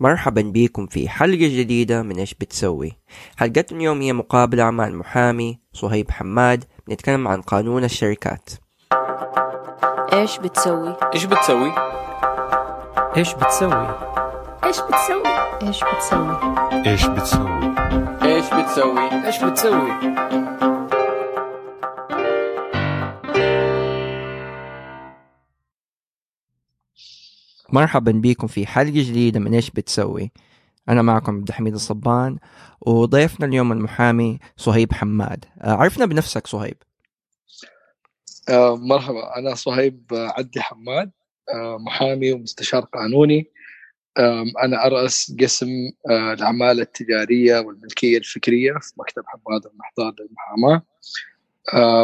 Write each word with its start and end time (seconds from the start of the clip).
مرحبا 0.00 0.42
بكم 0.42 0.86
في 0.86 1.08
حلقة 1.08 1.36
جديدة 1.36 2.02
من 2.02 2.18
إيش 2.18 2.34
بتسوي 2.34 2.92
حلقتنا 3.36 3.78
اليوم 3.78 4.00
هي 4.00 4.12
مقابلة 4.12 4.70
مع 4.70 4.86
المحامي 4.86 5.60
صهيب 5.72 6.10
حماد 6.10 6.64
نتكلم 6.88 7.28
عن 7.28 7.42
قانون 7.42 7.84
الشركات 7.84 8.50
إيش 10.12 10.38
بتسوي؟ 10.38 10.96
إيش 11.14 11.24
بتسوي؟ 11.24 11.72
إيش 13.16 13.34
بتسوي؟ 13.34 13.96
إيش 14.64 14.80
بتسوي؟ 14.80 15.22
إيش 15.62 15.80
بتسوي؟ 15.84 16.36
إيش 16.86 17.06
بتسوي؟ 17.06 17.74
إيش 18.22 18.46
بتسوي؟ 18.54 19.26
إيش 19.26 19.44
بتسوي؟ 19.44 19.90
مرحبا 27.72 28.12
بكم 28.12 28.46
في 28.46 28.66
حلقة 28.66 28.90
جديدة 28.90 29.40
من 29.40 29.54
إيش 29.54 29.70
بتسوي. 29.70 30.30
أنا 30.88 31.02
معكم 31.02 31.36
عبد 31.36 31.48
الحميد 31.48 31.74
الصبان 31.74 32.38
وضيفنا 32.80 33.46
اليوم 33.46 33.72
المحامي 33.72 34.38
صهيب 34.56 34.92
حماد. 34.92 35.44
آه، 35.60 35.72
عرفنا 35.72 36.06
بنفسك 36.06 36.46
صهيب. 36.46 36.76
آه، 38.48 38.76
مرحبا. 38.76 39.38
أنا 39.38 39.54
صهيب 39.54 40.04
عدي 40.12 40.60
حماد 40.60 41.10
آه، 41.54 41.78
محامي 41.78 42.32
ومستشار 42.32 42.80
قانوني. 42.80 43.50
أنا 44.62 44.86
أرأس 44.86 45.36
قسم 45.40 45.68
الأعمال 46.10 46.80
التجارية 46.80 47.58
والملكية 47.58 48.18
الفكرية 48.18 48.72
في 48.72 48.92
مكتب 48.98 49.22
حماد 49.26 49.66
المحضار 49.66 50.14
للمحاماة. 50.20 50.82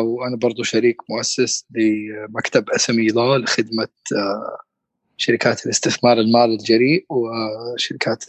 وأنا 0.01 0.37
برضو 0.37 0.63
شريك 0.63 0.97
مؤسس 1.11 1.67
لمكتب 1.71 2.71
أسمي 2.71 3.07
لا 3.07 3.39
لخدمة 3.39 3.89
شركات 5.17 5.67
الاستثمار 5.67 6.19
المالي 6.19 6.55
الجريء 6.55 7.07
وشركات 7.09 8.25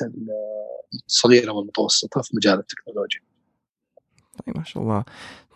الصغيرة 1.07 1.51
والمتوسطة 1.51 2.21
في 2.21 2.35
مجال 2.35 2.59
التكنولوجيا. 2.59 3.21
طيب 4.45 4.57
ما 4.57 4.63
شاء 4.63 4.83
الله. 4.83 5.05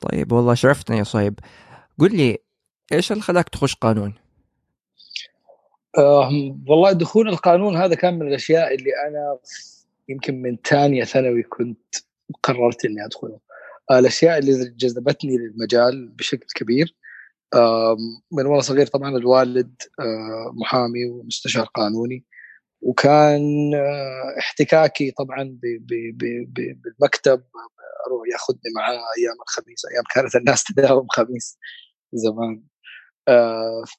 طيب 0.01 0.31
والله 0.31 0.53
شرفتنا 0.53 0.97
يا 0.97 1.03
صهيب 1.03 1.39
قل 1.99 2.17
لي 2.17 2.37
إيش 2.93 3.11
اللي 3.11 3.23
خلاك 3.23 3.49
تخش 3.49 3.75
قانون؟ 3.75 4.13
أم، 5.99 6.65
والله 6.67 6.91
دخول 6.91 7.29
القانون 7.29 7.75
هذا 7.75 7.95
كان 7.95 8.19
من 8.19 8.27
الأشياء 8.27 8.75
اللي 8.75 8.91
أنا 9.07 9.37
يمكن 10.09 10.41
من 10.41 10.57
ثانية 10.65 11.03
ثانوي 11.03 11.43
كنت 11.43 11.95
قررت 12.43 12.85
إني 12.85 13.05
أدخله. 13.05 13.39
آه، 13.91 13.99
الأشياء 13.99 14.37
اللي 14.37 14.69
جذبتني 14.69 15.37
للمجال 15.37 16.07
بشكل 16.07 16.47
كبير 16.55 16.95
من 18.31 18.45
وأنا 18.45 18.61
صغير 18.61 18.87
طبعا 18.87 19.17
الوالد 19.17 19.81
محامي 20.53 21.05
ومستشار 21.05 21.65
قانوني 21.65 22.25
وكان 22.81 23.71
احتكاكي 24.39 25.11
طبعا 25.11 25.57
بالمكتب 26.83 27.43
أروح 28.07 28.27
ياخذني 28.31 28.73
معاه 28.75 28.93
أيام 28.93 29.35
الخميس 29.47 29.81
أيام 29.93 30.03
كانت 30.15 30.35
الناس 30.35 30.63
تداوم 30.73 31.07
خميس 31.09 31.57
زمان. 32.13 32.63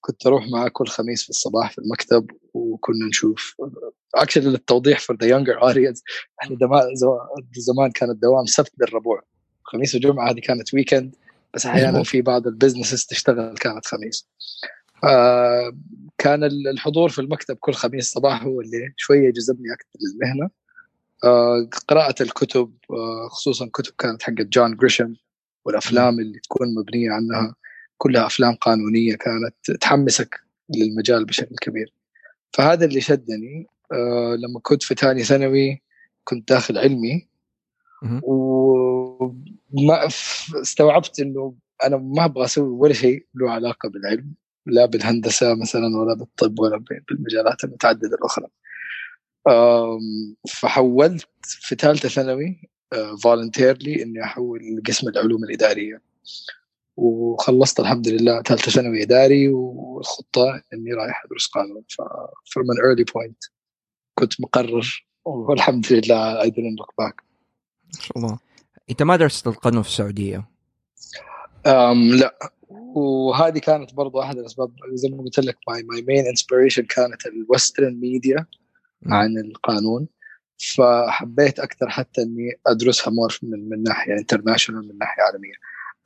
كنت 0.00 0.26
أروح 0.26 0.44
معاه 0.52 0.68
كل 0.68 0.86
خميس 0.86 1.22
في 1.22 1.30
الصباح 1.30 1.72
في 1.72 1.78
المكتب 1.78 2.30
وكنا 2.54 3.06
نشوف 3.08 3.56
اكشلي 4.14 4.50
للتوضيح 4.50 5.00
for 5.00 5.14
the 5.14 5.28
younger 5.28 5.60
audience 5.62 6.02
إحنا 6.42 6.56
زمان 7.56 7.90
كان 7.90 8.10
الدوام 8.10 8.46
سبت 8.46 8.72
للربوع 8.80 9.22
خميس 9.62 9.94
وجمعة 9.94 10.30
هذه 10.30 10.40
كانت 10.40 10.74
weekend 10.74 11.16
بس 11.54 11.66
أحيانا 11.66 11.90
مظبوط. 11.90 12.06
في 12.06 12.22
بعض 12.22 12.46
ال 12.46 12.52
businesses 12.52 13.04
تشتغل 13.04 13.56
كانت 13.56 13.86
خميس. 13.86 14.26
آه 15.04 15.72
كان 16.18 16.44
ال- 16.44 16.68
الحضور 16.68 17.08
في 17.08 17.18
المكتب 17.20 17.56
كل 17.56 17.72
خميس 17.74 18.10
صباح 18.12 18.42
هو 18.42 18.60
اللي 18.60 18.92
شوية 18.96 19.30
جذبني 19.32 19.72
أكثر 19.72 19.98
للمهنة. 20.00 20.50
آه 21.24 21.68
قراءة 21.88 22.22
الكتب 22.22 22.72
آه 22.90 23.28
خصوصا 23.28 23.66
كتب 23.72 23.92
كانت 23.98 24.22
حقت 24.22 24.46
جون 24.46 24.76
جريشم 24.76 25.14
والأفلام 25.64 26.20
اللي 26.20 26.38
تكون 26.38 26.74
مبنية 26.74 27.10
عنها. 27.10 27.54
كلها 27.98 28.26
أفلام 28.26 28.54
قانونية 28.54 29.14
كانت 29.14 29.80
تحمسك 29.80 30.40
للمجال 30.76 31.24
بشكل 31.24 31.56
كبير. 31.60 31.92
فهذا 32.52 32.84
اللي 32.84 33.00
شدني. 33.00 33.66
آه 33.92 34.34
لما 34.34 34.60
كنت 34.62 34.82
في 34.82 34.94
ثاني 34.94 35.24
ثانوي 35.24 35.82
كنت 36.24 36.48
داخل 36.48 36.78
علمي. 36.78 37.28
وما 38.22 40.06
استوعبت 40.62 41.20
إنه 41.20 41.54
أنا 41.84 41.96
ما 41.96 42.24
أبغى 42.24 42.44
أسوي 42.44 42.68
ولا 42.68 42.92
شيء 42.92 43.26
له 43.34 43.50
علاقة 43.50 43.88
بالعلم 43.88 44.34
لا 44.66 44.86
بالهندسة 44.86 45.54
مثلا 45.54 45.86
ولا 46.00 46.14
بالطب 46.14 46.58
ولا 46.58 46.84
بالمجالات 47.10 47.64
المتعددة 47.64 48.16
الأخرى. 48.16 48.46
فحولت 50.48 51.28
في 51.42 51.74
ثالثة 51.74 52.08
ثانوي 52.08 52.70
فولنتيرلي 53.22 54.02
إني 54.02 54.24
أحول 54.24 54.60
لقسم 54.76 55.08
العلوم 55.08 55.44
الإدارية. 55.44 56.02
وخلصت 56.96 57.80
الحمد 57.80 58.08
لله 58.08 58.42
ثالثة 58.42 58.70
ثانوي 58.72 59.02
إداري 59.02 59.48
والخطة 59.48 60.62
إني 60.72 60.92
رايح 60.92 61.24
أدرس 61.24 61.46
قانون. 61.46 61.84
ف 61.88 62.02
from 62.52 62.66
an 62.70 62.78
early 62.82 63.04
point 63.04 63.50
كنت 64.18 64.40
مقرر 64.40 65.06
والحمد 65.24 65.92
لله 65.92 66.42
I 66.42 66.46
didn't 66.46 66.78
look 66.80 66.92
back. 67.00 67.31
ما 67.94 68.00
شاء 68.00 68.18
الله. 68.18 68.38
أنت 68.90 69.02
ما 69.02 69.16
درست 69.16 69.46
القانون 69.46 69.82
في 69.82 69.88
السعودية؟ 69.88 70.48
أم 71.66 72.10
لا. 72.14 72.38
وهذه 72.94 73.58
كانت 73.58 73.94
برضو 73.94 74.20
أحد 74.20 74.38
الأسباب 74.38 74.72
زي 74.92 75.08
ما 75.08 75.22
قلت 75.22 75.38
لك 75.38 75.56
my, 75.70 75.74
my 75.74 76.00
main 76.00 76.24
inspiration 76.36 76.86
كانت 76.86 77.26
ال 77.26 77.36
western 77.36 78.00
media 78.00 78.46
عن 79.06 79.38
القانون. 79.38 80.08
فحبيت 80.76 81.58
أكثر 81.58 81.88
حتى 81.88 82.22
إني 82.22 82.60
أدرسها 82.66 83.10
more 83.10 83.38
من 83.42 83.68
من 83.68 83.82
ناحية 83.82 84.12
international 84.12 84.88
من 84.88 84.98
ناحية 84.98 85.22
عالمية. 85.22 85.54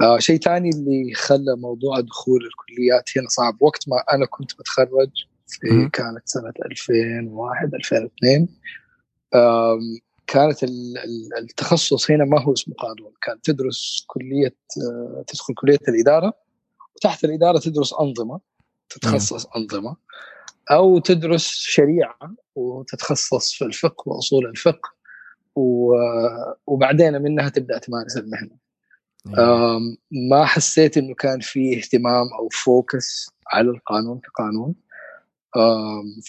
آه 0.01 0.19
شيء 0.19 0.41
ثاني 0.41 0.71
اللي 0.71 1.15
خلى 1.15 1.57
موضوع 1.57 2.01
دخول 2.01 2.41
الكليات 2.47 3.19
هنا 3.19 3.29
صعب. 3.29 3.63
وقت 3.63 3.89
ما 3.89 3.97
أنا 4.13 4.27
كنت 4.27 4.53
بتخرج 4.59 5.11
في. 5.49 5.89
كانت 5.93 6.23
سنة 6.25 6.53
2001 6.67 7.75
2002 7.75 8.49
آم، 9.35 9.81
كانت 10.27 10.65
ال- 10.65 10.99
ال- 10.99 11.39
التخصص 11.39 12.11
هنا 12.11 12.25
ما 12.25 12.43
هو 12.43 12.53
اسمه 12.53 12.75
قانون 12.75 13.13
كان 13.23 13.41
تدرس 13.41 14.05
كلية 14.07 14.57
تدخل 15.27 15.55
كلية 15.55 15.79
الإدارة 15.89 16.35
وتحت 16.97 17.25
الإدارة 17.25 17.59
تدرس 17.59 17.95
أنظمة 18.01 18.41
تتخصص 18.89 19.47
أنظمة 19.47 19.97
أو 20.71 20.99
تدرس 20.99 21.47
شريعة 21.47 22.35
وتتخصص 22.55 23.53
في 23.53 23.65
الفقه 23.65 24.09
وأصول 24.09 24.47
الفقه 24.47 24.97
وبعدين 26.67 27.23
منها 27.23 27.49
تبدأ 27.49 27.79
تمارس 27.79 28.17
المهنة. 28.17 28.57
ما 30.31 30.45
حسيت 30.45 30.97
إنه 30.99 31.15
كان 31.15 31.41
في 31.41 31.79
اهتمام 31.79 32.27
أو 32.39 32.49
فوكس 32.49 33.31
على 33.53 33.71
القانون 33.71 34.21
كقانون. 34.21 34.75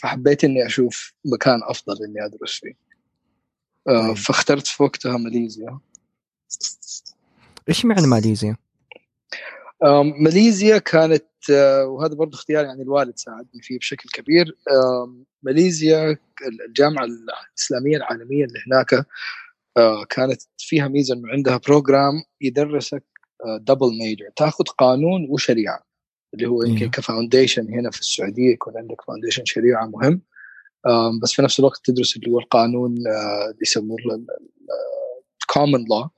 فحبيت 0.02 0.44
إني 0.44 0.66
أشوف 0.66 1.14
مكان 1.26 1.60
أفضل 1.64 2.04
إني 2.04 2.26
أدرس 2.26 2.52
فيه. 2.52 2.87
فاخترت 4.16 4.68
في 4.68 4.84
وقتها 4.84 5.18
ماليزيا 5.18 5.80
إيش 7.70 7.86
معنى 7.86 8.08
ماليزيا؟ 8.08 8.56
ماليزيا 10.20 10.78
كانت 10.78 11.26
آه، 11.52 11.86
وهذا 11.86 12.14
برضه 12.14 12.36
اختيار 12.36 12.66
يعني 12.66 12.82
الوالد 12.82 13.18
ساعدني 13.18 13.62
فيه 13.62 13.80
بشكل 13.80 14.10
كبير 14.10 14.58
ماليزيا 15.44 16.18
الجامعة 16.68 17.06
الإسلامية 17.06 17.98
العالمية 17.98 18.46
اللي 18.46 18.60
هناك 18.68 18.94
آه، 19.78 20.06
كانت 20.10 20.42
فيها 20.58 20.88
ميزة 20.88 21.16
إنه 21.16 21.30
عندها 21.32 21.58
program 21.68 22.14
يدرسك 22.42 23.04
double 23.60 23.98
major 24.00 24.30
تاخذ 24.36 24.64
قانون 24.64 25.28
وشريعة 25.30 25.84
اللي 26.34 26.48
هو 26.48 26.64
يمكن 26.64 26.80
أيوه. 26.80 26.92
ك 26.92 26.99
foundation 26.99 27.74
هنا 27.74 27.92
في 27.92 28.00
السعودية 28.00 28.54
يكون 28.54 28.78
عندك 28.78 29.02
foundation 29.02 29.46
شريعة 29.46 29.86
مهم 29.86 30.22
بس 31.24 31.32
في 31.34 31.42
نفس 31.42 31.60
الوقت 31.60 31.80
تدرس 31.86 32.16
اللي 32.18 32.32
هو 32.32 32.40
القانون 32.40 33.08
آه، 33.08 33.46
اللي 33.46 33.58
يسموه 33.62 33.98
ال 35.42 35.48
common 35.48 35.86
law 35.90 36.10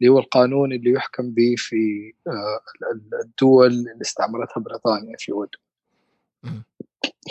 اللي 0.00 0.12
هو 0.12 0.18
القانون 0.18 0.72
اللي 0.72 0.90
يحكم 0.90 1.30
به 1.30 1.54
في 1.58 2.12
آه، 2.26 2.60
ال- 2.92 3.20
الدول 3.24 3.66
اللي 3.72 3.98
استعمرتها 4.02 4.60
بريطانيا 4.60 5.16
في 5.18 5.32
ود. 5.32 5.48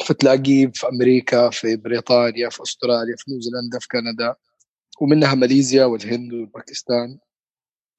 فتلاقيه 0.08 0.68
في 0.74 0.88
أمريكا 0.88 1.50
في 1.50 1.76
بريطانيا 1.76 2.50
في 2.50 2.64
أستراليا 2.64 3.16
في 3.18 3.32
نيوزيلندا 3.32 3.80
في 3.80 3.88
كندا 3.88 4.36
ومنها 5.02 5.36
ماليزيا 5.36 5.86
والهند 5.86 6.34
والباكستان 6.34 7.18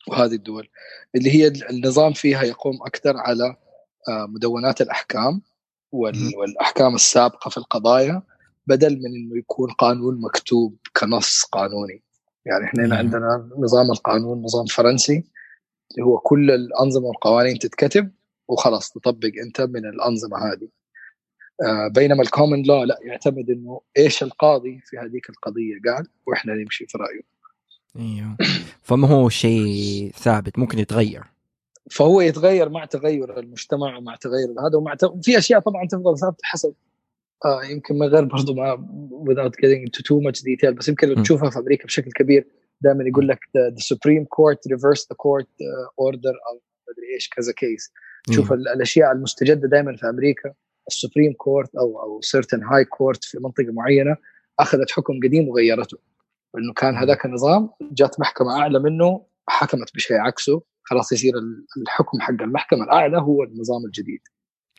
وهذه 0.09 0.33
الدول 0.35 0.69
اللي 1.15 1.31
هي 1.31 1.47
النظام 1.71 2.13
فيها 2.13 2.43
يقوم 2.43 2.79
أكثر 2.87 3.17
على 3.17 3.57
آه، 4.09 4.27
مدونات 4.29 4.81
الأحكام. 4.81 5.43
والأحكام 6.37 6.95
السابقة 6.95 7.49
في 7.49 7.59
القضايا 7.59 8.23
بدل 8.69 8.99
من 8.99 9.17
إنه 9.17 9.39
يكون 9.39 9.71
قانون 9.71 10.21
مكتوب 10.21 10.77
كنص 10.97 11.43
قانوني. 11.43 12.03
يعني 12.47 12.65
إحنا. 12.65 12.97
عندنا 12.97 13.49
نظام 13.59 13.91
القانون 13.91 14.43
نظام 14.43 14.67
فرنسي 14.67 15.25
اللي 15.91 16.07
هو 16.07 16.19
كل 16.19 16.51
الأنظمة 16.51 17.07
والقوانين 17.07 17.59
تتكتب 17.59 18.11
وخلاص 18.49 18.93
تطبق 18.93 19.31
أنت 19.45 19.61
من 19.61 19.87
الأنظمة 19.87 20.39
هذه. 20.39 20.69
آه، 21.63 21.89
بينما 21.89 22.23
الكومن 22.23 22.63
لو 22.63 22.85
لا 22.85 22.99
يعتمد 23.03 23.51
إنه 23.51 23.81
إيش 23.99 24.23
القاضي 24.23 24.81
في 24.85 24.99
هذيك 24.99 25.31
القضية 25.31 25.75
قال 25.87 26.07
وإحنا 26.27 26.55
نمشي 26.55 26.87
في 26.87 26.99
رأيه. 26.99 27.23
أيوه. 27.97 28.37
فما 28.83 29.09
هو 29.09 29.29
شيء 29.29 30.13
ثابت 30.17 30.59
ممكن 30.59 30.79
يتغير. 30.79 31.25
فهو 31.91 32.21
يتغير 32.21 32.69
مع 32.69 32.85
تغير 32.85 33.39
المجتمع 33.39 33.97
ومع 33.97 34.17
تغير 34.17 34.49
هذا 34.51 34.77
ومع 34.77 34.95
ت... 34.95 35.05
في 35.05 35.39
أشياء 35.39 35.61
طبعا 35.61 35.87
تفضل 35.87 36.19
ثابتة 36.19 36.41
حسب 36.43 36.75
آه 37.45 37.65
يمكن 37.65 37.95
من 37.99 38.07
غير 38.07 38.25
برضو 38.25 38.55
ما 38.55 38.77
without 39.29 39.53
getting 39.53 39.83
into 39.89 40.03
too 40.03 40.21
much 40.29 40.41
detail 40.41 40.71
بس 40.71 40.89
يمكن 40.89 41.09
لو. 41.09 41.23
تشوفها 41.23 41.51
في 41.51 41.59
أمريكا 41.59 41.85
بشكل 41.85 42.11
كبير 42.13 42.49
دائما 42.81 43.05
يقول 43.09 43.29
لك 43.29 43.39
the, 43.39 43.83
Supreme 43.95 44.25
Court 44.25 44.59
reversed 44.77 45.05
the 45.13 45.17
court 45.17 45.47
uh, 45.47 46.07
order 46.07 46.35
أو 46.51 46.61
مدري 46.89 47.15
إيش 47.15 47.29
كذا 47.29 47.53
case 47.53 47.93
تشوف 48.27 48.53
ال- 48.53 48.69
الأشياء 48.69 49.13
المستجدة 49.13 49.69
دائما 49.69 49.97
في 49.97 50.09
أمريكا 50.09 50.53
ال 50.89 50.94
supreme 50.94 51.33
court 51.33 51.75
أو 51.77 52.01
أو 52.03 52.21
certain 52.21 52.63
high 52.65 52.85
court 52.85 53.25
في 53.25 53.39
منطقة 53.41 53.73
معينة 53.73 54.17
أخذت 54.61 54.91
حكم 54.91 55.21
قديم 55.25 55.49
وغيرته. 55.49 55.99
إنه 56.59 56.73
كان 56.73 56.97
هذاك 56.97 57.25
النظام 57.25 57.71
جات 57.93 58.21
محكمة 58.21 58.61
أعلى 58.61 58.79
منه 58.79 59.27
حكمت 59.49 59.95
بشيء 59.95 60.17
عكسه 60.17 60.63
خلاص 60.83 61.13
يصير 61.13 61.35
ال- 61.39 61.67
الحكم 61.83 62.21
حق 62.21 62.43
المحكمة 62.43 62.85
الأعلى 62.85 63.19
هو 63.19 63.43
النظام 63.43 63.85
الجديد. 63.85 64.21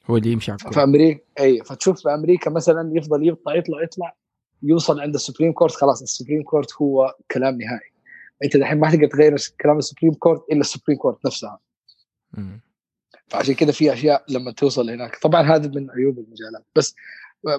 هو 0.08 0.18
اللي 0.18 0.32
يمشي 0.32 0.52
على. 0.52 0.60
في 0.74 0.84
أمريكا 0.84 1.22
أي 1.40 1.64
فتشوف 1.64 2.02
في 2.02 2.14
أمريكا 2.14 2.50
مثلا 2.50 2.92
يفضل 2.94 3.28
يطلع 3.28 3.56
يطلع 3.56 3.84
يطلع 3.84 4.16
يوصل 4.64 5.00
عند 5.00 5.16
ال 5.16 5.20
supreme 5.20 5.54
court 5.54 5.74
خلاص 5.74 6.02
ال 6.02 6.07
supreme 6.07 6.44
court 6.44 6.74
هو 6.82 7.16
كلام 7.32 7.62
نهائي. 7.62 7.92
أنت 8.44 8.58
دحين 8.58 8.80
ما 8.80 8.92
تقدر 8.92 9.08
تغير 9.08 9.36
كلام 9.62 9.78
ال 9.78 9.82
supreme 9.82 10.14
court 10.14 10.44
إلا 10.52 10.60
ال 10.60 10.64
supreme 10.64 10.98
court 10.98 11.26
نفسها. 11.26 11.60
مم. 12.34 12.62
فعشان 13.28 13.54
كذا 13.54 13.72
في 13.72 13.94
أشياء 13.94 14.24
لما 14.30 14.52
توصل 14.52 14.90
هناك. 14.90 15.20
طبعا 15.22 15.42
هذا 15.42 15.68
من 15.68 15.92
عيوب 15.92 16.20
المجالات. 16.20 16.66
بس 16.76 16.96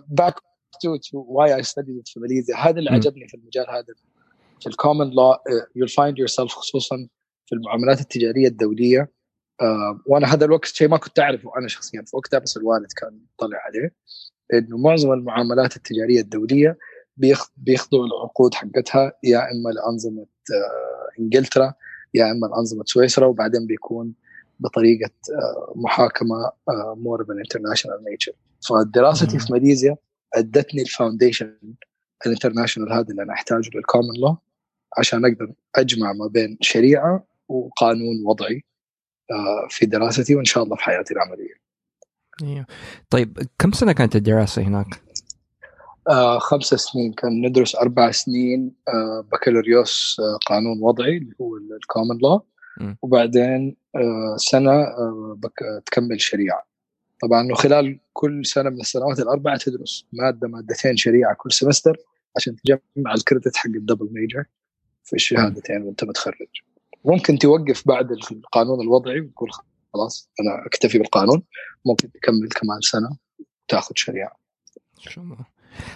back 0.09 0.35
to 0.83 0.99
why 1.13 1.55
I 1.55 1.63
studied 1.63 2.09
في 2.09 2.21
ماليزيا 2.21 2.57
هذا 2.57 2.79
اللي 2.79 2.91
م. 2.91 2.95
عجبني 2.95 3.29
في 3.29 3.35
المجال 3.35 3.71
هذا. 3.71 3.95
في 4.61 4.67
ال 4.67 5.11
common 5.11 5.37
law 5.77 5.87
you 5.87 6.19
find 6.19 6.29
yourself 6.29 6.53
خصوصا 6.53 7.09
في 7.47 7.55
المعاملات 7.55 8.01
التجارية 8.01 8.49
الدولية. 8.49 9.11
آه، 9.63 10.01
وأنا 10.07 10.27
هذا 10.35 10.45
الوقت 10.45 10.65
شيء 10.65 10.89
ما 10.89 10.97
كنت 10.97 11.19
أعرفه 11.19 11.51
أنا 11.59 11.69
شخصيا 11.69 12.03
في 12.07 12.17
وقتها 12.17 12.39
بس 12.39 12.57
الوالد 12.57 12.93
كان 12.97 13.21
طلع 13.39 13.59
عليه 13.67 13.95
إنه 14.55 14.79
معظم 14.79 15.13
المعاملات 15.13 15.77
التجارية 15.77 16.21
الدولية 16.21 16.79
بيخ- 17.17 17.51
بيخضعوا 17.57 18.07
العقود 18.07 18.55
حقتها 18.55 19.13
يا 19.25 19.39
إما 19.39 19.71
لأنظمة 19.71 20.23
آه، 20.53 21.21
إنجلترا 21.21 21.75
يا 22.15 22.31
إما 22.31 22.47
لأنظمة 22.47 22.85
سويسرا 22.87 23.27
وبعدين 23.27 23.67
بيكون 23.67 24.15
بطريقة 24.61 25.11
آه، 25.33 25.73
محاكمة 25.77 26.53
more 26.97 27.27
of 27.29 27.34
an 27.34 27.39
international 27.39 28.05
nature 28.11 28.33
فدراستي. 28.69 29.39
في 29.39 29.53
ماليزيا 29.53 29.97
أدتني 30.35 30.83
ال 30.83 30.89
foundation 30.89 31.57
ال 32.27 32.31
international 32.31 32.93
هذا 32.93 33.07
اللي 33.11 33.23
أنا 33.23 33.33
أحتاجه 33.33 33.71
لل 33.75 33.85
common 33.85 34.15
law 34.21 34.37
عشان 34.99 35.25
أقدر 35.25 35.53
أجمع 35.77 36.13
ما 36.13 36.27
بين 36.27 36.59
شريعة 36.61 37.27
وقانون 37.49 38.23
وضعي 38.27 38.65
في 39.69 39.87
دراستي 39.87 40.35
وإن 40.35 40.45
شاء 40.45 40.65
الله 40.65 40.77
في 40.77 40.83
حياتي 40.83 41.15
العملية. 41.15 41.55
أيوه 42.43 42.67
طيب 43.11 43.39
كم 43.59 43.73
سنة 43.73 43.93
كانت 43.93 44.17
الدراسة 44.17 44.63
هناك؟ 44.63 44.87
آه، 46.09 46.39
خمس 46.39 46.65
سنين 46.65 47.13
كان 47.13 47.47
ندرس 47.47 47.77
أربع 47.77 48.11
سنين 48.11 48.73
آه، 48.89 49.25
بكالوريوس 49.33 50.17
آه، 50.21 50.39
قانون 50.47 50.83
وضعي 50.83 51.17
اللي 51.17 51.35
هو 51.41 51.57
ال 51.57 51.66
common 51.66 52.19
law 52.23 52.45
مم. 52.81 52.97
وبعدين 53.03 53.77
آه، 53.97 54.37
سنة 54.37 54.73
آه، 54.73 55.35
بك- 55.39 55.83
تكمل 55.87 56.21
شريعة. 56.21 56.67
طبعا 57.23 57.41
إنه 57.41 57.55
خلال 57.55 57.99
كل 58.13 58.47
سنة 58.47 58.71
من 58.71 58.81
السنوات 58.81 59.19
الأربعة 59.21 59.57
تدرس 59.57 60.07
مادة 60.13 60.49
مادتين 60.49 60.97
شريعة 60.97 61.35
كل 61.35 61.53
semester 61.53 61.97
عشان 62.37 62.57
تجمع 62.57 63.15
ال 63.15 63.21
credit 63.21 63.57
حق 63.57 63.67
ال 63.67 63.73
double 63.73 64.09
major 64.13 64.45
في 65.05 65.17
الشهادتين 65.17 65.83
وأنت 65.83 66.05
متخرج. 66.05 66.49
ممكن 67.05 67.39
توقف 67.39 67.89
بعد 67.89 68.11
القانون 68.33 68.81
الوضعي 68.81 69.21
وتقول 69.21 69.51
خلاص 69.95 70.31
أنا 70.41 70.67
أكتفي 70.67 70.99
بالقانون 70.99 71.43
ممكن 71.87 72.13
تكمل 72.13 72.49
كمان 72.49 72.81
سنة 72.81 73.17
وتأخذ 73.65 73.93
شريعة. 73.97 74.37
إن 75.07 75.11
شاء 75.11 75.25
الله 75.25 75.37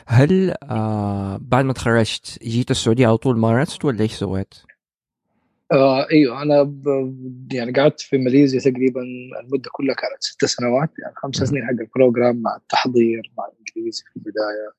هل 0.06 0.54
آه 0.62 1.38
بعد 1.42 1.64
ما 1.64 1.72
تخرجت 1.72 2.38
جيت 2.42 2.70
السعودية 2.70 3.06
على 3.06 3.16
طول 3.16 3.38
مارست 3.38 3.84
ولا 3.84 4.00
إيش 4.00 4.12
سويت؟ 4.14 4.54
آه 5.72 6.10
إيوه 6.10 6.42
أنا 6.42 6.62
ب... 6.62 6.84
يعني 7.52 7.72
قعدت 7.72 8.00
في 8.00 8.18
ماليزيا 8.18 8.60
تقريبا 8.60 9.00
المدة 9.42 9.70
كلها 9.72 9.94
كانت 9.94 10.22
ست 10.22 10.44
سنوات 10.44 10.90
يعني 10.98 11.14
خمس. 11.16 11.36
سنين 11.36 11.64
حق 11.64 11.70
ال 11.70 11.79
program 11.79 12.42
مع 12.42 12.56
التحضير 12.56 13.32
مع 13.38 13.44
الإنجليزي 13.46 14.02
في 14.12 14.16
البداية 14.16 14.72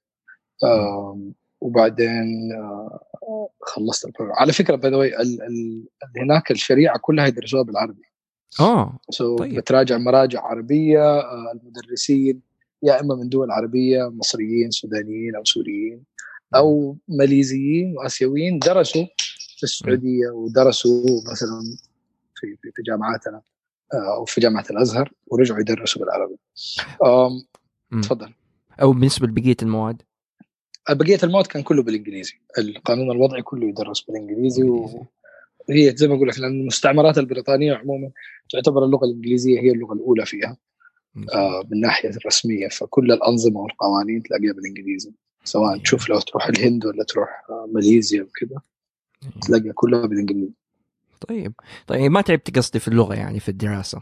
آم، 0.63 1.33
وبعدين 1.61 2.51
آه 2.53 3.49
خلصت 3.61 4.05
ال 4.05 4.09
program 4.09 4.37
على 4.39 4.53
فكرة 4.53 4.75
by 4.75 4.91
the 4.91 4.97
way 4.97 5.13
هناك 6.17 6.51
الشريعة 6.51 6.97
كلها 6.97 7.27
يدرسوها 7.27 7.63
بالعربي 7.63 8.03
آه 8.59 8.99
so 9.09 9.35
طيب. 9.35 9.55
بتراجع 9.55 9.97
مراجع 9.97 10.41
عربية 10.41 11.19
آه 11.19 11.51
المدرسين 11.53 12.41
يا 12.83 13.01
إما 13.01 13.15
من 13.15 13.29
دول 13.29 13.51
عربية 13.51 14.09
مصريين 14.09 14.71
سودانيين 14.71 15.35
أو 15.35 15.43
سوريين 15.43 16.03
أو 16.55 16.97
ماليزيين 17.07 17.97
وآسيويين 17.97 18.59
درسوا 18.59 19.05
في 19.57 19.63
السعودية 19.63 20.29
ودرسوا 20.29 21.21
مثلا 21.31 21.77
في 22.35 22.57
في 22.75 22.81
جامعاتنا 22.87 23.41
آه، 23.93 24.15
أو 24.15 24.25
في 24.25 24.41
جامعة 24.41 24.65
الأزهر 24.71 25.11
ورجعوا 25.27 25.59
يدرسوا 25.59 26.01
بالعربي. 26.01 26.37
تفضل. 28.01 28.33
أو 28.81 28.91
بالنسبة 28.91 29.27
لبقية 29.27 29.55
المواد 29.61 30.01
بقية 30.89 31.17
المواد 31.23 31.47
كان 31.47 31.63
كله 31.63 31.83
بالإنجليزي، 31.83 32.33
القانون 32.57 33.11
الوضعي 33.11 33.41
كله 33.41 33.67
يدرس 33.69 34.01
بالإنجليزي. 34.01 34.63
وهي 34.63 35.95
زي 35.95 36.07
ما 36.07 36.15
أقول 36.15 36.27
لك 36.27 36.39
لأن 36.39 36.59
المستعمرات 36.61 37.17
البريطانية 37.17 37.73
عموما 37.73 38.11
تعتبر 38.51 38.85
اللغة 38.85 39.05
الإنجليزية 39.05 39.59
هي 39.59 39.71
اللغة 39.71 39.93
الأولى 39.93 40.25
فيها. 40.25 40.57
آه، 41.33 41.63
من 41.71 41.79
ناحية 41.81 42.09
الرسمية. 42.09 42.67
فكل 42.67 43.11
الأنظمة 43.11 43.59
والقوانين 43.59 44.23
تلاقيها 44.23 44.53
بالإنجليزي. 44.53 45.11
سواء 45.43 45.77
تشوف 45.77 46.09
لو 46.09 46.19
تروح 46.19 46.47
الهند 46.47 46.85
ولا 46.85 47.03
تروح 47.03 47.43
آه، 47.49 47.69
ماليزيا 47.73 48.23
وكده 48.23 48.61
تلاقيها 49.47 49.73
كلها 49.75 50.05
بالإنجليزي. 50.05 50.53
طيب. 51.27 51.53
طيب 51.87 52.11
ما 52.11 52.21
تعبت 52.21 52.57
قصدي 52.57 52.79
في 52.79 52.87
اللغة 52.87 53.15
يعني 53.15 53.39
في 53.39 53.49
الدراسة؟ 53.49 54.01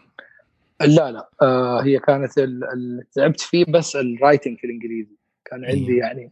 لا 0.82 1.12
لا. 1.12 1.30
آه 1.42 1.82
هي 1.82 2.00
كانت 2.00 2.38
ال- 2.38 2.64
ال- 2.64 3.04
تعبت 3.16 3.42
فيه 3.42 3.66
بس 3.70 3.96
ال 3.96 4.04
writing 4.04 4.58
في 4.58 4.64
الإنجليزي. 4.68 5.16
كان 5.46 5.66
عندي 5.66 5.92
أيوه. 5.92 6.00
يعني 6.00 6.32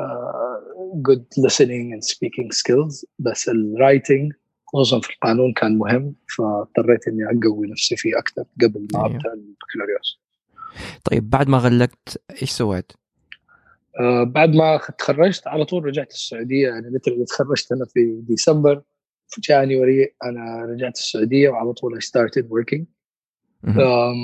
آه 0.00 1.02
good 1.08 1.42
listening 1.44 1.94
and 1.94 2.02
speaking 2.14 2.48
skills 2.52 3.04
بس 3.18 3.48
ال 3.48 3.59
writing 3.59 4.32
خصوصا 4.66 5.00
في 5.00 5.10
القانون 5.10 5.52
كان 5.52 5.78
مهم 5.78 6.14
فاضطريت 6.36 7.08
إني 7.08 7.24
أقوي 7.24 7.66
نفسي 7.70 7.96
فيه 7.96 8.18
أكثر 8.18 8.44
قبل 8.62 8.86
ما 8.94 8.98
أيوه. 8.98 9.06
أبدأ 9.16 9.32
البكالوريوس 9.32 10.20
طيب 11.04 11.30
بعد 11.30 11.48
ما 11.48 11.58
غلقت 11.58 12.22
إيش 12.42 12.50
سويت؟ 12.50 12.92
آه 14.00 14.24
بعد 14.24 14.54
ما 14.54 14.80
تخرجت 14.98 15.46
على 15.46 15.64
طول 15.64 15.84
رجعت 15.84 16.10
السعوديه 16.10 16.68
يعني 16.68 16.86
مثل 16.90 17.24
تخرجت 17.24 17.72
أنا 17.72 17.84
في 17.84 18.20
ديسمبر 18.22 18.82
في 19.28 19.40
جانيوري 19.40 20.14
أنا 20.24 20.64
رجعت 20.64 20.96
السعودية 20.96 21.48
وعلى 21.48 21.72
طول 21.72 22.00
I 22.02 22.04
started 22.04 22.44
working 22.44 22.82
مهم. 23.62 23.80
أم، 23.80 24.14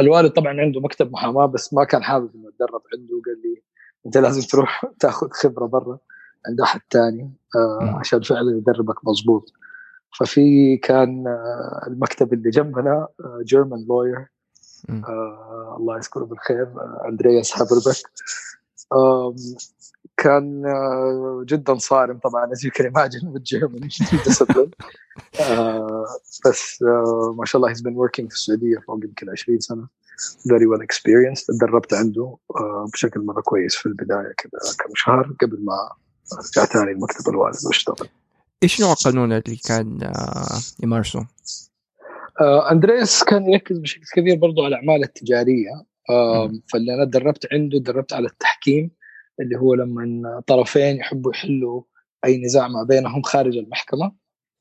الوالد 0.00 0.30
طبعا 0.30 0.60
عنده 0.60 0.80
مكتب 0.80 1.12
محاماة 1.12 1.46
بس 1.46 1.74
ما 1.74 1.84
كان 1.84 2.02
حابب 2.02 2.30
إنه 2.34 2.48
اتدرب 2.48 2.82
عنده 2.94 3.22
قال 3.26 3.42
لي 3.44 3.62
أنت 4.06 4.16
لازم 4.16 4.42
تروح 4.42 4.84
تاخذ 5.00 5.28
خبرة 5.30 5.66
برا 5.66 5.98
عند 6.48 6.60
أحد 6.60 6.80
ثاني 6.90 7.32
مم. 7.54 7.96
عشان 7.96 8.22
فعلا 8.22 8.56
يدربك 8.56 9.08
مضبوط 9.08 9.52
ففي 10.18 10.76
كان 10.76 11.26
آه، 11.26 11.84
المكتب 11.86 12.32
اللي 12.32 12.50
جنبنا 12.50 13.08
جيرمان 13.44 13.86
لوير 13.88 14.26
مم. 14.88 15.04
الله 15.76 15.96
يذكره 15.96 16.24
بالخير 16.24 16.62
آه، 16.62 17.02
أندرياس 17.08 17.58
هابربك. 17.58 17.96
كان 20.18 20.66
آه، 20.66 21.44
جدا 21.48 21.74
صارم 21.74 22.18
طبعا 22.18 22.46
with 23.34 23.42
German 23.56 23.88
discipline. 24.28 24.70
آه، 25.40 26.06
بس 26.46 26.82
آه، 26.82 27.34
ما 27.38 27.44
شاء 27.44 27.62
الله 27.62 27.74
he's 27.74 27.78
been 27.78 27.96
working 27.96 28.28
في 28.28 28.34
السعودية 28.34 28.78
فوق 28.86 29.04
يمكن 29.04 29.30
20 29.30 29.60
سنة. 29.60 29.88
Very 30.22 30.66
well 30.66 30.82
experienced 30.82 31.46
تدربت 31.46 31.94
عنده 31.94 32.36
آه، 32.56 32.86
بشكل 32.92 33.20
مرة 33.20 33.40
كويس 33.40 33.74
في 33.74 33.86
البداية 33.86 34.32
كذا 34.38 34.74
كم 34.78 34.94
شهر 34.94 35.36
قبل 35.40 35.64
ما 35.64 35.92
رجع 36.38 36.64
ثاني 36.64 36.90
المكتب 36.90 37.28
الوالد 37.28 37.56
وأشتغل 37.66 38.08
إيش 38.62 38.80
نوع 38.80 38.92
القانون 38.92 39.32
اللي 39.32 39.56
كان 39.68 40.02
آه 40.02 40.60
يمارسه؟ 40.82 41.26
آه، 42.40 42.72
أندريس 42.72 43.22
كان 43.24 43.52
يركز 43.52 43.78
بشكل 43.78 44.04
كبير 44.14 44.36
برضو 44.36 44.64
على 44.64 44.68
الأعمال 44.68 45.02
التجارية 45.02 45.84
آه،. 46.10 46.52
فاللي 46.72 46.94
أنا 46.94 47.04
دربت 47.04 47.46
عنده 47.52 47.78
دربت 47.78 48.12
على 48.12 48.26
التحكيم 48.26 48.90
اللي 49.40 49.56
هو 49.56 49.74
لما 49.74 50.42
طرفين 50.46 50.96
يحبوا 50.96 51.32
يحلوا 51.32 51.82
أي 52.24 52.38
نزاع 52.38 52.68
ما 52.68 52.82
بينهم 52.82 53.22
خارج 53.22 53.56
المحكمة 53.56 54.12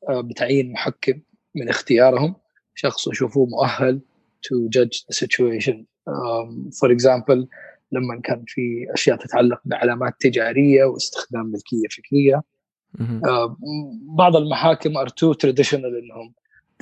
آه، 0.10 0.22
بتعيين 0.22 0.72
محكم 0.72 1.22
من 1.56 1.70
اختيارهم 1.70 2.36
شخص 2.76 3.08
يشوفوه 3.08 3.46
مؤهل 3.46 4.02
to 4.44 4.56
judge 4.70 5.06
the 5.10 5.16
situation 5.26 5.76
um, 6.10 6.72
for 6.80 6.90
example 6.92 7.48
لما 7.92 8.22
كان 8.24 8.44
في 8.48 8.88
أشياء 8.94 9.18
تتعلق 9.18 9.62
بعلامات 9.66 10.14
تجارية 10.20 10.84
واستخدام 10.86 11.46
ملكية 11.46 11.88
فكرية. 11.98 12.44
آه، 13.26 13.58
بعض 14.18 14.36
المحاكم 14.36 14.94
are 14.94 15.08
too 15.10 15.34
traditional 15.46 15.86
انهم 15.86 16.34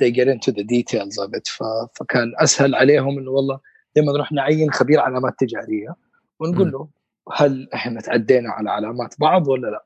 they 0.02 0.10
get 0.14 0.28
into 0.28 0.52
the 0.52 0.64
details 0.64 1.24
of 1.26 1.30
it 1.38 1.46
ف- 1.48 1.98
فكان 2.00 2.32
أسهل 2.38 2.74
عليهم 2.74 3.18
إنه 3.18 3.30
والله 3.30 3.60
لما 3.96 4.12
نروح 4.12 4.32
نعين 4.32 4.70
خبير 4.72 5.00
علامات 5.00 5.34
تجارية 5.38 5.94
ونقول. 6.40 6.70
له 6.72 6.88
هل 7.32 7.68
إحنا 7.74 8.00
تعدينا 8.00 8.50
على 8.50 8.70
علامات 8.70 9.14
بعض 9.20 9.48
ولا 9.48 9.66
لا؟ 9.66 9.85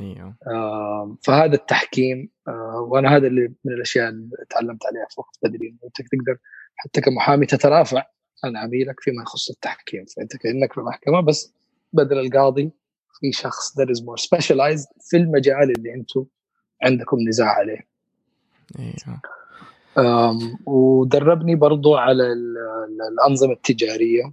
إيوه. 0.00 0.34
آه، 0.46 1.16
فهذا 1.24 1.54
التحكيم 1.54 2.28
آه، 2.48 2.86
وأنا 2.90 3.16
هذا 3.16 3.26
اللي 3.26 3.52
من 3.64 3.72
الأشياء 3.72 4.08
اللي 4.08 4.30
تعلمت 4.50 4.86
عليها 4.86 5.06
في 5.10 5.20
وقت 5.20 5.38
بدري 5.42 5.76
أنت 5.84 5.96
تقدر 5.96 6.38
حتى 6.76 7.00
كمحامي 7.00 7.46
تترافع 7.46 8.04
عن 8.44 8.56
عميلك 8.56 9.00
فيما 9.00 9.22
يخص 9.22 9.50
التحكيم. 9.50 10.04
فأنت 10.16 10.36
كأنك 10.36 10.72
في 10.72 10.80
محكمة 10.80 11.20
بس 11.20 11.52
بدل 11.92 12.18
القاضي 12.18 12.70
في 13.20 13.32
شخص 13.32 13.80
that 13.80 13.84
is 13.86 13.98
more 14.00 14.22
specialized 14.24 15.08
في 15.10 15.16
المجال 15.16 15.72
اللي 15.76 15.94
أنتم 15.94 16.24
عندكم 16.82 17.16
نزاع 17.28 17.48
عليه. 17.48 17.88
إيوه. 18.78 19.20
ودربني 20.66 21.54
برضو 21.54 21.96
على 21.96 22.32
ال- 22.32 22.58
ال- 22.88 23.02
الأنظمة 23.12 23.52
التجارية 23.52 24.32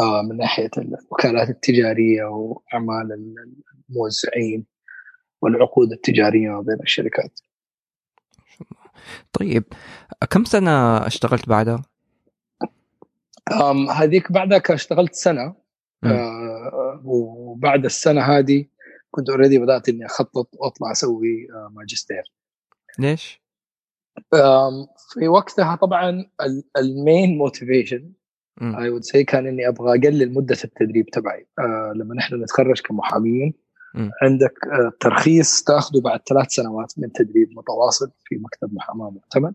آه، 0.00 0.22
من 0.22 0.36
ناحية 0.36 0.70
الوكالات 0.78 1.48
التجارية 1.48 2.24
وأعمال 2.24 3.36
الموزعين. 3.90 4.66
والعقود 5.42 5.92
التجارية 5.92 6.48
ما 6.48 6.60
بين 6.60 6.78
الشركات 6.82 7.40
طيب 9.32 9.64
كم 10.30 10.44
سنة 10.44 11.06
اشتغلت 11.06 11.48
بعدها؟ 11.48 11.82
هذيك 13.90 14.32
بعدها 14.32 14.58
كان 14.58 14.74
اشتغلت 14.74 15.14
سنة 15.14 15.54
مم. 16.02 16.10
آه، 16.10 17.02
وبعد 17.04 17.84
السنة 17.84 18.20
هذه 18.20 18.64
كنت 19.10 19.30
already 19.30 19.58
بدأت 19.58 19.88
إني 19.88 20.06
أخطط 20.06 20.48
وأطلع 20.52 20.92
أسوي 20.92 21.48
آه، 21.50 21.70
ماجستير 21.72 22.22
ليش؟ 22.98 23.42
في 25.14 25.28
وقتها 25.28 25.76
طبعا 25.76 26.30
ال 26.76 26.88
main 26.88 27.38
motivation. 27.38 28.12
I 28.62 28.90
would 28.90 29.02
say 29.02 29.24
كان 29.24 29.46
إني 29.46 29.68
أبغى 29.68 29.98
أقلل 29.98 30.34
مدة 30.34 30.56
التدريب 30.64 31.06
تبعي 31.06 31.46
آه 31.58 31.92
لما 31.96 32.14
نحن 32.14 32.42
نتخرج 32.42 32.80
كمحامين. 32.80 33.54
عندك 34.22 34.54
آه 34.64 34.92
ترخيص 35.00 35.62
تاخذه 35.62 36.00
بعد 36.00 36.20
ثلاث 36.28 36.50
سنوات 36.50 36.92
من 36.96 37.12
تدريب 37.12 37.48
متواصل 37.56 38.10
في 38.24 38.36
مكتب 38.36 38.74
محاماة 38.74 39.10
معتمد 39.10 39.54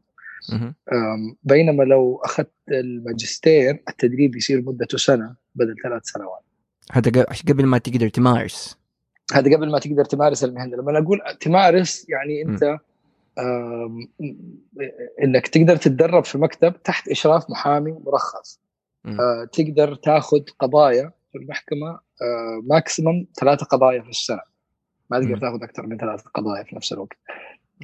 بينما 1.43 1.83
لو 1.83 2.21
أخذت 2.25 2.51
الماجستير 2.71 3.83
التدريب 3.89 4.35
يصير 4.35 4.62
مدته 4.62 4.97
سنة 4.97 5.35
بدل 5.55 5.75
ثلاث 5.83 6.01
سنوات. 6.05 6.41
هذا 6.91 7.25
قبل 7.50 7.65
ما 7.65 7.77
تقدر 7.77 8.09
تمارس. 8.09 8.77
هذا 9.33 9.55
قبل 9.55 9.71
ما 9.71 9.79
تقدر 9.79 10.05
تمارس 10.05 10.43
المهنه 10.43 10.77
لما 10.77 11.00
أقول 11.00 11.21
تمارس 11.39 12.09
يعني 12.09 12.41
أنت 12.41 12.77
إنك 15.23 15.47
تقدر 15.47 15.75
تتدرب 15.75 16.25
في 16.25 16.38
مكتب 16.38 16.83
تحت 16.83 17.07
إشراف 17.07 17.50
محامي 17.50 17.91
مرخص. 17.91 18.59
آه، 19.05 19.50
تقدر 19.53 19.95
تاخذ 19.95 20.39
قضايا 20.59 21.12
في 21.31 21.38
المحكمة 21.38 22.00
ماكسيمم 22.63 23.25
ثلاثة 23.39 23.65
قضايا 23.65 24.01
في 24.01 24.10
السنة. 24.10 24.42
ما 25.10 25.20
تقدر. 25.20 25.38
تاخذ 25.38 25.63
أكثر 25.63 25.88
من 25.88 25.98
ثلاث 25.98 26.22
قضايا 26.22 26.63
في 26.63 26.75
نفس 26.75 26.94
الوقت. 26.94 27.18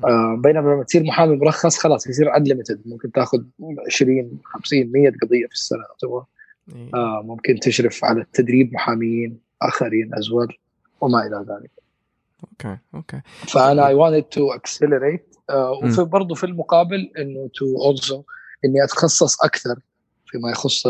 آه، 0.03 0.35
بينما 0.43 0.73
لما 0.73 0.83
تصير 0.83 1.03
محامي 1.03 1.35
مرخص 1.35 1.77
خلاص 1.77 2.07
يصير 2.07 2.35
unlimited 2.35 2.81
ممكن 2.85 3.11
تاخذ 3.11 3.43
20 3.87 4.39
50 4.43 4.91
100 4.91 5.11
قضية 5.21 5.47
في 5.47 5.53
السنة 5.53 5.83
تبغى 5.99 6.25
إيه. 6.75 6.89
آه، 6.93 7.21
ممكن 7.25 7.59
تشرف 7.59 8.05
على 8.05 8.25
تدريب 8.33 8.73
محاميين 8.73 9.39
آخرين 9.61 10.15
as 10.15 10.29
well 10.29 10.57
وما 11.01 11.27
إلى 11.27 11.45
ذلك. 11.49 11.71
okay 12.43 12.77
okay. 12.95 13.21
فأنا 13.47 13.87
I 13.87 13.95
wanted 13.95 14.25
to 14.29 14.51
accelerate 14.51 15.35
وفي. 15.83 16.03
برضه 16.03 16.35
في 16.35 16.43
المقابل 16.43 17.11
إنه 17.17 17.49
to 17.55 17.65
also 17.85 18.23
إني 18.65 18.83
أتخصص 18.83 19.43
أكثر 19.43 19.79
فيما 20.31 20.51
يخص 20.51 20.87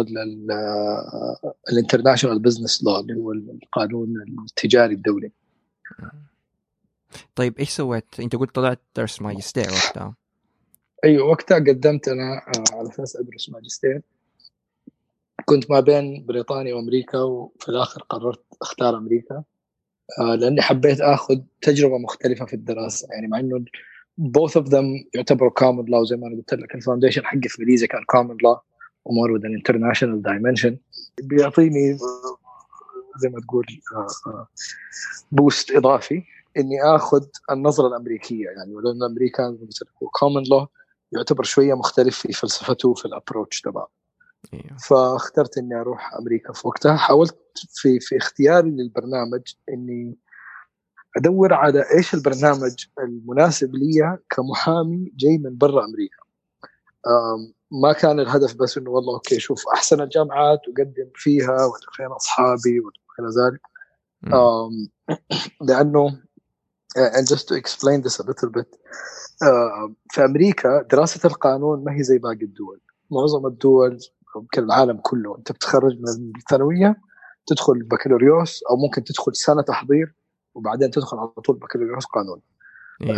ال 1.71 1.76
international 1.76 2.39
business 2.39 2.83
law 2.83 2.99
اللي 2.99 3.15
هو 3.15 3.31
القانون 3.31 4.13
التجاري 4.49 4.93
الدولي. 4.93 5.31
طيب 7.35 7.57
إيش 7.59 7.69
سويت؟ 7.69 8.19
أنت 8.19 8.35
قلت 8.35 8.55
طلعت 8.55 8.79
درس 8.95 9.21
ماجستير 9.21 9.67
وقتها. 9.71 10.15
أيوه 11.05 11.27
وقتها 11.27 11.55
قدمت 11.55 12.07
أنا 12.07 12.37
آه، 12.37 12.75
على 12.77 12.89
أساس 12.89 13.15
أدرس 13.15 13.49
ماجستير. 13.49 14.01
كنت 15.45 15.71
ما 15.71 15.79
بين 15.79 16.25
بريطانيا 16.25 16.73
وأمريكا 16.73 17.19
وفي 17.19 17.69
الآخر 17.69 18.01
قررت 18.01 18.43
أختار 18.61 18.97
أمريكا. 18.97 19.43
آه، 20.19 20.35
لأني 20.35 20.61
حبيت 20.61 21.01
آخذ 21.01 21.39
تجربة 21.61 21.97
مختلفة 21.97 22.45
في 22.45 22.53
الدراسة. 22.53 23.07
يعني 23.11 23.27
مع 23.27 23.39
إنه 23.39 23.65
both 24.19 24.61
of 24.61 24.65
them 24.65 25.07
يعتبروا 25.15 25.51
common 25.59 25.85
law 25.85 26.03
زي 26.03 26.15
ما 26.15 26.27
أنا 26.27 26.35
قلت 26.35 26.53
لك 26.53 26.75
ال 26.75 26.80
foundation 26.80 27.25
حقي 27.25 27.49
في 27.49 27.61
ماليزيا 27.61 27.87
كان 27.87 28.01
common 28.01 28.35
law. 28.35 28.59
With 29.07 29.43
an 29.43 29.53
international 29.53 30.21
dimension. 30.21 30.77
بيعطيني 31.23 31.91
آه، 31.91 32.37
زي 33.19 33.29
ما 33.29 33.39
تقول 33.41 33.65
boost 35.31 35.71
إضافي 35.71 36.23
إني 36.57 36.83
آخذ 36.83 37.25
النظرة 37.51 37.87
الأمريكية. 37.87 38.45
يعني 38.45 38.75
ولأن 38.75 38.95
الأمريكان 38.95 39.57
هو 40.03 40.07
common 40.07 40.45
law 40.45 40.67
يعتبر 41.11 41.43
شوية 41.43 41.73
مختلف 41.73 42.19
في 42.19 42.33
فلسفته 42.33 42.93
في 42.93 43.05
ال 43.05 43.12
approach 43.12 43.61
تبعه. 43.61 43.87
أيوه 44.53 44.77
فاخترت 44.77 45.57
إني 45.57 45.75
أروح 45.75 46.13
أمريكا 46.13 46.53
في 46.53 46.67
وقتها. 46.67 46.95
حاولت 46.95 47.37
في 47.55 47.99
في 47.99 48.17
اختياري 48.17 48.69
للبرنامج 48.69 49.53
إني 49.69 50.17
أدور 51.17 51.53
على 51.53 51.85
إيش 51.95 52.13
البرنامج 52.13 52.85
المناسب 52.99 53.75
لي 53.75 54.17
كمحامي 54.29 55.11
جاي 55.15 55.37
من 55.37 55.57
برا 55.57 55.85
أمريكا. 55.85 56.23
ما 57.71 57.93
كان 57.93 58.19
الهدف 58.19 58.55
بس 58.55 58.77
إنه 58.77 58.89
والله 58.89 59.13
أوكي 59.13 59.39
شوف 59.39 59.63
أحسن 59.73 60.01
الجامعات 60.01 60.59
وقدم 60.67 61.09
فيها 61.15 61.65
ولا 61.65 61.89
فين 61.93 62.05
أصحابي 62.05 62.79
ولا 62.79 62.93
إلى 63.19 63.27
ذلك 63.27 63.61
um, 64.33 64.89
لأنه 65.67 66.09
uh, 66.97 67.09
and 67.17 67.27
just 67.27 67.47
to 67.47 67.55
explain 67.55 68.01
this 68.01 68.19
a 68.19 68.23
little 68.23 68.49
bit 68.49 68.77
uh, 69.43 69.91
في 70.09 70.25
أمريكا 70.25 70.81
دراسة 70.91 71.27
القانون 71.27 71.83
ما 71.83 71.95
هي 71.95 72.03
زي 72.03 72.17
باقي 72.17 72.45
الدول. 72.45 72.81
معظم 73.11 73.47
الدول 73.47 73.97
يمكن 74.35 74.63
العالم 74.63 74.97
كله 74.97 75.37
أنت 75.37 75.51
بتخرج 75.51 75.97
من 75.99 76.31
الثانوية 76.37 76.95
تدخل 77.45 77.83
بكالوريوس 77.83 78.63
أو 78.69 78.75
ممكن 78.75 79.03
تدخل 79.03 79.35
سنة 79.35 79.61
تحضير 79.61 80.15
وبعدين 80.55 80.91
تدخل 80.91 81.17
على 81.17 81.27
طول 81.27 81.55
بكالوريوس 81.55 82.05
قانون. 82.05 82.41
إيه. 83.01 83.17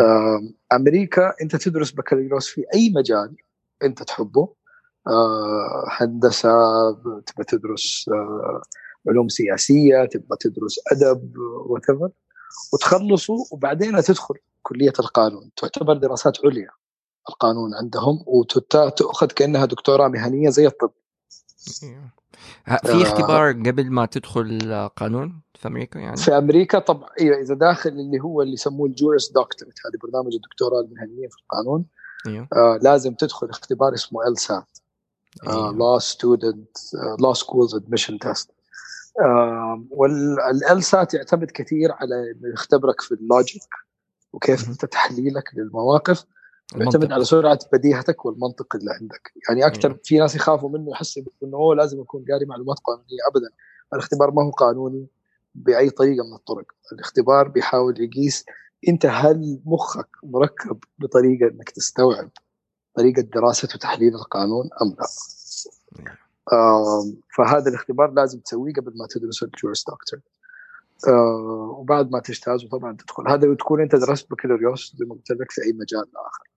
أمريكا 0.74 1.34
أنت 1.42 1.56
تدرس 1.56 1.92
بكالوريوس 1.92 2.48
في 2.48 2.64
أي 2.74 2.94
مجال 2.96 3.36
أنت 3.84 4.04
تحبه. 4.04 4.54
آه، 5.08 5.86
هندسة 5.90 6.50
تبغى 7.02 7.46
تدرس 7.48 8.06
آه، 8.10 8.62
علوم 9.10 9.30
سياسية 9.30 10.06
تبغى 10.06 10.38
تدرس 10.40 10.80
أدب 10.92 11.38
وات 11.66 12.12
وتخلصوا 12.74 13.46
وبعدين 13.52 14.02
تدخل 14.02 14.36
كلية 14.62 14.94
القانون. 15.00 15.52
تعتبر 15.56 15.98
دراسات 15.98 16.38
عليا. 16.46 16.70
القانون 17.30 17.74
عندهم 17.76 18.24
وتؤخذ 18.28 19.28
كأنها 19.28 19.66
دكتوراه 19.66 20.08
مهنية 20.08 20.50
زي 20.50 20.68
الطب. 20.68 20.92
في 22.66 22.92
آه. 22.92 23.02
اختبار 23.02 23.52
قبل 23.52 23.92
ما 23.92 24.06
تدخل 24.06 24.90
قانون 24.96 25.42
في 25.54 25.68
أمريكا 25.68 26.00
يعني؟ 26.00 26.18
في 26.18 26.38
أمريكا 26.38 26.80
طبعا 26.80 27.10
أيوه 27.20 27.38
إذا 27.38 27.56
داخل 27.56 27.90
اللي 27.90 28.20
هو 28.20 28.42
اللي 28.42 28.54
يسموه 28.54 28.88
الجورس 28.88 29.30
دكتوريت. 29.30 29.76
هذا 29.86 30.00
برنامج 30.04 30.34
الدكتوراه 30.34 30.82
المهنية 30.82 31.28
في 31.28 31.38
القانون. 31.44 31.86
أيوه 32.28 32.48
آه 32.54 32.80
لازم 32.82 33.14
تدخل 33.14 33.50
اختبار 33.50 33.94
اسمه 33.94 34.28
ال 34.28 34.40
سات 34.40 34.78
أيوه. 35.48 35.72
law 35.72 36.02
student 36.04 36.82
uh, 36.96 37.24
law 37.26 37.34
schools 37.34 37.74
admission 37.80 38.18
test 38.28 38.52
والال 39.90 40.84
سات 40.84 41.14
يعتمد 41.14 41.52
كثير 41.52 41.92
على 41.92 42.16
إنه 42.16 42.54
يختبرك 42.54 43.02
في 43.02 43.12
اللوجيك 43.12 43.70
وكيف. 44.34 44.70
انت 44.70 44.86
تحليلك 44.86 45.44
للمواقف. 45.54 46.26
يعتمد 46.76 47.12
على 47.12 47.26
سرعة 47.26 47.60
بديهتك 47.74 48.26
والمنطق 48.26 48.76
اللي 48.76 48.92
عندك 49.02 49.32
يعني 49.50 49.66
أكثر 49.66 49.90
أيوه. 49.90 50.00
في 50.04 50.18
ناس 50.18 50.36
يخافوا 50.36 50.70
منه 50.70 50.92
يحسوا 50.92 51.24
إنه 51.44 51.76
لازم 51.76 52.02
يكون 52.02 52.26
قاري 52.32 52.46
معلومات 52.46 52.78
قانونية 52.80 53.20
ابدا 53.32 53.50
الاختبار 53.94 54.32
ما 54.32 54.44
هو 54.44 54.50
قانوني 54.50 55.08
بأي 55.56 55.90
طريقة 55.90 56.28
من 56.28 56.34
الطرق 56.34 56.66
الاختبار 56.92 57.48
بيحاول 57.48 58.02
يقيس 58.02 58.46
أنت 58.88 59.06
هل 59.06 59.62
مخك 59.66 60.10
مركب 60.24 60.80
بطريقة 61.00 61.48
إنك 61.48 61.70
تستوعب 61.70 62.30
طريقة 62.96 63.22
دراسه 63.22 63.68
وتحليل 63.76 64.16
القانون 64.16 64.70
أم 64.82 64.96
لا. 65.00 65.06
آم، 66.54 67.22
فهذا 67.38 67.70
الاختبار 67.70 68.12
لازم 68.12 68.40
تسويه 68.40 68.74
قبل 68.74 68.98
ما 68.98 69.08
تدرس 69.10 69.44
الجورس 69.44 69.86
دكتور. 69.90 70.20
آه 71.08 71.76
وبعد 71.80 72.12
ما 72.12 72.20
تجتاز 72.20 72.66
طبعا 72.66 72.98
تدخل. 72.98 73.28
هذا 73.28 73.50
وتكون 73.50 73.82
أنت 73.82 73.96
درست 73.96 74.32
بكالوريوس 74.32 74.96
زي 74.96 75.06
ما 75.06 75.16
قلت 75.16 75.32
لك 75.32 75.52
في 75.52 75.62
أي 75.62 75.74
مجال 75.74 76.06
آخر. 76.16 76.48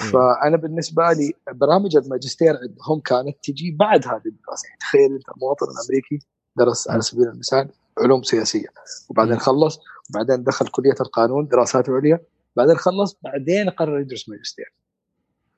أيوه. 0.00 0.12
فأنا 0.12 0.56
بالنسبة 0.56 1.12
لي 1.12 1.32
برامج 1.52 1.96
الماجستير 1.96 2.56
عندهم 2.62 3.00
كانت 3.00 3.36
تجي 3.42 3.76
بعد 3.80 4.06
هذه 4.06 4.26
الدراسة. 4.26 4.66
يعني 4.68 4.78
تخيل 4.80 5.12
أنت 5.12 5.28
المواطن 5.36 5.66
الامريكي 5.66 6.18
درس 6.56 6.90
على 6.90 7.02
سبيل 7.02 7.28
المثال 7.28 7.68
علوم 7.98 8.22
سياسية. 8.22 8.68
وبعدين. 9.08 9.38
خلص 9.38 9.80
وبعدين 10.10 10.44
دخل 10.44 10.68
كلية 10.68 10.94
القانون 11.00 11.48
دراسات 11.48 11.90
عليا. 11.90 12.20
بعدين 12.56 12.76
خلص 12.76 13.18
بعدين 13.22 13.70
قرر 13.70 14.00
يدرس 14.00 14.28
ماجستير. 14.28 14.72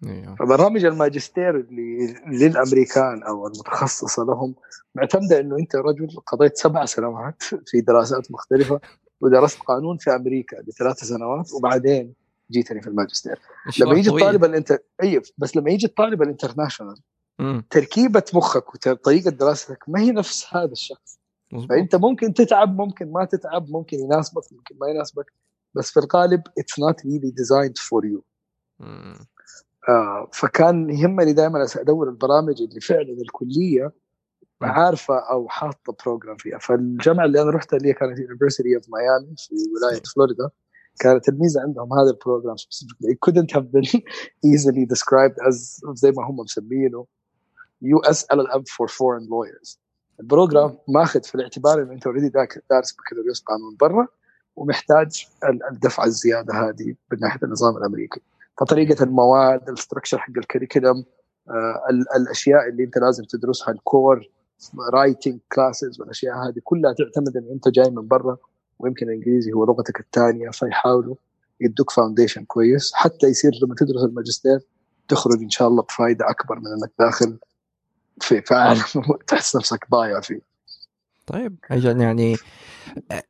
أيوه 0.07 0.35
فبرامج 0.35 0.85
الماجستير 0.85 1.61
اللي 1.61 2.14
للأمريكان 2.26 3.23
أو 3.23 3.47
المتخصصة 3.47 4.25
لهم 4.25 4.54
معتمدة 4.95 5.40
إنه 5.40 5.57
أنت 5.59 5.76
رجل 5.76 6.09
قضيت 6.26 6.57
سبع 6.57 6.85
سنوات 6.85 7.42
في 7.42 7.80
دراسات 7.80 8.30
مختلفة 8.30 8.80
ودرست 9.21 9.59
قانون 9.59 9.97
في 9.97 10.11
أمريكا 10.14 10.57
لثلاث 10.57 11.04
سنوات 11.04 11.52
وبعدين 11.52 12.14
جيتني 12.50 12.83
في 12.83 12.87
الماجستير. 12.87 13.38
لما 13.80 13.99
يجي 13.99 14.11
الطالب 14.11 14.45
ال 14.45 14.51
int- 14.51 14.78
اي 15.02 15.23
بس 15.38 15.57
لما 15.57 15.71
يجي 15.71 15.87
الطالب 15.87 16.23
ال 16.23 16.27
international. 16.27 16.97
تركيبة 17.71 18.25
مخك 18.35 18.75
وطريقة 18.75 19.30
دراستك 19.30 19.78
ما 19.88 20.00
هي 20.00 20.12
نفس 20.12 20.47
هذا 20.50 20.73
الشخص. 20.73 21.18
فأنت 21.69 21.97
ممكن 21.97 22.35
تتعب 22.35 22.76
ممكن 22.76 23.12
ما 23.12 23.25
تتعب 23.25 23.71
ممكن 23.71 23.99
يناسبك 23.99 24.52
ممكن 24.52 24.76
ما 24.81 24.88
يناسبك 24.88 25.33
بس 25.75 25.90
في 25.90 26.00
الغالب 26.00 26.43
really 27.05 27.33
designed 27.33 27.78
for 27.78 28.05
you 28.05 28.21
مم. 28.81 29.19
آه 29.88 30.28
فكان 30.33 30.90
يهمني 30.90 31.33
دائما 31.33 31.67
أدور 31.76 32.09
البرامج 32.09 32.62
اللي 32.62 32.81
فعلا 32.81 33.12
الكلية. 33.12 33.93
عارفة 34.62 35.19
أو 35.31 35.49
حاطة 35.49 35.97
program 36.05 36.37
فيها 36.37 36.59
فالجامعة 36.59 37.25
اللي 37.25 37.43
أنا 37.43 37.50
رحتها 37.50 37.76
اللي 37.76 37.93
كانت 37.93 38.19
University 38.19 38.75
of 38.75 38.85
Miami 38.88 39.35
في 39.38 39.55
ولاية 39.55 40.02
فلوريدا 40.14 40.50
كانت 41.00 41.28
الميزة 41.28 41.61
عندهم 41.61 41.93
هذا 41.93 42.11
ال 42.11 42.16
program 42.16 42.57
specifically. 42.57 43.12
it 43.12 43.19
couldn't 43.26 43.52
have 43.52 43.73
been 43.73 44.00
easily 44.52 44.85
described 44.87 45.37
as 45.49 45.81
زي 45.95 46.11
ما 46.11 46.26
هم 46.26 46.37
مسمينه 46.37 47.07
US 47.85 48.17
LLM 48.17 48.62
for 48.76 48.88
foreign 48.88 49.28
lawyers 49.28 49.78
ال 50.21 50.28
program 50.28 50.78
ماخذ 50.89 51.23
في 51.23 51.35
الاعتبار 51.35 51.83
انه 51.83 51.93
أنت 51.93 52.07
already 52.07 52.28
دارس 52.71 52.93
بكالوريوس 52.93 53.41
قانون 53.43 53.77
برا 53.81 54.07
ومحتاج 54.57 55.27
ال- 55.45 55.65
الدفعه 55.71 56.05
الزيادة 56.05 56.55
هذه 56.55 56.95
من 57.13 57.19
ناحية 57.21 57.41
النظام 57.43 57.77
الأمريكي. 57.77 58.21
فطريقة 58.59 59.05
المواد 59.05 59.69
ال 59.69 59.74
structure 59.74 60.19
حق 60.19 60.33
ال 60.38 60.45
curriculum 60.45 61.05
آه، 61.51 61.83
ال- 61.91 62.13
الأشياء 62.17 62.69
اللي 62.69 62.85
أنت 62.85 62.99
لازم 62.99 63.25
تدرسها 63.25 63.73
ال 63.75 63.85
core 63.85 64.28
writing 64.93 65.38
classes 65.52 66.00
والأشياء 66.01 66.35
هذه 66.37 66.61
كلها 66.65 66.93
تعتمد 66.93 67.37
إن 67.37 67.49
أنت 67.53 67.69
جاي 67.69 67.91
من 67.91 68.09
برا 68.09 68.37
ويمكن 68.79 69.09
الإنجليزي 69.09 69.53
هو 69.53 69.65
لغتك 69.65 70.01
الثانية 70.01 70.51
فيحاولوا 70.51 71.15
يدوك 71.61 71.91
foundation 71.90 72.45
كويس. 72.45 72.93
حتى 72.95 73.27
يصير 73.27 73.53
لما 73.63 73.75
تدرس 73.75 74.05
الماجستير 74.05 74.61
تخرج 75.09 75.43
إن 75.43 75.51
شاء 75.51 75.69
الله 75.69 75.83
بفائده 75.83 76.31
أكبر 76.31 76.59
من 76.59 76.67
إنك 76.67 76.91
داخل 76.99 77.39
في 78.21 78.43
في 78.43 78.55
عالم 78.55 78.83
تحس 79.29 79.57
نفسك 79.57 79.87
ضايع 79.91 80.21
فيه. 80.21 80.41
طيب 81.27 81.57
أجل 81.71 82.01
يعني 82.01 82.37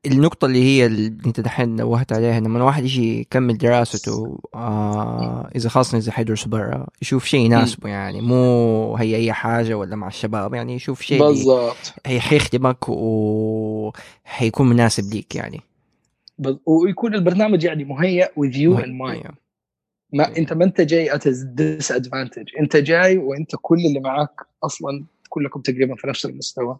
النقطة 0.07 0.45
اللي 0.47 0.65
هي 0.65 0.87
اللي 0.87 1.07
أنت 1.27 1.41
دحين 1.41 1.77
نوهت 1.77 2.13
عليها 2.13 2.41
لما 2.41 2.59
الواحد 2.59 2.85
يجي 2.85 3.21
يكمل 3.21 3.59
دراسته 3.59 4.41
آه 4.55 5.51
إذا 5.57 5.69
خاصة 5.69 5.99
إذا 5.99 6.13
حيدرس 6.13 6.45
برا 6.45 6.87
يشوف 7.03 7.25
شيء 7.25 7.41
يناسبه 7.41 7.89
يعني 7.89 8.21
مو 8.21 8.97
هي 8.97 9.17
أي 9.17 9.33
حاجة 9.33 9.75
ولا 9.75 9.97
مع 9.97 10.07
الشباب 10.07 10.55
يعني 10.55 10.75
يشوف 10.75 11.01
شيء 11.01 11.23
بالضبط. 11.23 11.95
هي 12.07 12.21
حيخدمك 12.21 12.89
وحيكون 12.89 14.69
مناسب 14.69 15.15
ليك 15.15 15.37
يعني. 15.37 15.61
ويكون 16.67 17.15
البرنامج 17.15 17.65
يعني 17.65 17.85
مهيئ 17.85 18.27
with 18.27 18.55
you 18.55 18.85
in 18.85 18.89
mind. 18.89 19.33
ما 20.13 20.37
أنت 20.37 20.53
ما 20.53 20.65
أنت 20.65 20.81
جاي 20.81 21.11
at 21.11 21.23
a 21.23 21.33
disadvantage. 21.61 22.61
أنت 22.61 22.77
جاي 22.77 23.19
وأنت 23.19 23.51
كل 23.63 23.79
اللي 23.89 24.01
معاك 24.01 24.41
أصلا 24.65 25.05
كلكم 25.29 25.61
تقريبا 25.61 25.95
في 25.95 26.07
نفس 26.07 26.27
المستوى 26.27 26.79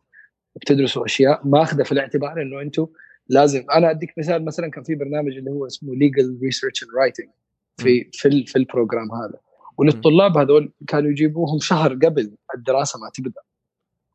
وبتدرسوا 0.55 1.05
أشياء 1.05 1.41
ماخذة 1.45 1.83
في 1.83 1.93
الاعتبار 1.93 2.43
إنه 2.43 2.61
أنتم 2.61 2.87
لازم 3.29 3.65
أنا 3.75 3.91
أديك 3.91 4.19
مثال 4.19 4.45
مثلا 4.45 4.71
كان 4.71 4.85
في 4.85 4.95
برنامج 4.95 5.37
اللي 5.37 5.51
هو 5.51 5.67
اسمه 5.67 5.95
legal 5.95 6.49
research 6.49 6.85
and 6.85 6.89
writing 6.89 7.29
في 7.77 8.11
في 8.13 8.45
في 8.47 8.57
ال 8.57 8.64
program 8.64 9.13
هذا. 9.13 9.39
وللطلاب 9.79 10.39
هذول 10.39 10.73
كانوا 10.87 11.11
يجيبوهم 11.11 11.59
شهر 11.61 11.95
قبل 11.95 12.33
الدراسة 12.55 12.99
ما 13.01 13.11
تبدأ. 13.15 13.41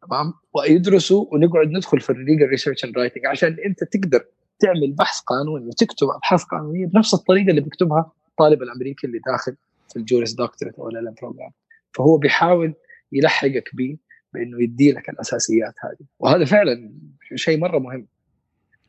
تمام؟ 0.07 0.33
ويدرسوا 0.53 1.25
ونقعد 1.31 1.67
ندخل 1.67 1.99
في 1.99 2.09
ال 2.09 2.15
legal 2.15 2.45
research 2.47 2.85
and 2.85 2.97
writing 2.97 3.25
عشان 3.25 3.57
أنت 3.65 3.83
تقدر 3.83 4.25
تعمل 4.59 4.91
بحث 4.91 5.19
قانوني 5.19 5.65
وتكتب 5.65 6.07
أبحاث 6.07 6.43
قانونية 6.43 6.85
بنفس 6.85 7.13
الطريقة 7.13 7.49
اللي 7.49 7.61
بيكتبها 7.61 8.11
الطالب 8.33 8.63
الأمريكي 8.63 9.07
اللي 9.07 9.19
داخل 9.27 9.55
في 9.89 9.99
ال 9.99 10.05
Juris 10.05 10.33
Doctorate 10.33 10.79
أو 10.79 10.89
ال 10.89 11.13
program 11.21 11.51
فهو 11.91 12.17
بيحاول 12.17 12.73
يلحقك 13.11 13.75
بيه 13.75 13.97
بإنه 14.33 14.63
يدي 14.63 14.91
لك 14.91 15.09
الأساسيات 15.09 15.73
هذه. 15.83 16.07
وهذا 16.19 16.45
فعلا 16.45 16.91
شيء 17.35 17.59
مرة 17.59 17.79
مهم. 17.79 18.07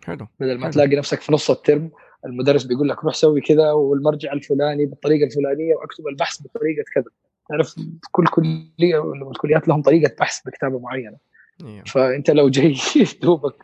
حلو. 0.04 0.26
بدل 0.40 0.54
ما 0.54 0.62
حلو. 0.62 0.72
تلاقي 0.72 0.96
نفسك 0.96 1.20
في 1.20 1.32
نص 1.32 1.50
الترم 1.50 1.90
المدرس 2.26 2.64
بيقول 2.64 2.88
لك 2.88 3.04
روح 3.04 3.14
سوي 3.14 3.40
كذا 3.40 3.70
والمرجع 3.72 4.32
الفلاني 4.32 4.86
بالطريقة 4.86 5.24
الفلانية 5.26 5.74
واكتب 5.74 6.06
البحث 6.06 6.42
بطريقة 6.42 6.84
كذا. 6.94 7.04
تعرف 7.48 7.74
كل 8.10 8.26
كلية 8.26 8.98
والكليات 8.98 9.68
لهم 9.68 9.82
طريقة 9.82 10.14
بحث 10.20 10.40
بكتابة 10.46 10.78
معينة. 10.78 11.16
أيوه 11.64 11.84
فأنت 11.84 12.30
لو 12.30 12.48
جاي 12.48 12.76
دوبك 13.22 13.56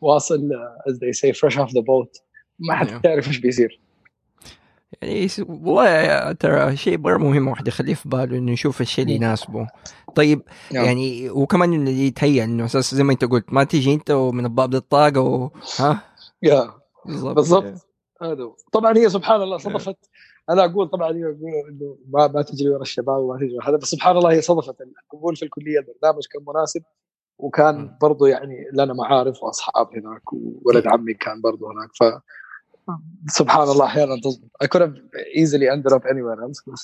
واصل 0.00 0.50
as 0.88 0.92
they 0.92 1.12
say 1.20 1.32
fresh 1.32 1.56
off 1.58 1.70
the 1.70 1.82
boat 1.82 2.22
ما. 2.58 2.74
حتعرف 2.74 3.28
إيش 3.28 3.38
بيصير. 3.38 3.80
يعني 5.02 5.28
والله 5.48 6.32
ترى 6.32 6.76
شيء 6.76 6.98
مرة 6.98 7.16
مهم 7.18 7.48
واحد 7.48 7.68
يخليه 7.68 7.94
في 7.94 8.08
باله 8.08 8.38
إنه 8.38 8.52
يشوف 8.52 8.80
الشيء 8.80 9.04
اللي 9.04 9.16
يناسبه. 9.16 9.66
طيب 10.14 10.42
نعم. 10.72 10.84
يعني 10.84 11.30
وكمان 11.30 11.72
إنه 11.72 11.90
يتهيأ 11.90 12.44
إنه 12.44 12.64
أساس 12.64 12.94
زي 12.94 13.02
ما 13.02 13.12
أنت 13.12 13.24
قلت 13.24 13.52
ما 13.52 13.64
تيجي 13.64 13.94
أنت 13.94 14.10
ومن 14.10 14.44
الباب 14.44 14.74
للطاقة 14.74 15.20
و... 15.20 15.50
ها؟ 15.78 16.02
يا. 16.42 16.74
بالضبط. 17.06 17.34
بالضبط. 17.34 17.88
هذا. 18.22 18.52
طبعا 18.72 18.96
هي 18.96 19.08
سبحان 19.08 19.42
الله 19.42 19.58
صدفت. 19.58 19.96
أنا 20.50 20.64
أقول 20.64 20.88
طبعا 20.88 21.10
إنه 21.10 21.96
ما 22.08 22.26
ما 22.26 22.42
تجري 22.42 22.70
ورا 22.70 22.82
الشباب 22.82 23.16
وما 23.16 23.36
تجري 23.36 23.58
هذا 23.64 23.76
بس 23.76 23.88
سبحان 23.88 24.16
الله 24.16 24.32
هي 24.32 24.40
صدفت. 24.40 24.76
القبول 24.80 25.36
في 25.36 25.42
الكلية 25.42 25.78
البرنامج 25.78 26.22
كان 26.32 26.42
مناسب 26.48 26.82
وكان 27.38 27.78
م. 27.78 27.98
برضو 28.00 28.26
يعني 28.26 28.64
لنا 28.72 28.94
معارف 28.94 29.42
وأصحاب 29.42 29.86
هناك 29.96 30.32
وولد 30.32 30.86
عمي 30.86 31.14
كان 31.14 31.40
برضو 31.40 31.66
هناك 31.66 31.90
ف 31.94 32.02
سبحان 33.28 33.68
الله 33.68 33.84
أحيانا 33.84 34.20
تظبط 34.20 34.50
I 34.64 34.66
could 34.66 34.82
have 34.82 34.96
easily 35.36 35.68
ended 35.68 35.92
up 35.92 36.04
anywhere 36.04 36.40
else 36.46 36.60
but 36.66 36.80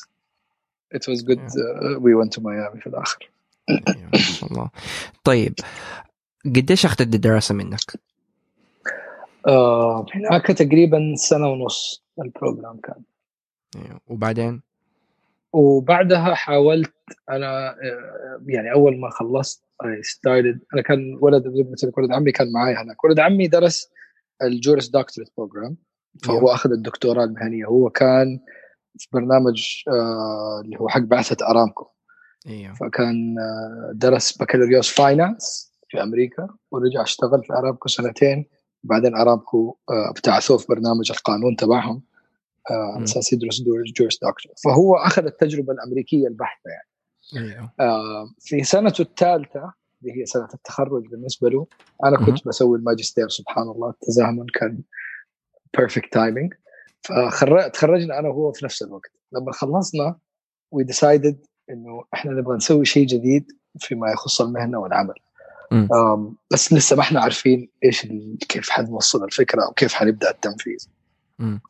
it 0.94 1.04
was 1.08 1.22
good 1.22 1.40
uh, 1.40 1.98
we 2.00 2.14
went 2.14 2.32
to 2.32 2.40
Miami 2.40 2.80
في 2.80 2.86
الآخر. 2.86 3.30
ما 4.12 4.18
شاء 4.18 4.52
الله. 4.52 4.70
طيب 5.24 5.54
قديش 6.44 6.86
أخذت 6.86 7.00
الدراسة 7.00 7.54
منك؟ 7.54 8.00
آه 9.46 10.06
هناك 10.14 10.46
تقريبا 10.46 11.14
سنة 11.16 11.48
ونص 11.48 12.04
البروجرام 12.22 12.80
كان. 12.80 13.02
وبعدين؟ 14.06 14.62
وبعدها 15.52 16.34
حاولت 16.34 16.94
أنا 17.30 17.68
آه، 17.68 18.42
يعني 18.46 18.72
أول 18.72 19.00
ما 19.00 19.10
خلصت 19.10 19.64
I 19.82 19.86
started 19.86 20.58
أنا 20.74 20.82
كان 20.82 21.18
ولد 21.20 21.46
ولد 21.96 22.12
عمي 22.12 22.32
كان 22.32 22.52
معي 22.52 22.74
هناك. 22.74 23.04
ولد 23.04 23.20
عمي 23.20 23.48
درس 23.48 23.88
ال 24.42 24.50
Juris 24.50 24.88
Doctorate 24.88 25.32
program 25.36 25.76
فهو 26.22 26.48
أخذ 26.48 26.70
الدكتوراه 26.70 27.24
المهنية. 27.24 27.66
هو 27.66 27.90
كان 27.90 28.40
في 28.98 29.08
برنامج 29.12 29.82
آه، 29.88 30.60
اللي 30.64 30.80
هو 30.80 30.88
حق 30.88 31.00
بعثة 31.00 31.46
أرامكو. 31.50 31.86
إيوه. 32.46 32.74
فكان 32.74 33.38
آه، 33.38 33.92
درس 33.94 34.38
بكالوريوس 34.38 34.90
finance 34.90 35.72
في 35.88 36.02
أمريكا 36.02 36.48
ورجع 36.70 37.02
اشتغل 37.02 37.44
في 37.44 37.52
أرامكو 37.52 37.88
سنتين. 37.88 38.46
بعدين 38.84 39.16
أرامكو 39.16 39.76
آه، 39.90 40.10
ابتعثوه 40.10 40.58
في 40.58 40.66
برنامج 40.68 41.10
القانون 41.10 41.56
تبعهم. 41.56 42.02
على 42.70 43.04
أساس 43.04 43.32
يدرس 43.32 43.62
Juris 43.96 44.14
Doctor 44.14 44.52
فهو 44.64 44.96
أخذ 44.96 45.24
التجربة 45.24 45.72
الأمريكية 45.72 46.26
البحتة 46.26 46.70
يعني. 46.70 46.88
إيوه. 47.36 47.70
في 48.40 48.64
سنته 48.64 49.02
الثالثة 49.02 49.72
اللي 50.04 50.20
هي 50.20 50.26
سنة 50.26 50.48
التخرج 50.54 51.06
بالنسبة 51.06 51.48
له 51.50 51.66
أنا 52.04 52.16
كنت 52.26 52.48
بسوي 52.48 52.78
الماجستير 52.78 53.28
سبحان 53.28 53.68
الله 53.68 53.90
التزامن 53.90 54.46
كان 54.54 54.82
perfect 55.76 56.12
timing 56.12 56.54
فتخرجنا 57.02 58.18
أنا 58.18 58.28
وهو 58.28 58.52
في 58.52 58.64
نفس 58.64 58.82
الوقت. 58.82 59.10
لما 59.32 59.52
خلصنا 59.52 60.16
we 60.70 60.84
decided 60.84 61.46
إنه 61.70 62.04
إحنا 62.14 62.32
نبغى 62.32 62.56
نسوي 62.56 62.84
شيء 62.84 63.06
جديد 63.06 63.46
فيما 63.78 64.12
يخص 64.12 64.40
المهنة 64.40 64.78
والعمل. 64.78 65.14
بس 66.52 66.72
لسه 66.72 66.96
ما 66.96 67.02
إحنا 67.02 67.20
عارفين 67.20 67.70
إيش 67.84 68.06
كيف 68.48 68.70
حنوصل 68.70 69.24
الفكرة 69.24 69.64
أو 69.64 69.72
كيف 69.72 69.94
حنبدأ 69.94 70.30
التنفيذ. 70.30 70.86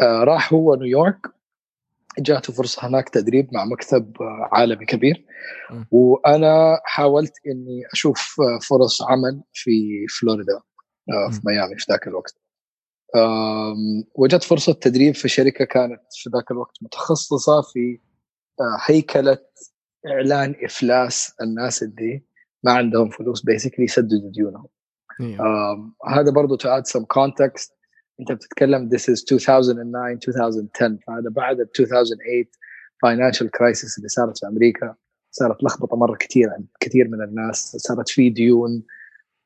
آه، 0.01 0.25
راح 0.25 0.53
هو 0.53 0.75
نيويورك. 0.75 1.27
جاته 2.19 2.53
فرصة 2.53 2.87
هناك 2.87 3.09
تدريب 3.09 3.49
مع 3.53 3.65
مكتب 3.65 4.17
آه، 4.21 4.49
عالمي 4.53 4.87
كبير. 4.87 5.25
م. 5.71 5.85
وأنا 5.91 6.81
حاولت 6.85 7.33
إني 7.47 7.83
أشوف 7.93 8.37
آه، 8.41 8.59
فرص 8.59 9.03
عمل 9.03 9.43
في 9.53 10.07
فلوريدا 10.21 10.61
آه، 11.11 11.31
في. 11.31 11.41
ميامي 11.45 11.77
في 11.77 11.87
ذاك 11.91 12.07
الوقت. 12.07 12.44
وجدت 14.15 14.43
فرصة 14.45 14.73
تدريب 14.73 15.15
في 15.15 15.29
شركة 15.29 15.65
كانت 15.65 16.01
في 16.13 16.31
ذاك 16.31 16.51
الوقت 16.51 16.77
متخصصة 16.83 17.63
في 17.63 18.01
آه، 18.61 18.79
هيكلة 18.87 19.39
إعلان 20.07 20.55
إفلاس 20.65 21.33
الناس 21.43 21.83
اللي 21.83 22.23
ما 22.65 22.73
عندهم 22.73 23.11
فلوس 23.11 23.43
بيسكلي 23.43 23.85
يسددوا 23.85 24.31
ديونهم. 24.31 24.67
إيه. 25.21 25.39
هذا 26.07 26.31
برضو 26.31 26.57
to 26.57 26.61
add 26.61 26.87
some 26.99 27.05
context. 27.05 27.75
أنت 28.21 28.33
بتتكلم 28.33 28.89
this 28.89 29.03
is 29.03 29.25
2009 29.33 30.13
2010 30.13 30.99
فهذا 31.07 31.31
بعد 31.31 31.61
ال 31.61 31.69
2008 31.81 32.45
financial 33.07 33.47
crisis 33.47 33.97
اللي 33.99 34.09
صارت 34.09 34.39
في 34.39 34.47
أمريكا 34.47 34.95
صارت 35.31 35.65
لخبطة 35.65 35.97
مرة 35.97 36.17
كثير 36.17 36.51
عند 36.51 36.67
كثير 36.81 37.09
من 37.09 37.23
الناس 37.23 37.77
صارت 37.77 38.09
في 38.09 38.31
ديون. 38.31 38.83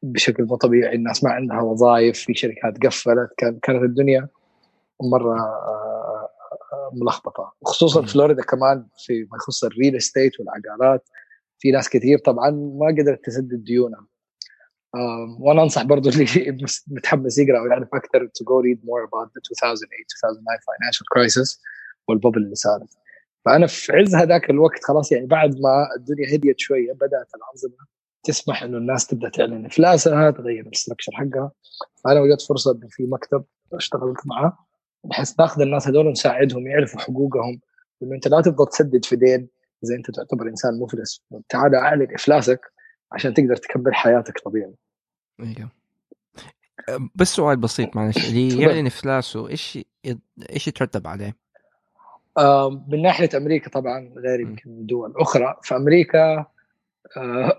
بشكل 0.02 0.44
مو 0.44 0.56
طبيعي 0.56 0.94
الناس 0.94 1.24
ما 1.24 1.30
عندها 1.30 1.60
وظائف 1.60 2.18
في 2.18 2.34
شركات 2.34 2.86
قفلت 2.86 3.30
كان 3.36 3.58
كانت 3.62 3.82
الدنيا 3.82 4.28
مرة 5.02 5.38
آه، 5.38 6.28
ملخبطة. 6.92 7.52
وخصوصا. 7.60 8.02
فلوريدا 8.02 8.42
كمان 8.42 8.86
في 8.98 9.22
ما 9.22 9.36
يخص 9.36 9.64
الريل 9.64 9.96
استيت 9.96 10.32
والعقارات 10.40 11.08
في 11.58 11.70
ناس 11.70 11.88
كثير 11.88 12.18
طبعا 12.18 12.50
ما 12.50 12.86
قدرت 12.98 13.24
تسدد 13.24 13.64
ديونها. 13.64 14.06
وأنا 15.40 15.62
أنصح 15.62 15.82
برضو 15.82 16.08
اللي 16.10 16.26
متحمس 16.88 17.38
يقرأ 17.38 17.60
ويعرف 17.60 17.88
أكثر 17.94 18.26
go 18.26 18.62
read 18.64 18.78
more 18.78 19.04
about 19.08 19.28
the 19.34 19.40
2008 19.50 20.04
2009 20.24 20.58
financial 20.68 21.06
crisis 21.14 21.60
والببل 22.08 22.42
اللي 22.42 22.54
صارت. 22.54 22.88
فأنا 23.44 23.66
في 23.66 23.92
عز 23.92 24.14
هذاك 24.14 24.50
الوقت 24.50 24.84
خلاص 24.84 25.12
يعني 25.12 25.26
بعد 25.26 25.60
ما 25.60 25.88
الدنيا 25.96 26.34
هديت 26.34 26.58
شوية 26.58 26.92
بدأت 26.92 27.28
الأنظمة 27.34 27.97
تسمح 28.22 28.62
إنه 28.62 28.78
الناس 28.78 29.06
تبدأ 29.06 29.28
تعلن. 29.28 29.66
افلاسها 29.66 30.30
تغير 30.30 30.66
الاستراكشر 30.66 31.12
حقها. 31.12 31.50
فانا 32.04 32.20
وجدت 32.20 32.42
فرصة 32.42 32.72
إنه 32.72 32.88
في 32.90 33.02
مكتب 33.02 33.44
اشتغلت 33.72 34.26
معاه 34.26 34.58
بحيث 35.04 35.40
ناخذ 35.40 35.60
الناس 35.62 35.88
هذول 35.88 36.06
ونساعدهم 36.06 36.66
يعرفوا 36.66 37.00
حقوقهم 37.00 37.60
وإنه 38.00 38.14
أنت 38.14 38.28
لا 38.28 38.40
تفضل 38.40 38.66
تسدد 38.66 39.04
في 39.04 39.16
دين 39.16 39.48
اذا 39.84 39.94
أنت 39.94 40.10
تعتبر 40.10 40.48
إنسان 40.48 40.78
مفلس. 40.80 41.22
تعال 41.48 41.74
أعلن 41.74 42.14
إفلاسك 42.14 42.60
عشان 43.12 43.34
تقدر 43.34 43.56
تكمل 43.56 43.94
حياتك 43.94 44.38
طبيعي. 44.38 44.74
أيوه. 45.40 45.70
بس 47.14 47.28
سؤال 47.28 47.56
بسيط 47.56 47.96
معلش. 47.96 48.28
اللي. 48.28 48.62
يعلن 48.62 48.86
إفلاسه 48.86 49.48
إيش 49.48 49.78
إيش 50.50 50.68
يترتب 50.68 51.06
عليه؟ 51.06 51.36
آم، 52.38 52.84
من 52.88 53.02
ناحية 53.02 53.28
أمريكا 53.36 53.70
طبعا 53.70 54.12
غير. 54.16 54.40
يمكن 54.40 54.86
دول 54.86 55.14
أخرى. 55.16 55.56
في 55.62 55.76
أمريكا 55.76 56.18
آه، 56.18 56.46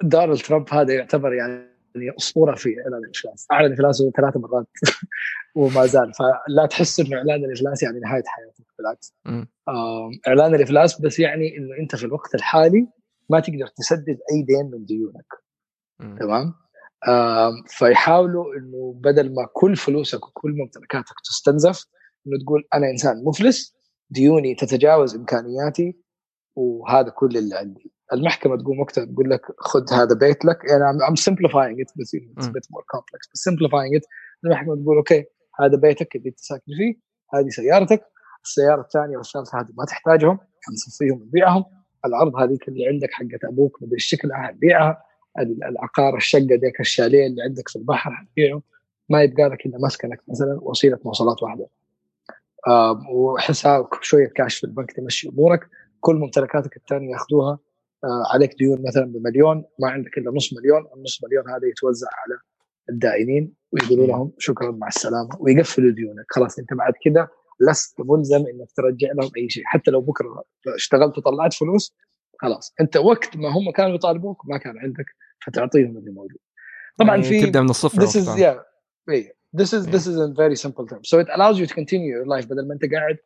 دونالد 0.03 0.37
ترامب 0.37 0.73
هذا 0.73 0.93
يعتبر 0.93 1.33
يعني 1.33 1.69
أسطورة 2.17 2.55
في 2.55 2.69
إعلان 2.69 3.03
الإفلاس. 3.03 3.47
أعلن 3.51 3.73
افلاسه 3.73 4.11
ثلاث 4.11 4.37
مرات 4.37 4.67
وما 5.55 5.85
زال. 5.85 6.11
فلا 6.13 6.65
تحس 6.65 6.99
إنه 6.99 7.17
إعلان 7.17 7.45
الإفلاس 7.45 7.83
يعني 7.83 7.99
نهاية 7.99 8.23
حياتك 8.25 8.65
بالعكس. 8.77 9.15
إعلان 10.27 10.55
الإفلاس 10.55 11.01
بس 11.01 11.19
يعني 11.19 11.57
إنه 11.57 11.77
أنت 11.79 11.95
في 11.95 12.03
الوقت 12.05 12.35
الحالي 12.35 12.87
ما 13.29 13.39
تقدر 13.39 13.67
تسدد 13.67 14.17
أي 14.31 14.41
دين 14.41 14.71
من 14.71 14.85
ديونك. 14.85 15.25
تمام؟ 15.99 16.53
فيحاولوا 17.67 18.55
إنه 18.55 18.93
بدل 18.97 19.33
ما 19.33 19.47
كل 19.53 19.75
فلوسك 19.75 20.27
وكل 20.27 20.51
ممتلكاتك 20.51 21.15
تستنزف 21.23 21.85
إنه 22.27 22.37
تقول 22.43 22.67
أنا 22.73 22.89
إنسان 22.89 23.23
مفلس 23.23 23.75
ديوني 24.09 24.55
تتجاوز 24.55 25.15
إمكانياتي 25.15 25.97
وهذا 26.55 27.09
كل 27.09 27.37
اللي 27.37 27.55
عندي. 27.55 27.91
المحكمة 28.13 28.57
تقوم 28.57 28.79
وقتها 28.79 29.05
تقول 29.05 29.29
لك 29.29 29.41
خذ 29.57 29.93
هذا 29.93 30.15
بيت 30.15 30.45
لك. 30.45 30.59
يعني 30.69 30.83
I'm, 30.83 31.01
I'm 31.09 31.21
simplifying 31.31 31.85
it 31.85 31.93
بس 31.99 32.15
it's 32.15 32.43
a 32.45 32.47
مم. 32.47 32.53
bit 32.53 32.63
more 32.73 32.83
complex. 32.97 33.31
بس 33.33 33.49
simplifying 33.49 33.99
it 33.99 34.07
المحكمة 34.45 34.75
تقول 34.83 34.97
okay 34.97 35.25
هذا 35.59 35.77
بيتك 35.77 36.15
اللي 36.15 36.29
أنت 36.29 36.39
ساكن 36.39 36.63
فيه 36.77 36.95
هذه 37.33 37.49
سيارتك. 37.49 38.01
السيارة 38.43 38.81
الثانية 38.81 39.17
والثالثة 39.17 39.59
هذه 39.59 39.67
ما 39.77 39.85
تحتاجهم 39.85 40.39
حنصفيهم 40.67 41.23
نبيعهم. 41.27 41.65
الأرض 42.05 42.35
هذيك 42.35 42.67
اللي 42.67 42.87
عندك 42.87 43.09
حقت 43.11 43.43
أبوك 43.43 43.77
مدري 43.83 43.93
إيش 43.95 44.05
شكلها 44.05 44.37
حتبيعها 44.37 45.03
ال- 45.39 45.63
العقار 45.63 46.17
الشقة 46.17 46.39
ديك 46.55 46.79
الشاليه 46.79 47.27
اللي 47.27 47.41
عندك 47.43 47.67
في 47.69 47.75
البحر 47.75 48.11
حتبيعه 48.11 48.61
ما 49.09 49.21
يبقى 49.23 49.49
لك 49.49 49.65
إلا 49.65 49.77
مسكنك 49.77 50.21
مثلا 50.27 50.59
وسيله 50.61 50.99
مواصلات 51.05 51.43
واحدة. 51.43 51.67
وحساب 53.11 53.87
شوية 54.01 54.27
كاش 54.27 54.57
في 54.57 54.63
البنك 54.63 54.91
تمشي 54.91 55.29
أمورك. 55.29 55.69
كل 55.99 56.15
ممتلكاتك 56.15 56.77
الثانية 56.77 57.11
ياخذوها. 57.11 57.59
عليك 58.33 58.55
ديون 58.59 58.83
مثلا 58.87 59.05
بمليون 59.05 59.63
ما 59.79 59.89
عندك 59.89 60.17
إلا 60.17 60.31
نص 60.31 60.53
مليون 60.53 60.87
النص 60.95 61.23
مليون 61.23 61.49
هذا 61.49 61.67
يتوزع 61.67 62.07
على 62.07 62.39
الدائنين 62.89 63.53
ويقولوا 63.71 64.07
لهم 64.07 64.31
شكرا 64.37 64.71
مع 64.71 64.87
السلامة 64.87 65.29
ويقفلوا 65.39 65.91
ديونك. 65.91 66.25
خلاص 66.29 66.59
أنت 66.59 66.73
بعد 66.73 66.93
كده 67.05 67.27
لست 67.69 67.95
ملزم 67.99 68.37
إنك 68.37 68.71
ترجع 68.75 69.07
لهم 69.13 69.31
أي 69.37 69.49
شيء. 69.49 69.63
حتى 69.65 69.91
لو 69.91 70.01
بكرة 70.01 70.43
اشتغلت 70.75 71.17
وطلعت 71.17 71.53
فلوس 71.53 71.95
خلاص. 72.39 72.73
أنت 72.81 72.97
وقت 72.97 73.37
ما 73.37 73.49
هم 73.49 73.71
كانوا 73.71 73.95
يطالبوك 73.95 74.49
ما 74.49 74.57
كان 74.57 74.77
عندك 74.77 75.05
فتعطيهم 75.45 75.97
اللي 75.97 76.11
موجود. 76.11 76.39
طبعا 76.97 77.15
يعني 77.15 77.23
في 77.23 77.45
تبدأ 77.45 77.61
من 77.61 77.69
الصفر 77.69 78.05
this 78.05 78.09
is 78.09 78.27
yeah. 78.27 78.57
yeah. 79.11 79.29
this 79.61 79.73
is 79.73 79.85
this 79.87 80.05
is 80.07 80.15
in 80.25 80.33
very 80.35 80.55
simple 80.55 80.85
terms. 80.91 81.09
So 81.11 81.19
it 81.19 81.29
allows 81.35 81.55
you 81.59 81.65
to 81.65 81.73
continue 81.73 82.09
your 82.17 82.25
life 82.25 82.45
بدل 82.45 82.67
ما 82.67 82.73
أنت 82.73 82.93
قاعد 82.93 83.17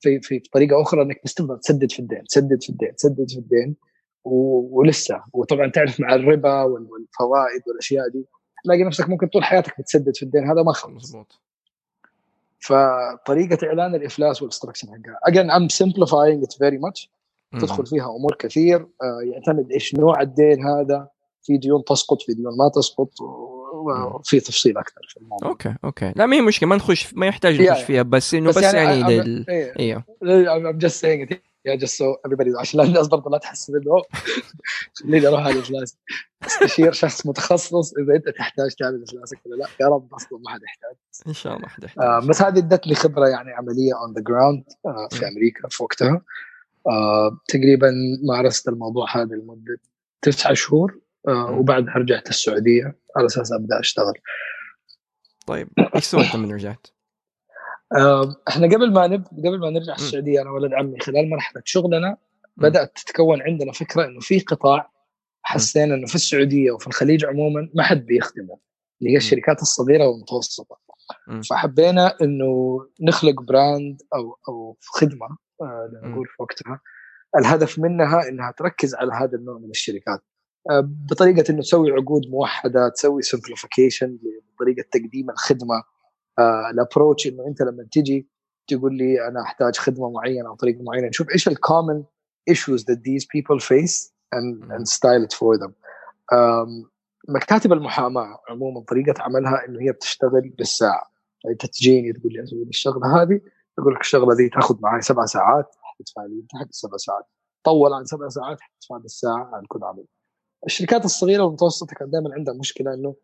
في 0.00 0.20
في 0.20 0.38
طريقة 0.38 0.82
أخرى 0.82 1.02
إنك 1.02 1.20
تفضل 1.24 1.58
تسدد 1.58 1.92
في 1.92 1.98
الدين 1.98 2.24
تسدد 2.24 2.62
في 2.62 2.70
الدين 2.70 2.94
تسدد 2.94 3.30
في 3.30 3.38
الدين. 3.38 3.76
ولسه. 4.24 5.22
وطبعا 5.32 5.70
تعرف 5.70 6.00
مع 6.00 6.14
الربا 6.14 6.62
وال- 6.62 6.88
والفوائد 6.92 7.62
والأشياء 7.68 8.08
دي 8.08 8.24
تلاقي 8.64 8.84
نفسك 8.84 9.08
ممكن 9.08 9.26
طول 9.26 9.44
حياتك 9.44 9.80
بتسدد 9.80 10.16
في 10.16 10.22
الدين 10.22 10.50
هذا 10.50 10.62
ما 10.62 10.72
خلص. 10.72 11.04
مظبوط. 11.04 11.38
فطريقة 12.60 13.66
إعلان 13.66 13.94
الإفلاس 13.94 14.42
وال 14.42 14.50
structure 14.50 14.88
حقها. 14.88 15.58
I'm 15.58 15.68
simplifying 15.68 16.46
it 16.46 16.52
very 16.54 16.78
much. 16.78 17.08
مم. 17.52 17.60
تدخل 17.60 17.86
فيها 17.86 18.16
أمور 18.16 18.34
كثير. 18.38 18.76
آه، 19.02 19.20
يعتمد 19.32 19.72
إيش 19.72 19.94
نوع 19.94 20.20
الدين 20.20 20.66
هذا. 20.66 21.08
في 21.42 21.56
ديون 21.58 21.84
تسقط 21.84 22.22
في 22.22 22.34
ديون 22.34 22.56
ما 22.56 22.70
تسقط 22.74 23.10
وفي 23.74 24.40
تفصيل 24.40 24.78
أكثر 24.78 25.00
في 25.08 25.16
الموضوع. 25.16 25.48
okay 25.48 25.74
okay. 25.84 26.12
لا 26.16 26.26
ما 26.26 26.36
هي 26.36 26.40
مشكلة 26.40 26.68
ما 26.68 26.76
نخش 26.76 27.14
ما 27.14 27.26
يحتاج 27.26 27.62
نخش 27.62 27.82
فيها 27.82 28.02
بس 28.02 28.34
إنه 28.34 28.48
بس, 28.48 28.62
يعني, 28.62 29.04
I'm- 29.04 29.08
لل... 29.08 29.46
إيه. 29.48 29.72
إيوه. 29.78 30.04
Yeah, 31.68 31.76
just 31.76 31.94
so 31.96 32.06
everybody 32.26 32.58
عشان 32.60 32.80
الناس 32.80 33.08
برضه 33.08 33.30
لا 33.30 33.38
تحس 33.38 33.70
انه 33.70 34.02
خليني 34.94 35.28
أروح 35.28 35.40
على 35.40 35.54
الافلاس 35.54 35.98
استشير 36.46 36.92
شخص 36.92 37.26
متخصص 37.26 37.94
إذا 37.94 38.16
أنت 38.16 38.28
تحتاج 38.28 38.74
تعمل 38.74 39.02
افلاسك 39.02 39.38
ولا 39.46 39.56
لا. 39.56 39.68
يا 39.80 39.86
رب 39.86 40.14
أصلا 40.14 40.38
ما 40.38 40.50
حد 40.50 40.60
يحتاج. 40.62 40.96
إن 41.26 41.32
شاء 41.32 41.56
الله 41.56 41.68
حد 41.68 41.84
آه 42.00 42.20
بس 42.28 42.42
هذه 42.42 42.58
ادتني 42.58 42.94
خبرة 42.94 43.28
يعني 43.28 43.52
عملية 43.52 43.92
on 44.02 44.14
the 44.14 44.20
ground 44.20 44.64
في 45.10 45.28
أمريكا 45.28 45.68
في 45.68 45.82
وقتها. 45.82 46.22
آه 46.86 47.38
تقريبا 47.48 47.92
مارست 48.22 48.68
الموضوع 48.68 49.16
هذا 49.16 49.36
لمدة 49.36 49.78
تسعة 50.22 50.54
شهور 50.54 51.00
آه. 51.28 51.50
وبعدها 51.50 51.94
رجعت 51.94 52.28
السعودية 52.28 52.98
على 53.16 53.26
أساس 53.26 53.52
أبدأ 53.52 53.80
أشتغل. 53.80 54.14
طيب 55.46 55.68
إيش 55.94 56.04
سويت 56.04 56.34
لما 56.34 56.54
رجعت؟ 56.54 56.86
إحنا 58.48 58.66
قبل 58.66 58.92
ما 58.92 59.06
نب... 59.06 59.24
قبل 59.26 59.58
ما 59.58 59.70
نرجع 59.70 59.94
السعودية 59.94 60.42
أنا 60.42 60.50
ولد 60.50 60.72
عمي 60.72 61.00
خلال 61.00 61.30
مرحلة 61.30 61.62
شغلنا 61.64 62.16
بدأت 62.56 62.96
تتكون 62.96 63.42
عندنا 63.42 63.72
فكرة 63.72 64.04
إنه 64.04 64.20
في 64.20 64.40
قطاع 64.40 64.92
حسينا 65.42 65.94
إنه 65.94 66.06
في 66.06 66.14
السعودية 66.14 66.70
وفي 66.70 66.86
الخليج 66.86 67.24
عموما 67.24 67.68
ما 67.74 67.82
حد 67.82 68.06
بيخدمه 68.06 68.58
اللي 69.00 69.12
هي. 69.12 69.16
الشركات 69.16 69.62
الصغيرة 69.62 70.06
والمتوسطة. 70.06 70.78
فحبينا 71.50 72.16
إنه 72.22 72.80
نخلق 73.00 73.42
brand 73.42 74.02
أو 74.14 74.38
أو 74.48 74.76
خدمة 74.80 75.26
آه،. 75.60 75.90
نقول 76.04 76.26
في 76.26 76.42
وقتها 76.42 76.80
الهدف 77.38 77.78
منها 77.78 78.28
إنها 78.28 78.50
تركز 78.50 78.94
على 78.94 79.12
هذا 79.12 79.38
النوع 79.38 79.58
من 79.58 79.70
الشركات 79.70 80.22
آه، 80.70 80.88
بطريقة 81.10 81.50
إنه 81.50 81.60
تسوي 81.60 81.90
عقود 81.90 82.22
موحدة 82.30 82.88
تسوي 82.88 83.22
simplification 83.22 84.18
بطريقه 84.54 84.84
تقديم 84.90 85.30
الخدمة 85.30 85.82
ال 86.70 86.76
approach 86.76 87.26
إنه 87.26 87.46
أنت 87.46 87.62
لما 87.62 87.86
تجي 87.92 88.28
تقول 88.66 88.94
لي 88.96 89.28
أنا 89.28 89.42
أحتاج 89.42 89.76
خدمة 89.76 90.10
معينة 90.10 90.48
أو 90.48 90.54
طريقة 90.54 90.82
معينة 90.82 91.08
نشوف 91.08 91.30
إيش 91.30 91.48
ال 91.48 91.56
common 91.56 92.04
issues 92.50 92.84
that 92.84 93.02
these 93.04 93.24
people 93.24 93.58
face 93.58 94.10
and, 94.32 94.64
and 94.74 94.88
style 94.88 95.22
it 95.22 95.32
for 95.32 95.58
them. 95.58 95.74
Um, 96.32 96.92
مكاتب 97.28 97.72
المحاماة 97.72 98.38
عموما 98.48 98.80
طريقة 98.80 99.22
عملها 99.22 99.64
إنه 99.68 99.80
هي 99.80 99.92
بتشتغل 99.92 100.48
بالساعة 100.58 101.12
يعني 101.44 101.52
أنت 101.52 101.66
تجيني 101.66 102.12
تقول 102.12 102.32
لي 102.32 102.42
أسوي 102.42 102.62
الشغلة 102.62 103.22
هذه 103.22 103.40
أقول 103.78 103.94
لك 103.94 104.00
الشغلة 104.00 104.34
دي 104.36 104.48
تاخذ 104.48 104.76
معي 104.80 105.00
سبع 105.00 105.24
ساعات 105.26 105.76
حتدفع 105.82 106.24
لي 106.24 106.40
أنت 106.40 106.54
حق 106.54 106.68
السبع 106.68 106.96
ساعات 106.96 107.24
طول 107.64 107.92
عن 107.92 108.04
سبع 108.04 108.28
ساعات 108.28 108.60
حتدفع 108.60 108.96
لي 108.96 109.04
الساعة 109.04 109.50
عن 109.54 109.64
كل 109.68 109.84
عمل. 109.84 110.04
الشركات 110.66 111.04
الصغيرة 111.04 111.42
والمتوسطة 111.42 111.96
كان 111.96 112.10
دائما 112.10 112.34
عندها 112.34 112.54
مشكلة 112.54 112.94
إنه 112.94 113.14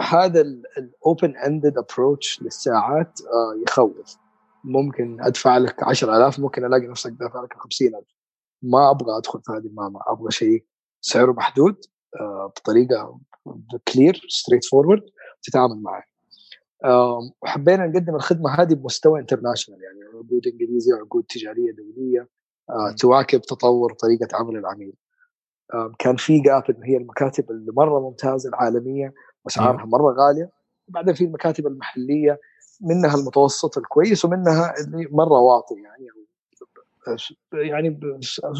هذا 0.00 0.40
ال 0.78 0.90
open 0.90 1.36
ended 1.36 1.78
approach 1.78 2.42
للساعات 2.42 3.20
آه، 3.20 3.62
يخوف. 3.68 4.16
ممكن 4.64 5.16
أدفع 5.20 5.58
لك 5.58 5.82
10000 5.82 6.40
ممكن 6.40 6.64
ألاقي 6.64 6.86
نفسك 6.86 7.10
دافع 7.10 7.42
لك 7.42 7.52
50000 7.58 8.04
ما 8.62 8.90
أبغى 8.90 9.18
أدخل 9.18 9.40
في 9.42 9.52
هذه 9.52 9.66
المعامله 9.66 10.00
أبغى 10.06 10.30
شيء 10.30 10.64
سعره 11.00 11.32
محدود 11.32 11.76
آه، 12.20 12.46
بطريقة 12.46 13.20
clear 13.92 14.26
straightforward 14.28 15.02
تتعامل 15.42 15.82
معه. 15.82 16.02
وحبينا 17.42 17.86
نقدم 17.86 18.14
الخدمة 18.14 18.50
هذه 18.50 18.74
بمستوى 18.74 19.20
international 19.20 19.80
يعني 19.82 20.04
عقود 20.04 20.46
إنجليزية 20.46 20.94
وعقود 20.94 21.24
تجارية 21.24 21.72
دولية 21.72 22.28
آه، 22.70 22.94
تواكب 22.98 23.40
تطور 23.40 23.92
طريقة 23.92 24.28
عمل 24.34 24.56
العميل. 24.56 24.92
كان 25.98 26.16
في 26.16 26.40
gap 26.40 26.62
انه 26.70 26.86
هي 26.86 26.96
المكاتب 26.96 27.50
اللي 27.50 27.72
مرة 27.72 28.00
ممتازة 28.00 28.48
العالمية 28.48 29.14
واسعارها 29.44 29.84
مرة 29.86 30.12
غالية. 30.18 30.50
بعدين 30.88 31.14
في 31.14 31.24
المكاتب 31.24 31.66
المحلية 31.66 32.40
منها 32.80 33.14
المتوسط 33.14 33.78
الكويس 33.78 34.24
ومنها 34.24 34.74
اللي 34.80 35.08
مرة 35.10 35.38
واطي 35.40 35.74
يعني 35.74 36.06
يعني 37.52 38.00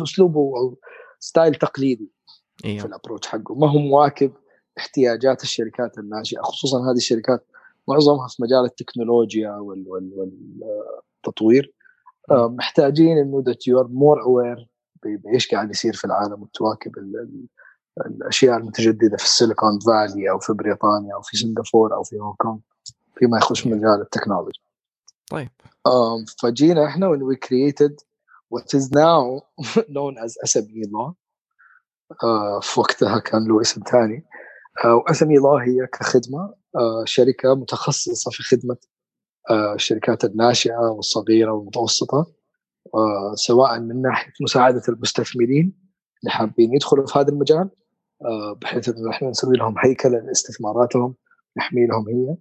أسلوبه 0.03 0.41
أو 0.41 0.79
style 1.19 1.55
تقليدي 1.55 2.11
في 2.57 2.69
أيوه 2.69 2.85
ال 2.87 2.91
approach 2.91 3.27
حقه. 3.29 3.55
ما 3.55 3.71
هو 3.71 3.79
مواكب 3.79 4.33
احتياجات 4.79 5.43
الشركات 5.43 5.99
الناشئه 5.99 6.41
خصوصا 6.43 6.79
هذه 6.91 6.97
الشركات 6.97 7.47
معظمها 7.89 8.29
في 8.29 8.43
مجال 8.43 8.65
التكنولوجيا 8.65 9.51
وال- 9.51 9.85
وال- 9.89 10.31
والتطوير. 11.25 11.75
آه، 12.31 12.49
محتاجين 12.49 13.19
إنه 13.19 13.43
you 13.43 13.83
are 13.83 13.87
more 13.89 14.21
aware 14.25 14.67
ب- 15.03 15.23
بإيش 15.23 15.51
قاعد 15.55 15.71
يصير 15.71 15.93
في 15.93 16.05
العالم 16.05 16.43
وتواكب 16.43 16.93
الأشياء 18.07 18.57
المتجددة 18.57 19.17
في 19.17 19.25
السيليكون 19.25 19.79
فالي 19.79 20.31
أو 20.31 20.39
في 20.39 20.53
بريطانيا 20.53 21.15
أو 21.15 21.23
في 21.23 21.37
سنغافورة 21.37 21.95
أو 21.95 22.03
في 22.03 22.17
هونغ 22.17 22.35
كونغ 22.39 22.59
فيما 23.19 23.39
يخص 23.39 23.67
مجال 23.67 24.01
التكنولوجيا 24.01 24.63
طيب. 25.31 25.49
um, 25.89 26.35
فجينا 26.43 26.87
إحنا 26.87 27.17
when 27.17 27.21
we 27.21 27.37
created 27.37 27.93
what 28.55 28.75
is 28.79 28.91
now 28.91 29.43
known 29.97 30.15
as 30.25 30.53
SME 30.53 30.85
law. 30.93 31.15
uh, 32.13 32.61
في 32.63 32.81
وقتها 32.81 33.19
كان 33.19 33.49
له 33.49 33.61
اسم 33.61 33.83
ثاني. 33.83 34.25
uh, 34.81 34.87
و 34.87 35.13
SME 35.13 35.43
law 35.43 35.69
هي 35.69 35.87
كخدمة 35.87 36.55
uh, 36.77 37.05
شركة 37.05 37.55
متخصصة 37.55 38.31
في 38.31 38.43
خدمة 38.43 38.77
uh, 39.51 39.53
الشركات 39.75 40.25
الناشئة 40.25 40.79
والصغيرة 40.97 41.53
والمتوسطة. 41.53 42.27
uh, 42.89 43.35
سواء 43.35 43.81
من 43.81 44.03
ناحية 44.03 44.33
مساعدة 44.41 44.83
المستثمرين 44.89 45.91
اللي 46.21 46.31
حابين 46.31 46.75
يدخلوا 46.75 47.07
في 47.07 47.19
هذا 47.19 47.29
المجال 47.29 47.71
uh, 47.71 47.80
بحيث 48.63 48.89
إنه 48.89 49.11
إحنا 49.11 49.29
نسوي 49.31 49.57
لهم 49.57 49.75
هيكلة 49.79 50.19
لاستثماراتهم 50.19 51.15
نحمي 51.57 51.87
لهم 51.87 52.09
هي 52.09 52.37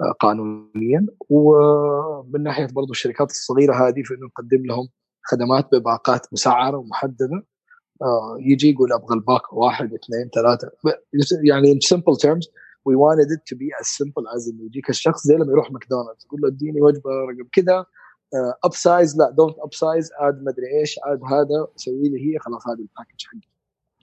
آه، 0.00 0.12
قانونيا. 0.20 1.06
ومن 1.28 2.42
ناحية 2.42 2.66
برضو 2.66 2.92
الشركات 2.92 3.30
الصغيرة 3.30 3.74
هذه 3.74 4.02
في 4.02 4.14
إنه 4.14 4.26
نقدم 4.26 4.66
لهم 4.66 4.88
خدمات 5.22 5.74
بباقات 5.74 6.26
مسعره 6.32 6.78
ومحددة. 6.78 7.46
آه، 8.02 8.36
يجي 8.40 8.70
يقول 8.70 8.92
أبغى 8.92 9.14
الباقه 9.14 9.54
واحد 9.54 9.84
اثنين 9.84 10.30
ثلاثة. 10.34 10.70
يعني 11.44 11.74
in 11.74 11.78
simple 11.96 12.16
terms 12.16 12.46
we 12.88 12.94
wanted 12.94 13.28
it 13.36 13.42
to 13.50 13.56
be 13.56 13.68
as 13.80 13.88
simple 13.88 14.24
as 14.36 14.48
إنه 14.52 14.64
يجيك 14.66 14.90
الشخص 14.90 15.26
زي 15.26 15.34
لما 15.34 15.52
يروح 15.52 15.72
ماكدونالدز 15.72 16.24
تقول 16.24 16.40
له 16.40 16.48
اديني 16.48 16.80
وجبة 16.82 17.10
رقم 17.10 17.48
كذا 17.52 17.86
upsize 18.64 19.18
لا 19.18 19.30
don't 19.30 19.58
upsize 19.58 20.10
add 20.20 20.42
مدري 20.42 20.80
إيش 20.80 20.98
add 21.04 21.20
هذا 21.24 21.66
سوي 21.76 22.08
لي 22.08 22.34
هي 22.34 22.38
خلاص 22.38 22.68
هذه 22.68 22.80
ال 22.80 22.86
package 22.86 23.24
حقي. 23.26 23.55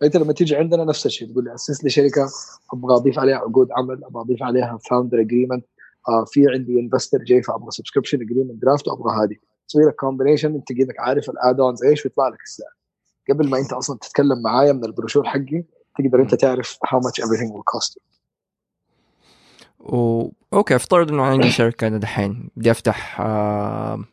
فانت 0.04 0.18
لما 0.18 0.34
تيجي 0.34 0.56
عندنا 0.56 0.84
نفس 0.84 1.06
الشيء 1.06 1.32
تقول 1.32 1.44
لي 1.44 1.54
أسس 1.54 1.84
لي 1.84 1.90
شركة 1.90 2.30
أبغى 2.74 2.96
أضيف 2.96 3.20
عليها 3.20 3.36
عقود 3.36 3.68
عمل 3.72 4.04
أبغى 4.04 4.22
أضيف 4.22 4.44
عليها 4.44 4.78
founder 4.90 5.22
agreement 5.22 5.66
آه 6.10 6.26
في 6.26 6.46
عندي 6.54 6.80
investor 6.80 7.18
جاي 7.18 7.44
فأبغى 7.44 7.72
subscription 7.72 8.22
agreement 8.22 8.62
draft 8.62 8.88
وأبغى 8.88 9.24
هذه 9.24 9.36
تسوي 9.68 9.84
لك 9.84 9.96
combination 9.96 10.56
أنت 10.56 10.74
كذا 10.74 10.88
عارف 11.00 11.30
ال 11.30 11.60
add-ons 11.60 11.84
إيش 11.84 12.06
ويطلع 12.06 12.28
لك 12.28 12.42
السعر 12.42 12.72
قبل 13.30 13.50
ما 13.50 13.58
أنت 13.58 13.74
أصلا 13.74 13.98
تتكلم 13.98 14.42
معايا 14.42 14.74
من 14.74 14.86
البروشور 14.86 15.24
حقي 15.24 15.64
تقدر 15.98 16.22
أنت 16.22 16.36
تعرف 16.36 16.78
how 16.88 16.98
much 17.00 17.24
everything 17.26 17.50
will 17.54 17.64
cost 17.78 17.94
you. 17.96 18.02
و... 19.94 20.30
أوكي 20.54 20.76
افترض 20.76 21.12
إنه 21.12 21.24
عندي 21.24 21.50
شركة 21.52 21.88
أنا 21.88 21.98
دحين 21.98 22.50
بدي 22.56 22.72
أفتح 22.72 23.22
آه... 23.22 24.04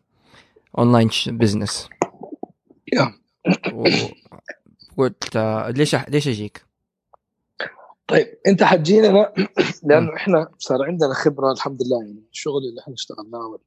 اونلاين 0.79 1.11
ش- 1.11 1.29
business 1.29 1.89
Yeah. 2.97 3.11
و... 3.73 3.85
قلت 5.01 5.37
آه... 5.37 5.71
ليش 5.71 5.95
أح... 5.95 6.09
ليش 6.09 6.29
أجيك؟ 6.29 6.65
طيب 8.07 8.39
أنت 8.47 8.63
حتجينا 8.63 9.33
لأنه 9.89 10.17
إحنا 10.17 10.49
صار 10.59 10.83
عندنا 10.83 11.15
خبرة 11.15 11.53
الحمد 11.53 11.83
لله 11.83 12.03
يعني 12.03 12.23
الشغل 12.33 12.63
اللي 12.71 12.81
إحنا 12.81 12.95
اشتغلناه 12.95 13.59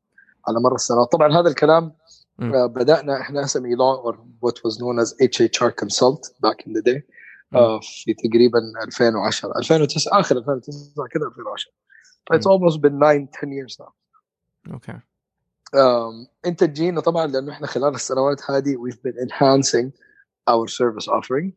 على 0.48 0.60
مر 0.60 0.76
السنوات. 0.76 1.12
طبعا 1.12 1.39
هذا 1.39 1.50
الكلام 1.50 1.93
مم. 2.39 2.56
آه، 2.56 2.65
بدأنا 2.65 3.22
إحنا 3.22 3.43
اسمي 3.43 3.76
law 3.76 4.04
or 4.06 4.15
what 4.15 4.56
was 4.65 4.78
known 4.78 5.00
as 5.00 5.13
HHR 5.13 5.72
consult 5.84 6.32
back 6.46 6.67
in 6.67 6.74
the 6.74 6.82
day 6.82 7.02
آه، 7.56 7.80
في 7.80 8.13
تقريبا 8.13 8.60
2010 8.84 9.58
2009 9.58 10.19
آخر 10.19 10.38
2009 10.38 11.08
كذا 11.08 11.24
2010 11.28 11.72
it's 12.34 12.48
almost 12.48 12.82
been 12.82 13.00
9 13.00 13.28
10 13.32 13.50
years 13.52 13.78
now. 13.80 13.91
أوكي 14.72 15.00
um, 15.76 16.28
أنت 16.46 16.63
تجينا 16.63 17.02
طبعا 17.02 17.28
لأنه 17.28 17.52
إحنا 17.52 17.67
خلال 17.67 17.96
السنوات 17.96 18.52
هذه 18.52 18.76
we've 18.76 19.00
been 19.08 19.28
enhancing 19.28 19.91
our 20.51 20.66
service 20.66 21.09
offering 21.09 21.53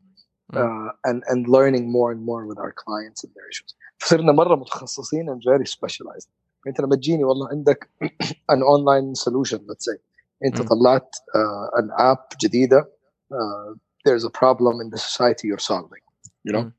uh, 0.53 0.89
and 1.07 1.23
and 1.31 1.47
learning 1.47 1.91
more 1.91 2.11
and 2.11 2.21
more 2.29 2.45
with 2.49 2.59
our 2.63 2.73
clients 2.83 3.23
and 3.23 3.31
their 3.35 3.47
issues 3.53 3.75
فصرنا 3.97 4.31
مره 4.31 4.55
متخصصين 4.55 5.29
and 5.29 5.41
very 5.43 5.65
specialized 5.65 6.29
انت 6.67 6.81
لما 6.81 6.95
تجيني 6.95 7.23
والله 7.23 7.49
عندك 7.49 7.89
an 8.53 8.61
online 8.61 9.15
solution 9.15 9.57
let's 9.57 9.85
say 9.91 9.97
انت 10.45 10.61
مم. 10.61 10.67
طلعت 10.67 11.15
uh, 11.15 11.81
an 11.81 11.89
app 12.01 12.37
جديده 12.43 12.91
uh, 13.33 13.75
there's 14.07 14.23
a 14.23 14.29
problem 14.29 14.81
in 14.83 14.89
the 14.89 14.97
society 14.97 15.47
you're 15.47 15.65
solving 15.73 16.03
you 16.47 16.53
know 16.53 16.63
مم. 16.63 16.73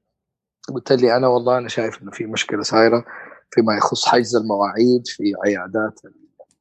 قلت 0.75 0.93
لي 0.93 1.17
انا 1.17 1.27
والله 1.29 1.59
انا 1.59 1.69
شايف 1.69 2.03
انه 2.03 2.11
في 2.11 2.27
مشكله 2.27 2.62
صايره 2.62 3.05
فيما 3.51 3.77
يخص 3.77 4.07
حجز 4.07 4.37
المواعيد 4.37 5.07
في 5.07 5.35
عيادات 5.45 6.01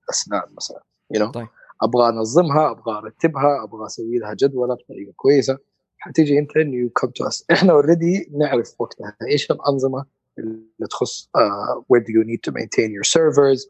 الاسنان 0.10 0.56
مثلا 0.58 0.84
you 1.16 1.20
know 1.20 1.32
طيب. 1.32 1.48
أبغى 1.83 2.09
أنظمها 2.09 2.71
أبغى 2.71 2.99
أرتبها 2.99 3.65
أبغى 3.65 3.87
أسوي 3.87 4.19
لها 4.19 4.35
جدولة 4.35 4.75
بطريقة 4.75 5.13
كويسة. 5.17 5.59
حتيجي 5.99 6.39
أنت 6.39 6.57
you 6.57 6.89
come 6.89 7.09
to 7.09 7.27
us 7.27 7.45
إحنا 7.53 7.73
already 7.73 8.31
نعرف 8.39 8.75
وقتها 8.79 9.17
إيش 9.31 9.51
الأنظمة 9.51 10.05
اللي 10.39 10.87
تخص 10.91 11.31
uh, 11.39 11.99
do 11.99 12.13
you 12.13 12.25
need 12.25 12.41
to 12.49 12.53
maintain 12.53 12.91
your 12.93 13.05
servers 13.17 13.69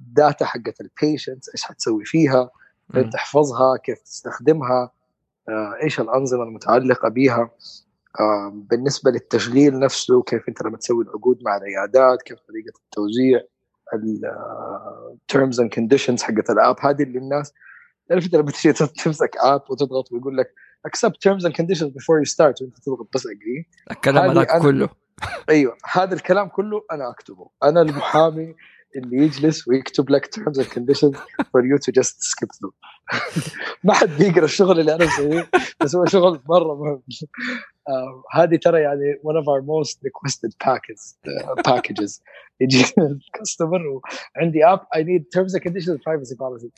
data 0.00 0.44
حقت 0.44 0.80
ال 0.80 0.88
patients 0.88 1.48
إيش 1.48 1.62
حتسوي 1.62 2.04
فيها 2.04 2.50
كيف. 2.94 3.08
تحفظها 3.12 3.76
كيف 3.76 3.98
تستخدمها 3.98 4.90
آه، 5.48 5.74
إيش 5.82 6.00
الأنظمة 6.00 6.42
المتعلقة 6.42 7.08
بها 7.08 7.50
آه، 8.20 8.52
بالنسبة 8.54 9.10
للتشغيل 9.10 9.78
نفسه 9.78 10.22
كيف 10.22 10.48
أنت 10.48 10.62
لما 10.62 10.76
تسوي 10.76 11.04
العقود 11.04 11.38
مع 11.42 11.56
العيادات 11.56 12.22
كيف 12.22 12.38
طريقة 12.48 12.72
التوزيع. 12.84 13.40
ال 13.94 14.22
terms 14.22 15.60
and 15.60 15.74
conditions 15.74 16.22
حقت 16.22 16.50
ال 16.50 16.55
app. 16.55 16.76
هذه 16.80 17.02
اللي 17.02 17.18
الناس 17.18 17.52
تعرف 18.08 18.24
أنت 18.24 18.34
لما 18.34 18.50
تجي 18.50 18.72
تمسك 18.72 19.30
app 19.44 19.62
وتضغط 19.70 20.12
ويقول 20.12 20.36
لك 20.36 20.50
accept 20.88 21.12
terms 21.28 21.42
and 21.44 21.52
conditions 21.52 21.90
before 21.90 22.18
you 22.22 22.32
start 22.34 22.62
وأنت 22.62 22.76
تضغط 22.86 23.08
بس 23.14 23.22
agree. 23.26 23.90
الكلام 23.90 24.30
هذاك 24.30 24.50
أنا- 24.50 24.62
كله. 24.62 24.88
أيوه 25.50 25.76
هذا 25.92 26.14
الكلام 26.14 26.48
كله 26.48 26.82
أنا 26.92 27.10
أكتبه. 27.10 27.50
أنا 27.62 27.82
المحامي 27.82 28.54
اللي 28.96 29.16
يجلس 29.16 29.68
ويكتب 29.68 30.10
لك 30.10 30.26
terms 30.26 30.60
and 30.60 30.68
conditions 30.68 31.12
for 31.52 31.66
you 31.66 31.76
to 31.76 31.92
just 31.92 32.22
skip 32.22 32.48
through 32.52 32.72
ما 33.84 33.92
حد 33.92 34.08
بيقرأ 34.08 34.44
الشغل 34.44 34.80
اللي 34.80 34.94
أنا 34.94 35.04
مسويه 35.04 35.48
بس 35.80 35.96
هو 35.96 36.06
شغل 36.06 36.40
مرة 36.48 36.74
مهم. 36.74 37.02
آه، 37.88 38.22
هذه 38.32 38.56
ترى 38.56 38.80
يعني 38.80 39.20
one 39.22 39.36
of 39.36 39.46
our 39.46 39.64
most 39.64 40.04
requested 40.04 40.52
آه، 40.66 40.74
packages 40.74 41.14
packages. 41.68 42.20
يجي 42.60 42.84
ال 42.98 43.07
customer 43.07 43.80
وعندي 44.36 44.64
app 44.64 44.80
I 44.80 44.98
need 44.98 45.22
terms 45.38 45.54
and 45.54 45.62
conditions 45.62 45.88
and 45.88 46.00
privacy 46.00 46.68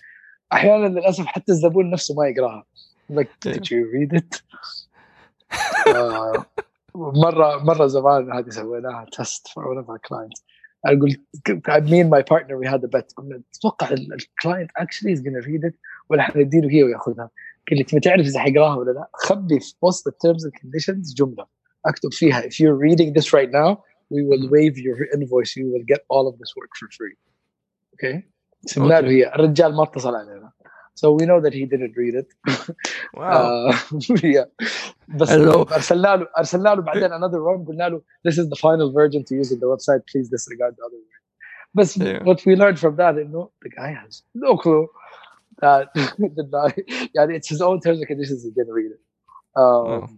أحيانا 0.53 0.87
للأسف 0.87 1.27
حتى 1.27 1.53
الزبون 1.53 1.91
نفسه 1.91 2.15
ما 2.15 2.29
يقراها. 2.29 2.65
Like 3.13 3.29
طيب. 3.41 3.55
did 3.55 3.67
you 3.67 3.85
read 3.95 4.21
it؟ 4.21 4.43
آه، 5.95 6.47
مرة 6.95 7.65
مرة 7.65 7.87
زمان 7.87 8.33
هذه 8.33 8.49
سويناها 8.49 9.07
test 9.13 9.49
for 9.49 9.69
one 9.69 9.77
of 9.77 9.91
our 9.91 9.99
clients. 9.99 10.50
أنا 10.87 11.01
قلت 11.01 11.21
me 11.89 12.03
and 12.03 12.11
my 12.11 12.23
partner 12.23 12.57
we 12.57 12.67
had 12.67 12.85
a 12.85 12.89
bet. 12.89 13.15
قلنا 13.17 13.43
تتوقع 13.53 13.91
ال 13.91 14.02
client 14.02 14.71
actually 14.71 15.17
is 15.17 15.21
gonna 15.21 15.47
read 15.47 15.71
it 15.71 15.75
ولا 16.11 16.23
حنديله 16.23 16.71
هي 16.71 16.83
وياخذها. 16.83 17.31
قال 17.69 17.79
لي 17.79 17.85
تبي 17.85 18.01
تعرف 18.01 18.27
إذا 18.27 18.41
حيقراها 18.41 18.77
ولا 18.77 18.91
لا؟ 18.91 19.11
خبي 19.15 19.61
في 19.61 19.75
وسط 19.83 20.07
ال 20.07 20.13
terms 20.13 20.45
and 20.45 20.55
conditions 20.63 21.15
جملة. 21.15 21.47
أكتب 21.87 22.13
فيها 22.13 22.41
if 22.43 22.53
you're 22.53 22.79
reading 22.89 23.13
this 23.13 23.33
right 23.33 23.51
now 23.51 23.83
we 24.15 24.21
will 24.29 24.49
waive 24.55 24.77
your 24.87 24.99
invoice. 25.17 25.57
You 25.57 25.67
will 25.73 25.87
get 25.93 26.01
all 26.09 26.27
of 26.31 26.35
this 26.39 26.53
work 26.59 26.73
for 26.81 26.89
free. 26.99 27.17
Okay 27.95 28.31
سمنا 28.67 29.01
له 29.01 29.09
هي. 29.09 29.35
الرجال 29.35 29.77
ما 29.77 29.83
اتصل 29.83 30.15
علينا 30.15 30.40
so 31.00 31.12
we 31.12 31.26
know 31.26 31.40
that 31.42 31.54
he 31.54 31.66
didn't 31.66 31.94
read 31.98 32.16
it 32.16 32.30
واو 33.14 33.70
آه، 33.70 33.72
yeah. 34.16 34.46
بس 35.08 35.30
Hello. 35.30 35.74
ارسلنا 35.74 36.16
له 36.16 36.28
ارسلنا 36.38 36.70
له 36.70 36.82
بعدين 36.82 37.10
another 37.10 37.42
one 37.44 37.68
قلنا 37.68 37.90
له 37.90 38.02
this 38.28 38.34
is 38.34 38.48
the 38.50 38.56
final 38.56 38.92
version 38.92 39.24
to 39.24 39.36
use 39.36 39.52
in 39.52 39.60
the 39.60 39.68
website 39.76 40.02
please 40.12 40.30
disregard 40.30 40.76
the 40.76 40.84
other 40.86 40.98
one 40.98 41.16
بس 41.74 41.98
Yeah. 41.98 42.24
what 42.24 42.46
we 42.46 42.56
learned 42.56 42.80
from 42.80 42.96
that 42.96 43.18
انه 43.18 43.50
the 43.66 43.70
guy 43.70 43.92
has 44.06 44.22
no 44.36 44.58
clue 44.58 44.88
that 45.64 45.88
the 46.38 46.44
guy 46.52 46.84
يعني 47.16 47.40
it's 47.40 47.50
his 47.50 47.62
own 47.62 47.80
terms 47.80 48.00
and 48.00 48.08
conditions 48.08 48.44
he 48.44 48.52
didn't 48.52 48.74
read 48.80 48.92
it 48.92 49.02
um, 49.60 49.88
Oh. 49.88 50.10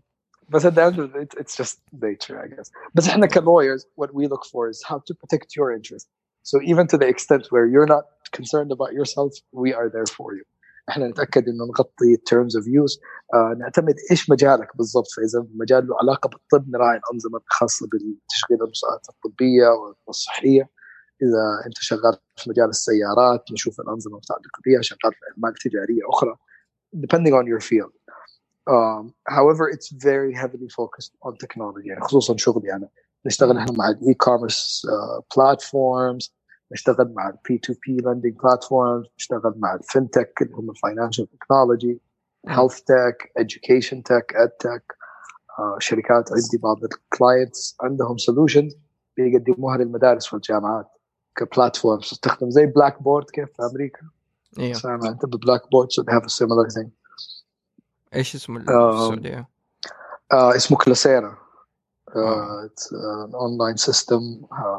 بس 0.49 0.65
at 0.65 0.73
the 0.75 0.81
end 0.81 0.99
of 0.99 1.15
it 1.15 1.33
it's 1.41 1.55
just 1.61 1.77
nature 2.07 2.37
I 2.43 2.47
guess 2.55 2.71
بس 2.95 3.07
احنا 3.07 3.27
lawyers 3.27 3.81
what 3.95 4.13
we 4.13 4.27
look 4.27 4.45
for 4.51 4.69
is 4.69 4.79
how 4.89 4.97
to 5.07 5.13
protect 5.21 5.55
your 5.55 5.71
interest 5.77 6.07
so 6.49 6.55
even 6.71 6.85
to 6.87 6.97
the 7.01 7.07
extent 7.13 7.43
where 7.53 7.65
you're 7.73 7.91
not 7.95 8.05
concerned 8.37 8.71
about 8.77 8.91
yourself 8.99 9.31
we 9.63 9.69
are 9.79 9.89
there 9.95 10.09
for 10.17 10.29
you 10.37 10.45
إحنا 10.88 11.08
نتأكد 11.08 11.48
إنه 11.48 11.64
نغطي 11.64 12.16
of 12.58 12.64
use. 12.64 13.00
آه 13.34 13.56
نعتمد 13.58 13.94
إيش 14.10 14.30
مجالك 14.30 14.76
بالضبط. 14.76 15.06
فإذا 15.16 15.46
مجال 15.54 15.86
له 15.86 15.96
علاقة 16.00 16.28
بالطب 16.28 16.70
نراعي 16.70 16.98
الأنظمة 16.98 17.40
الخاصة 17.48 17.86
بالتشغيل 17.86 18.62
المساعدات 18.62 19.06
الطبية 19.08 19.68
والصحية. 20.06 20.70
إذا 21.22 21.66
أنت 21.66 21.78
شغال 21.78 22.16
في 22.36 22.50
مجال 22.50 22.68
السيارات 22.68 23.44
نشوف 23.52 23.80
الأنظمة 23.80 24.12
المتعلقه 24.12 24.60
بها 24.66 24.82
شغال 24.82 25.12
في 25.12 25.20
أعمال 25.36 25.54
تجارية 25.54 26.02
أخرى. 26.08 26.36
Depending 26.96 27.32
on 27.32 27.46
your 27.46 27.60
field. 27.60 27.92
um, 28.70 29.12
however 29.28 29.68
it's 29.68 29.90
very 29.90 30.32
heavily 30.34 30.68
focused 30.68 31.12
on 31.22 31.36
technology. 31.36 31.86
يعني 31.88 32.00
خصوصا 32.00 32.36
شغلي 32.36 32.72
أنا. 32.72 32.88
نشتغل 33.26 33.56
إحنا 33.56 33.72
مع 33.72 33.88
ال 33.88 34.14
e-commerce 34.14 34.86
platforms 35.36 36.34
نشتغل 36.72 37.12
مع 37.16 37.28
ال 37.28 37.58
B2B 37.58 37.96
lending 37.96 38.36
platforms 38.42 39.06
نشتغل 39.18 39.54
مع 39.56 39.78
ال 39.78 39.84
FinTech 39.85 40.28
اللي 40.42 40.54
هم 40.54 40.70
ال 40.70 40.76
financial 40.76 41.28
technology 41.30 42.00
health 42.48 42.80
tech 42.80 43.32
education 43.40 44.02
tech 44.04 44.32
ed 44.36 44.48
tech 44.48 44.96
شركات 45.78 46.32
عندي 46.32 46.58
بعض 46.62 46.84
ال 46.84 46.96
clients 46.96 47.76
عندهم 47.80 48.18
solutions 48.18 48.76
بيقدموها 49.16 49.76
للمدارس 49.76 50.32
والجامعات 50.32 50.86
ك 51.36 51.44
platforms 51.44 52.10
تستخدم 52.10 52.50
زي 52.50 52.66
بلاك 52.66 53.02
بورد 53.02 53.30
كيف 53.30 53.48
في 53.56 53.62
أمريكا 53.72 54.00
أيوه 54.58 54.72
سامع 54.72 55.08
أنت 55.08 55.26
ببلاك 55.26 55.70
بورد 55.70 55.88
so 55.92 56.02
they 56.04 56.14
have 56.14 56.24
a 56.24 56.28
similar 56.42 56.74
thing 56.74 56.88
إيش 58.14 58.34
اسم 58.34 58.56
ال- 58.56 58.68
آه. 58.70 58.94
السعودية؟ 58.94 59.48
آه 60.32 60.56
اسمه 60.56 60.76
كلاسيرا. 60.78 61.36
online 63.34 63.76
system 63.76 64.20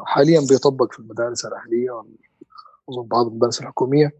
حاليا 0.06 0.40
بيطبق 0.50 0.92
في 0.92 0.98
المدارس 0.98 1.46
الأهلية 1.46 1.90
واظن 2.86 3.08
بعض 3.08 3.26
المدارس 3.26 3.60
الحكومية. 3.60 4.12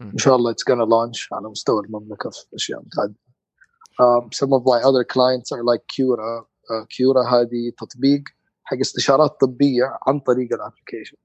إن 0.00 0.18
شاء 0.18 0.36
الله 0.36 0.52
it's 0.52 0.64
gonna 0.72 0.86
launch 0.86 1.28
على 1.32 1.48
مستوى 1.48 1.84
المملكة 1.86 2.30
في 2.30 2.44
أشياء 2.54 2.80
متعددة. 2.80 3.14
um, 4.00 4.30
some 4.32 4.52
of 4.52 4.62
my 4.64 4.80
other 4.88 5.04
clients 5.04 5.52
are 5.52 5.64
like 5.64 5.82
Cura. 5.96 6.42
uh, 6.70 6.84
Cura 6.86 7.26
هذه 7.32 7.72
تطبيق 7.78 8.22
حق 8.64 8.76
استشارات 8.80 9.40
طبية 9.40 9.98
عن 10.06 10.20
طريق 10.20 10.52
ال 10.52 10.57
application 10.57 11.16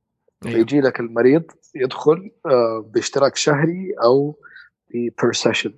أيوه. 0.45 0.55
فيجي 0.55 0.81
لك 0.81 0.99
المريض 0.99 1.43
يدخل 1.75 2.31
باشتراك 2.93 3.35
شهري 3.35 3.93
أو 4.03 4.39
per 4.93 5.33
session 5.33 5.73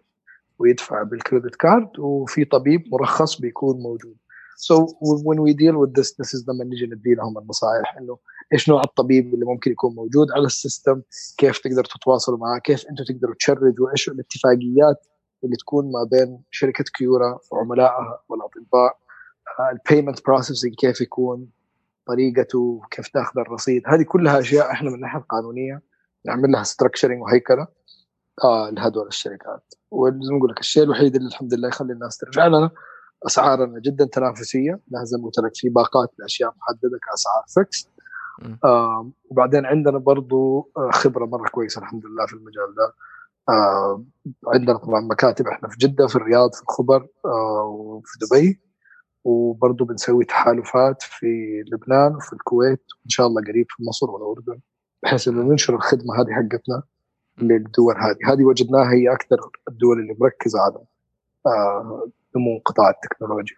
ويدفع 0.59 1.03
بال 1.03 1.16
credit 1.16 1.55
card 1.55 1.99
وفي 1.99 2.45
طبيب 2.45 2.83
مرخص 2.91 3.41
بيكون 3.41 3.79
موجود. 3.81 4.15
So 4.65 4.73
when 5.27 5.39
we 5.45 5.53
deal 5.53 5.77
with 5.81 5.93
this 5.93 6.09
this 6.19 6.33
is 6.33 6.49
لما 6.49 6.63
نجي 6.63 6.85
ندي 6.85 7.13
لهم 7.15 7.37
النصائح 7.37 7.97
إنه 7.97 8.17
إيش 8.53 8.69
نوع 8.69 8.81
الطبيب 8.81 9.33
اللي 9.33 9.45
ممكن 9.45 9.71
يكون 9.71 9.95
موجود 9.95 10.31
على 10.31 10.45
ال 10.45 10.52
system؟ 10.52 11.01
كيف 11.37 11.57
تقدروا 11.57 11.83
تتواصلوا 11.83 12.37
معاه؟ 12.37 12.59
كيف 12.59 12.85
أنتم 12.89 13.03
تقدروا 13.03 13.35
تشاركوا 13.35 13.91
إيش 13.91 14.09
الاتفاقيات 14.09 15.07
اللي 15.43 15.55
تكون 15.55 15.91
ما 15.91 16.03
بين 16.11 16.43
شركة 16.51 16.83
Cura 16.97 17.39
وعملائها 17.51 18.21
والأطباء؟ 18.29 18.97
ال 19.71 19.78
payment 19.78 20.25
processing 20.25 20.73
كيف 20.73 21.01
يكون؟ 21.01 21.49
طريقته؟ 22.07 22.81
كيف 22.91 23.07
تأخذ 23.07 23.39
الرصيد؟ 23.39 23.83
هذه 23.87 24.03
كلها 24.03 24.39
أشياء 24.39 24.71
إحنا 24.71 24.89
من 24.89 24.95
الناحيه 24.95 25.19
القانونيه 25.19 25.81
نعمل 26.25 26.51
لها 26.51 26.63
structuring 26.63 27.21
وهيكلة 27.21 27.67
آه 28.43 28.69
لهدول 28.69 29.07
الشركات. 29.07 29.73
وزي 29.91 30.31
ما 30.31 30.37
أقول 30.37 30.51
لك 30.51 30.59
الشيء 30.59 30.83
الوحيد 30.83 31.15
اللي 31.15 31.27
الحمد 31.27 31.53
لله 31.53 31.67
يخلي 31.67 31.93
الناس 31.93 32.17
ترجع 32.17 32.47
لنا 32.47 32.71
أسعارنا 33.25 33.79
جدا 33.79 34.05
تنافسية 34.05 34.79
لها 34.91 35.03
زي 35.03 35.17
ما 35.17 35.25
قلت 35.25 35.39
لك 35.39 35.51
في 35.55 35.69
باقات 35.69 36.11
لأشياء 36.19 36.53
محددة 36.57 36.99
كأسعار 37.09 37.43
فيكس. 37.47 37.89
آه 38.65 39.11
وبعدين 39.29 39.65
عندنا 39.65 39.97
برضو 39.97 40.69
آه، 40.77 40.89
خبرة 40.91 41.25
مرة 41.25 41.49
كويسة 41.49 41.79
الحمد 41.81 42.05
لله 42.05 42.25
في 42.25 42.33
المجال 42.33 42.75
ده. 42.77 42.93
آه 43.49 44.03
عندنا 44.47 44.77
طبعا 44.77 45.01
مكاتب 45.01 45.47
إحنا 45.47 45.69
في 45.69 45.77
جدة 45.77 46.07
في 46.07 46.15
الرياض 46.15 46.53
في 46.53 46.61
الخبر 46.61 47.07
آه 47.25 47.63
وفي 47.63 48.17
دبي. 48.21 48.59
وبرضو 49.23 49.85
بنسوي 49.85 50.25
تحالفات 50.25 51.01
في 51.01 51.63
لبنان 51.73 52.15
وفي 52.15 52.33
الكويت 52.33 52.83
وإن 53.01 53.09
شاء 53.09 53.27
الله 53.27 53.41
قريب 53.41 53.65
في 53.69 53.83
مصر 53.83 54.11
والاردن 54.11 54.59
بحيث 55.03 55.27
إنه 55.27 55.41
ننشر 55.41 55.75
الخدمة 55.75 56.15
هذه 56.15 56.31
حقتنا 56.31 56.83
للدول 57.41 57.95
هذه. 57.97 58.33
هذه 58.33 58.43
وجدناها 58.45 58.91
هي 58.93 59.13
أكثر 59.13 59.37
الدول 59.69 59.99
اللي 59.99 60.15
مركزة 60.19 60.59
على 60.59 60.77
آه، 61.45 62.07
نمو 62.37 62.61
قطاع 62.65 62.89
التكنولوجيا. 62.89 63.57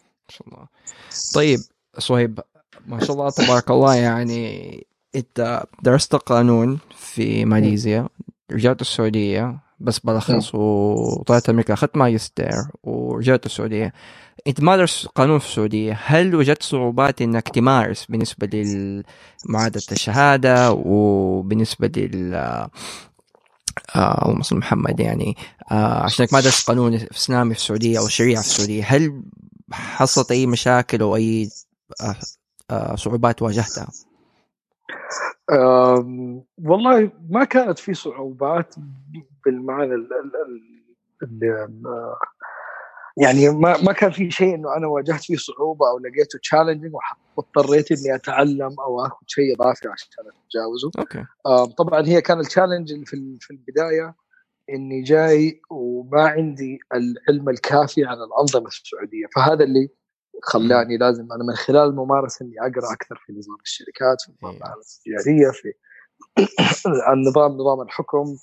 ما 0.00 0.28
شاء 0.28 0.48
الله. 0.48 0.66
طيب 1.34 1.60
صهيب 1.98 2.40
ما 2.86 3.00
شاء 3.00 3.12
الله 3.12 3.30
تبارك 3.30 3.70
الله 3.70 3.94
يعني 3.94 4.86
إنت 5.16 5.64
درست 5.82 6.14
قانون 6.14 6.78
في 6.96 7.44
ماليزيا 7.44 8.08
رجعت 8.52 8.80
السعودية 8.80 9.58
بس 9.80 9.98
بلخص 9.98 10.54
وطلعت 10.54 11.48
أمريكا 11.48 11.74
أخذت 11.74 11.96
ماجستير 11.96 12.64
ورجعت 12.82 13.46
السعودية. 13.46 13.92
إنت 14.46 14.60
ما 14.60 14.76
درست 14.76 15.06
قانون 15.06 15.38
في 15.38 15.46
السعودية 15.46 15.98
هل 16.04 16.34
وجدت 16.34 16.62
صعوبات 16.62 17.22
إنك 17.22 17.48
تمارس 17.48 18.04
بالنسبة 18.06 18.46
لمعادلة 18.46 19.82
الشهادة 19.92 20.72
وبالنسبة 20.72 21.90
لل 21.96 22.68
آه 23.96 24.38
صل 24.42 24.56
محمد 24.56 25.00
يعني 25.00 25.36
آه 25.72 26.02
عشانك 26.02 26.32
ما 26.32 26.40
درست 26.40 26.68
قانون 26.68 26.94
إسلامي 26.94 27.54
في 27.54 27.60
السعودية 27.60 27.98
أو 27.98 28.08
شريعة 28.08 28.42
في 28.42 28.48
السعودية 28.48 28.84
هل 28.84 29.22
حصلت 29.72 30.30
أي 30.30 30.46
مشاكل 30.46 31.00
أو 31.00 31.16
أي 31.16 31.48
آه، 32.00 32.16
آه، 32.70 32.94
صعوبات 32.94 33.42
واجهتها؟ 33.42 33.88
والله 36.64 37.12
ما 37.30 37.44
كانت 37.44 37.78
في 37.78 37.94
صعوبات 37.94 38.74
بالمعنى 39.44 39.94
ال 39.94 40.08
ال 40.12 40.32
ال 41.22 41.44
ال 41.44 41.82
يعني 43.16 43.48
ما 43.48 43.82
ما 43.82 43.92
كان 43.92 44.10
في 44.10 44.30
شيء 44.30 44.54
إنه 44.54 44.76
أنا 44.76 44.86
واجهت 44.86 45.24
فيه 45.24 45.36
صعوبة 45.36 45.88
أو 45.90 45.98
لقيته 45.98 46.38
challenging 46.42 46.92
واضطريت 47.36 47.92
إني 47.92 48.14
أتعلم 48.14 48.80
أو 48.80 49.06
آخذ 49.06 49.16
شيء 49.26 49.54
اضافي 49.54 49.88
عشان 49.88 50.08
أتجاوزه. 50.18 50.90
okay. 50.98 51.24
طبعا 51.76 52.06
هي 52.06 52.20
كان 52.20 52.40
التشالنج 52.40 53.04
في 53.06 53.38
في 53.40 53.50
البداية 53.50 54.14
إني 54.70 55.02
جاي 55.02 55.60
وما 55.70 56.22
عندي 56.22 56.78
العلم 56.94 57.48
الكافي 57.48 58.04
عن 58.04 58.16
الأنظمة 58.16 58.66
السعودية 58.66 59.26
فهذا 59.36 59.64
اللي 59.64 59.88
خلاني 60.42 60.96
لازم 60.96 61.32
أنا 61.32 61.44
من 61.44 61.54
خلال 61.54 61.88
الممارسة 61.88 62.44
إني 62.44 62.54
أقرأ 62.60 62.92
أكثر 62.92 63.22
في 63.26 63.32
نظام 63.32 63.58
الشركات 63.62 64.20
في 64.20 64.32
نظام 64.42 64.54
إيه. 64.54 64.74
التجاريه 65.16 65.50
في 65.50 65.72
النظام 67.12 67.52
نظام 67.52 67.80
الحكم 67.80 68.36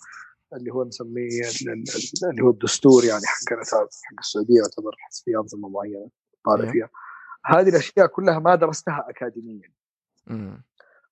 اللي 0.53 0.71
هو 0.73 0.83
نسميه 0.83 1.41
ال- 1.61 1.69
ال- 1.69 2.29
اللي 2.29 2.41
هو 2.43 2.49
الدستور 2.49 3.05
يعني 3.05 3.21
حقنا 3.25 3.61
حق 3.81 4.19
السعودية 4.19 4.55
يعتبر 4.57 4.91
في 5.25 5.35
أنظمة 5.35 5.69
معينة 5.69 6.09
طالع 6.45 6.63
إيه. 6.63 6.71
فيها 6.71 6.89
هذه 7.45 7.69
الأشياء 7.69 8.07
كلها 8.07 8.39
ما 8.39 8.55
درستها 8.55 9.05
اكاديميا. 9.09 9.71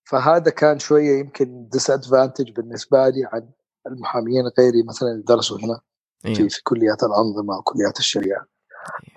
فهذا 0.03 0.51
كان 0.51 0.79
شوية 0.79 1.19
يمكن 1.19 1.67
ديس 1.71 1.89
ادفانتج 1.89 2.51
بالنسبة 2.51 3.09
لي 3.09 3.25
عن 3.33 3.49
المحامين 3.87 4.43
غيري 4.59 4.83
مثلا 4.83 5.09
اللي 5.09 5.23
درسوا 5.23 5.57
هنا 5.57 5.81
إيه. 6.25 6.33
في 6.33 6.49
في 6.49 6.63
كليات 6.63 7.03
الأنظمة 7.03 7.57
وكليات 7.57 7.99
الشريعة 7.99 8.45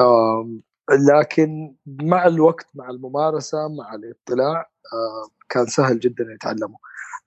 آم، 0.01 0.63
لكن 1.15 1.77
مع 1.87 2.27
الوقت 2.27 2.67
مع 2.75 2.91
الممارسة 2.91 3.69
مع 3.69 3.95
الإطلاع 3.95 4.71
كان 5.49 5.67
سهل 5.67 5.99
جدا 6.01 6.25
يتعلموا 6.35 6.79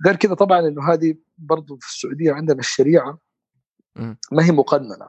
غير 0.06 0.16
كذا 0.16 0.34
طبعا 0.34 0.60
إنه 0.60 0.94
هذه 0.94 1.16
برضو 1.38 1.78
في 1.82 1.88
السعودية 1.88 2.32
عندنا 2.34 2.60
الشريعة. 2.60 3.20
ما 4.32 4.46
هي 4.46 4.52
مقننة 4.52 5.08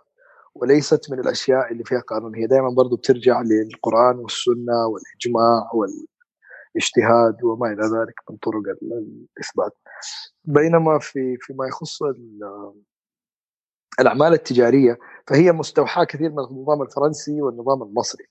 وليست 0.55 1.11
من 1.11 1.19
الأشياء 1.21 1.73
اللي 1.73 1.85
فيها 1.85 2.01
قانون 2.01 2.35
هي 2.35 2.47
دائما 2.47 2.69
برضو 2.71 2.97
بترجع 2.97 3.43
للقرآن 3.43 4.17
والسنة 4.19 4.87
والإجماع 4.87 5.71
والاجتهاد 5.75 7.45
وما 7.45 7.67
إلى 7.73 7.83
ذلك 7.83 8.15
من 8.31 8.37
طرق 8.37 8.63
ال- 8.83 9.23
الإثبات 9.37 9.73
بينما 10.45 10.99
في 10.99 11.37
فيما 11.41 11.67
يخص 11.67 12.03
ال- 12.03 12.73
الأعمال 14.01 14.33
التجارية 14.33 14.99
فهي 15.27 15.53
مستوحاة 15.53 16.05
كثير 16.05 16.31
من 16.31 16.39
النظام 16.45 16.83
الفرنسي 16.83 17.43
والنظام 17.43 17.83
المصري. 17.83 18.25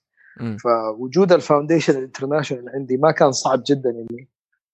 فوجود 0.58 1.32
ال 1.32 1.38
foundation 1.38 1.98
ال 1.98 2.03
international 2.03 2.70
عندي 2.70 2.98
ما 2.98 3.12
كان 3.12 3.32
صعب 3.32 3.64
جدا 3.68 3.90
إني 3.90 4.30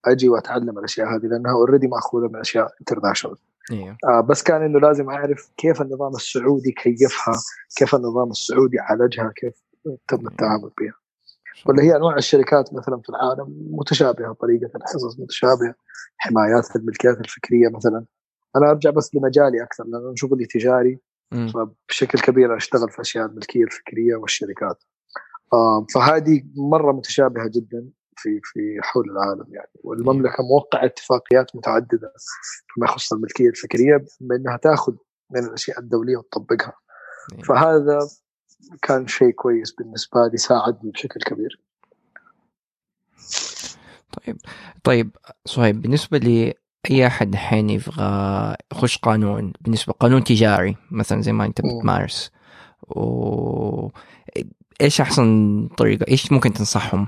أجي 0.05 0.29
وأتعلم 0.29 0.79
الأشياء 0.79 1.15
هذه 1.15 1.25
لأنها 1.25 1.51
already 1.51 1.87
مأخوذة 1.87 2.27
من 2.27 2.39
أشياء 2.39 2.73
international 2.81 3.37
أيوه 3.71 3.97
آه 4.09 4.21
بس 4.21 4.43
كان 4.43 4.63
إنه 4.63 4.79
لازم 4.79 5.09
أعرف 5.09 5.51
كيف 5.57 5.81
النظام 5.81 6.15
السعودي 6.15 6.71
كيفها 6.71 7.33
كيف 7.77 7.95
النظام 7.95 8.29
السعودي 8.29 8.79
عالجها 8.79 9.33
كيف 9.35 9.53
تم 10.07 10.27
التعامل 10.27 10.71
بها. 10.81 10.93
ولا 11.65 11.83
هي 11.83 11.95
أنواع 11.95 12.15
الشركات 12.15 12.73
مثلا 12.73 13.01
في 13.03 13.09
العالم 13.09 13.67
متشابهة 13.71 14.33
طريقة 14.33 14.69
الحصص 14.75 15.19
متشابهة 15.19 15.75
حمايات 16.17 16.75
الملكيات 16.75 17.17
الفكرية 17.19 17.69
مثلا. 17.69 18.05
أنا 18.55 18.71
أرجع 18.71 18.89
بس 18.89 19.15
لمجالي 19.15 19.63
أكثر 19.63 19.83
لأنه 19.83 20.13
شغلي 20.15 20.45
تجاري 20.45 20.99
مم. 21.31 21.47
فبشكل 21.47 22.19
كبير 22.19 22.57
أشتغل 22.57 22.89
في 22.89 23.01
أشياء 23.01 23.25
الملكية 23.25 23.63
الفكرية 23.63 24.15
والشركات. 24.15 24.83
آه، 25.53 25.85
فهذه 25.93 26.43
مرة 26.55 26.91
متشابهة 26.91 27.47
جدا. 27.47 27.89
في 28.21 28.39
في 28.43 28.59
حول 28.81 29.11
العالم 29.11 29.45
يعني. 29.53 29.71
والمملكة 29.83 30.43
موقعة 30.43 30.85
اتفاقيات 30.85 31.55
متعددة 31.55 32.13
فيما 32.73 32.85
يخص 32.85 33.13
الملكية 33.13 33.49
الفكرية 33.49 34.05
بانها 34.21 34.57
تأخذ 34.57 34.93
من 35.31 35.45
الأشياء 35.45 35.79
الدولية 35.79 36.17
وتطبقها. 36.17 36.73
فهذا 37.43 37.99
كان 38.81 39.07
شيء 39.07 39.31
كويس 39.31 39.71
بالنسبة 39.71 40.27
لي 40.31 40.37
ساعدني 40.37 40.91
بشكل 40.91 41.19
كبير. 41.19 41.59
طيب 44.11 44.37
طيب 44.83 45.15
صهيب 45.45 45.81
بالنسبة 45.81 46.17
لي 46.17 46.53
أي 46.91 47.07
أحد 47.07 47.33
الحين 47.33 47.69
يبغى 47.69 48.55
يخش 48.71 48.97
قانون 48.97 49.53
بالنسبة 49.61 49.93
قانون 49.93 50.23
تجاري 50.23 50.77
مثلا 50.91 51.21
زي 51.21 51.31
ما 51.31 51.45
مم. 51.45 51.51
بتمارس 51.51 52.31
و 52.89 53.89
إيش 54.81 55.01
أحسن 55.01 55.67
طريقة 55.77 56.05
إيش 56.07 56.31
ممكن 56.31 56.53
تنصحهم؟ 56.53 57.07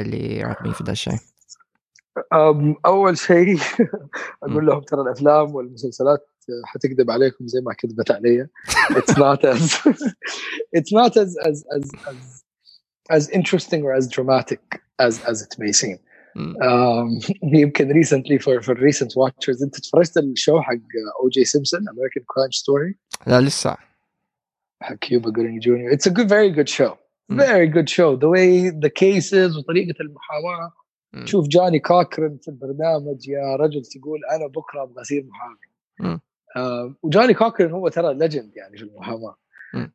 اللي 0.00 0.42
راكبين 0.42 0.72
في 0.72 0.84
ذا 0.84 0.92
الشيء 0.92 1.18
أول 2.86 3.18
شيء 3.18 3.58
أقول 4.42 4.66
لهم 4.66 4.80
ترى 4.80 5.00
الأفلام 5.00 5.54
والمسلسلات 5.54 6.28
حتكذب 6.64 7.10
عليكم 7.10 7.46
زي 7.46 7.60
ما 7.60 7.72
كذبت 7.72 8.10
علي. 8.10 8.48
It's 8.90 9.16
not 9.16 9.44
as 9.44 9.78
it's 10.78 10.92
not 10.92 11.16
as 11.16 11.36
as 11.48 11.64
as 11.76 11.90
as 12.10 12.44
as 13.10 13.30
interesting 13.30 13.82
or 13.82 13.92
as 13.94 14.08
dramatic 14.08 14.80
as 14.98 15.14
as 15.24 15.42
it 15.42 15.54
may 15.58 15.72
seem. 15.72 15.98
um, 16.36 17.20
يمكن 17.42 17.92
recently 17.92 18.38
for 18.38 18.60
for 18.62 18.74
recent 18.74 19.12
watchers. 19.16 19.62
أنت 19.62 19.80
تفرجت 19.80 20.16
ال 20.16 20.25
show 20.25 20.60
حق 20.60 20.74
O.J. 21.20 21.44
Simpson 21.44 21.80
American 21.80 22.22
Crime 22.22 22.52
Story? 22.52 22.94
لا 23.26 23.40
لسه. 23.40 23.76
حق 24.82 24.94
كيوبا 24.94 25.30
جورينج 25.30 25.62
جونيور. 25.62 25.92
It's 25.92 26.06
a 26.06 26.10
good 26.10 26.28
very 26.28 26.50
good 26.50 26.68
show. 26.68 27.03
Very 27.32 27.68
good 27.68 27.88
show 27.88 28.16
the 28.16 28.28
way 28.28 28.70
the 28.70 28.90
cases 28.90 29.56
وطريقة 29.58 29.94
المحاماه. 30.00 30.72
تشوف 31.24 31.48
جاني 31.48 31.78
كوكرن 31.78 32.38
في 32.42 32.48
البرنامج 32.48 33.28
يا 33.28 33.56
رجل 33.56 33.82
تقول 33.82 34.20
أنا 34.32 34.46
بكرة 34.46 34.82
أبغى 34.82 35.00
أصير 35.02 35.24
محامي. 35.26 36.20
آه 36.56 36.94
وجاني 37.02 37.34
كوكرن 37.34 37.72
هو 37.72 37.88
ترى 37.88 38.14
legend 38.14 38.56
يعني 38.56 38.76
في 38.76 38.82
المحاماه. 38.82 39.36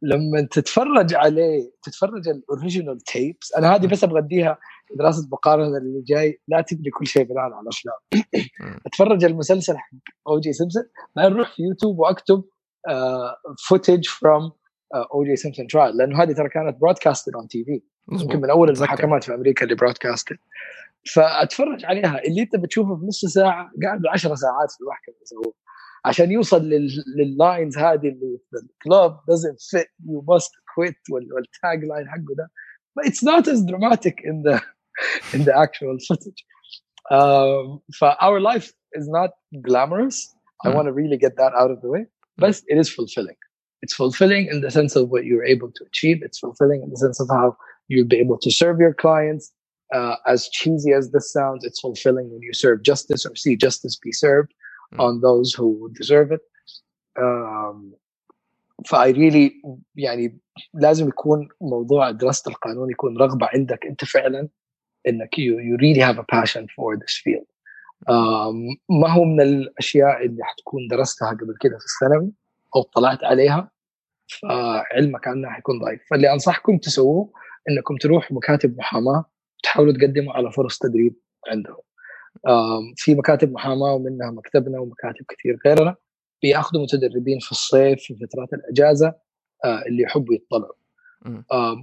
لما 0.01 0.41
تتفرج 0.51 1.13
عليه 1.13 1.71
تتفرج 1.83 2.27
ال 2.27 2.35
original 2.35 2.99
tapes 2.99 3.53
أنا 3.57 3.75
هذه 3.75 3.87
بس 3.87 4.03
أبغى 4.03 4.19
أديها 4.19 4.57
دراسة 4.95 5.27
مقارنة 5.31 5.77
اللي 5.77 6.01
جاي 6.01 6.41
لا 6.47 6.61
تبني 6.61 6.89
كل 6.89 7.07
شيء 7.07 7.23
بناء 7.23 7.43
على 7.43 7.61
الأفلام. 7.61 7.95
أتفرج 8.87 9.23
المسلسل 9.25 9.77
حق 9.77 9.97
أو 10.27 10.39
جي 10.39 10.53
سيمبسون 10.53 10.83
بعدين 11.15 11.33
أروح 11.33 11.55
في 11.55 11.63
يوتيوب 11.63 11.99
وأكتب 11.99 12.43
footage 13.67 14.05
from 14.07 14.51
O.J. 14.95 15.35
Simpson 15.35 15.67
trial 15.67 15.97
لأنه 15.97 16.23
هذه 16.23 16.31
ترى 16.33 16.49
كانت 16.49 16.77
broadcasted 16.81 17.35
on 17.35 17.47
TV. 17.47 17.81
يمكن 18.11 18.41
من 18.41 18.49
أول. 18.49 18.69
المحاكمات 18.69 19.23
في 19.23 19.33
أمريكا 19.33 19.63
اللي 19.63 19.75
broadcasted 19.75 20.37
فأتفرج 21.13 21.85
عليها. 21.85 22.19
اللي 22.27 22.41
أنت 22.41 22.55
بتشوفه 22.55 22.95
في 22.95 23.05
نص 23.05 23.25
ساعة 23.25 23.71
قاعد 23.83 24.01
10 24.07 24.35
ساعات 24.35 24.71
في 24.71 24.81
المحكمة 24.81 25.15
يسووه 25.21 25.53
عشان 26.05 26.31
يوصل 26.31 26.61
لل- 26.69 27.03
لللاينز 27.17 27.77
هذه 27.77 28.07
اللي 28.07 28.39
الكلوب 28.63 29.11
doesn't 29.13 29.79
fit. 29.79 29.87
You 30.05 30.21
must 30.21 30.51
quit. 30.75 30.95
وال- 31.11 31.33
والتاج 31.33 31.83
لاين 31.85 32.09
حقه 32.09 32.35
ده. 32.37 32.49
But 32.99 33.09
it's 33.11 33.23
not 33.23 33.47
as 33.53 33.59
dramatic 33.71 34.15
in 34.23 34.43
the 34.49 34.59
in 35.35 35.41
the 35.45 35.55
actual 35.65 35.97
footage. 36.07 36.41
um, 37.11 37.79
ف 37.99 38.03
our 38.03 38.39
life 38.51 38.67
is 38.99 39.05
not 39.17 39.31
glamorous. 39.67 40.17
I 40.65 40.69
Mm. 40.69 40.75
want 40.75 40.85
to 40.89 40.93
really 41.01 41.19
get 41.25 41.33
that 41.41 41.53
out 41.61 41.71
of 41.75 41.79
the 41.83 41.89
way. 41.95 42.03
but 42.41 42.55
it 42.71 42.77
is 42.83 42.89
fulfilling. 42.97 43.39
it's 43.82 43.94
fulfilling 43.94 44.44
in 44.52 44.58
the 44.60 44.70
sense 44.78 44.92
of 44.96 45.04
what 45.12 45.24
you're 45.28 45.44
able 45.54 45.70
to 45.78 45.82
achieve 45.90 46.18
it's 46.26 46.38
fulfilling 46.38 46.80
in 46.84 46.90
the 46.90 47.00
sense 47.04 47.18
of 47.20 47.28
how 47.38 47.56
you'll 47.88 48.12
be 48.14 48.18
able 48.24 48.38
to 48.38 48.50
serve 48.50 48.76
your 48.84 48.94
clients 48.94 49.52
uh, 49.94 50.16
as 50.26 50.48
cheesy 50.48 50.92
as 50.92 51.10
this 51.12 51.32
sounds, 51.32 51.64
it's 51.64 51.80
fulfilling 51.80 52.26
when 52.32 52.42
you 52.42 52.52
serve 52.52 52.82
justice 52.82 53.24
or 53.26 53.36
see 53.36 53.56
justice 53.56 53.96
be 53.96 54.12
served 54.12 54.52
Mm. 54.94 55.00
on 55.06 55.20
those 55.20 55.52
who 55.54 55.90
deserve 56.00 56.30
it. 56.32 56.42
Um, 57.18 57.92
فاي 58.86 59.10
ريلي 59.12 59.62
يعني 59.96 60.38
لازم 60.74 61.08
يكون 61.08 61.48
موضوع 61.60 62.10
دراسه 62.10 62.50
القانون 62.50 62.90
يكون 62.90 63.18
رغبه 63.18 63.48
عندك 63.54 63.86
انت 63.86 64.04
فعلا 64.04 64.48
انك 65.08 65.34
you, 65.36 65.54
you 65.60 65.76
really 65.80 66.00
have 66.00 66.18
a 66.18 66.24
passion 66.36 66.66
for 66.76 66.96
this 66.96 67.16
field. 67.24 67.46
Um, 68.08 68.78
ما 68.90 69.08
هو 69.12 69.24
من 69.24 69.40
الاشياء 69.40 70.24
اللي 70.26 70.44
حتكون 70.44 70.88
درستها 70.88 71.28
قبل 71.30 71.54
كده 71.60 71.78
في 71.78 71.84
الثانوي 71.84 72.32
أو 72.75 72.81
اطلعت 72.81 73.23
عليها 73.23 73.71
فعلمك 74.41 75.27
عنها 75.27 75.49
حيكون 75.49 75.79
ضعيف. 75.79 76.01
فاللي 76.11 76.33
أنصحكم 76.33 76.77
تسووه 76.77 77.31
إنكم 77.69 77.95
تروحوا 77.95 78.37
مكاتب 78.37 78.77
محاماة 78.77 79.25
تحاولوا 79.63 79.93
تقدموا 79.93 80.33
على 80.33 80.51
فرص 80.51 80.77
تدريب 80.77 81.15
عندهم. 81.47 81.81
في 82.95 83.15
مكاتب 83.15 83.51
محاماة 83.51 83.93
ومنها 83.93 84.31
مكتبنا 84.31 84.79
ومكاتب 84.79 85.25
كثير 85.29 85.57
غيرنا 85.65 85.95
بياخذوا 86.41 86.83
متدربين 86.83 87.39
في 87.39 87.51
الصيف 87.51 87.99
في 88.01 88.15
فترات 88.15 88.53
الأجازة 88.53 89.13
آه، 89.65 89.81
اللي 89.87 90.03
يحبوا 90.03 90.35
يطلعوا. 90.35 90.73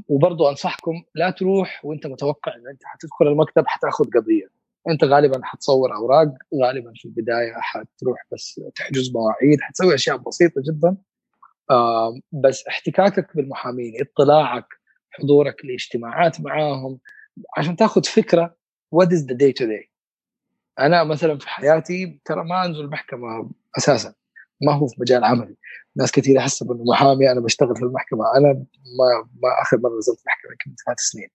وبرضو 0.08 0.48
أنصحكم 0.48 0.92
لا 1.14 1.30
تروح 1.30 1.84
وأنت 1.84 2.06
متوقع 2.06 2.54
إن 2.54 2.68
أنت 2.68 2.80
حتدخل 2.84 3.26
المكتب 3.26 3.64
حتاخذ 3.66 4.04
قضية. 4.04 4.46
أنت 4.88 5.04
غالبا 5.04 5.40
حتصور 5.42 5.94
أوراق 5.94 6.28
غالبا 6.62 6.92
في 6.94 7.04
البداية 7.04 7.52
حتروح 7.54 8.26
بس 8.32 8.60
تحجز 8.74 9.12
مواعيد 9.12 9.60
حتسوي 9.60 9.94
أشياء 9.94 10.16
بسيطة 10.16 10.62
جدا. 10.68 10.96
بس 12.32 12.66
احتكاكك 12.68 13.36
بالمحامين 13.36 13.94
اطلاعك 14.00 14.66
حضورك 15.10 15.64
لاجتماعات 15.64 16.40
معاهم 16.40 16.98
عشان 17.56 17.76
تاخذ 17.76 18.04
فكرة 18.04 18.56
what 18.94 19.08
is 19.08 19.20
the 19.20 19.34
day 19.34 19.52
to 19.60 19.66
day. 19.66 19.88
أنا 20.78 21.04
مثلا 21.04 21.38
في 21.38 21.48
حياتي 21.48 22.20
ترى 22.24 22.44
ما 22.44 22.64
أنزل 22.66 22.86
محكمه 22.86 23.50
أساسا 23.78 24.14
ما 24.62 24.72
هو 24.72 24.86
في 24.86 24.94
مجال 25.00 25.24
عملي. 25.24 25.56
ناس 25.96 26.12
كثير 26.12 26.36
يحسبوا 26.36 26.74
إنه 26.74 26.84
محامي 26.84 27.32
أنا 27.32 27.40
بشتغل 27.40 27.76
في 27.76 27.82
المحكمة 27.82 28.36
أنا 28.36 28.52
ما 28.98 29.28
ما 29.42 29.62
آخر 29.62 29.78
مرة 29.78 29.98
نزلت 29.98 30.22
محكمه 30.26 30.50
يمكن 30.50 30.74
ثلاث 30.86 30.98
سنين. 31.00 31.28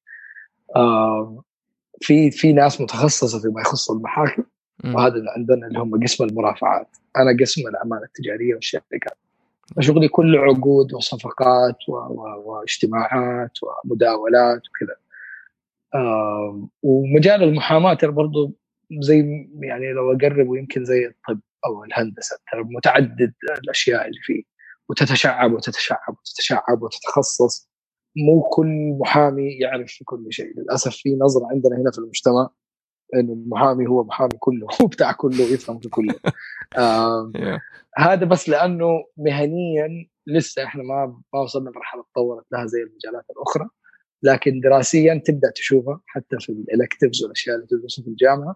في 2.01 2.31
في 2.31 2.53
ناس 2.53 2.81
متخصصة 2.81 3.41
فيما 3.41 3.61
يخص 3.61 3.91
المحاكم. 3.91 4.43
وهذا 4.95 5.15
اللي 5.15 5.31
عندنا 5.37 5.67
اللي 5.67 5.79
هم 5.79 6.03
قسم 6.03 6.23
المرافعات. 6.23 6.87
أنا 7.17 7.37
قسم 7.41 7.61
الاعمال 7.67 8.03
التجارية 8.03 8.55
والشركات. 8.55 9.17
شغلي 9.79 10.07
كله 10.07 10.39
عقود 10.39 10.93
وصفقات 10.93 11.77
و... 11.89 11.93
و... 11.93 12.43
واجتماعات 12.45 13.51
ومداولات 13.63 14.61
وكذا. 14.67 14.95
ومجال 16.83 17.43
المحاماة 17.43 17.93
ترى 17.93 18.11
برضو 18.11 18.53
زي 18.99 19.47
يعني 19.59 19.93
لو 19.93 20.11
أقرب 20.11 20.49
ويمكن 20.49 20.85
زي 20.85 21.07
الطب 21.07 21.39
أو 21.65 21.83
الهندسة 21.83 22.37
ترى 22.51 22.63
متعدد 22.63 23.33
الأشياء 23.63 24.07
اللي 24.07 24.19
فيه. 24.23 24.43
وتتشعب 24.89 25.53
وتتشعب 25.53 26.15
وتتشعب 26.19 26.81
وتتخصص. 26.81 27.70
مو 28.15 28.41
كل 28.41 28.97
محامي 28.99 29.51
يعرف 29.51 29.91
في 29.91 30.03
كل 30.03 30.25
شيء. 30.29 30.59
للأسف 30.59 30.95
في 30.95 31.15
نظرة 31.15 31.47
عندنا 31.51 31.75
هنا 31.75 31.91
في 31.91 31.97
المجتمع 31.97 32.49
انه 33.15 33.33
المحامي 33.33 33.87
هو 33.87 34.03
محامي 34.03 34.37
كله 34.39 34.67
هو 34.81 34.87
بتاع 34.87 35.11
كله 35.11 35.43
ويفهم 35.51 35.79
في 35.79 35.89
كله. 35.89 36.13
Yeah. 36.73 37.59
هذا 37.97 38.25
بس 38.25 38.49
لأنه 38.49 39.03
مهنيا 39.17 40.07
لسه 40.27 40.63
إحنا 40.63 40.83
ما 40.83 41.21
ما 41.33 41.39
وصلنا 41.39 41.69
لمرحلة 41.69 42.03
تطورت 42.13 42.45
لها 42.51 42.65
زي 42.65 42.79
المجالات 42.79 43.25
الأخرى. 43.29 43.69
لكن 44.23 44.59
دراسيا 44.59 45.21
تبدأ 45.25 45.51
تشوفها 45.55 46.01
حتى 46.05 46.37
في 46.39 46.51
الالكتيفز 46.51 47.23
والأشياء 47.23 47.55
اللي 47.55 47.67
تدرسها 47.67 48.03
في 48.03 48.09
الجامعة. 48.09 48.55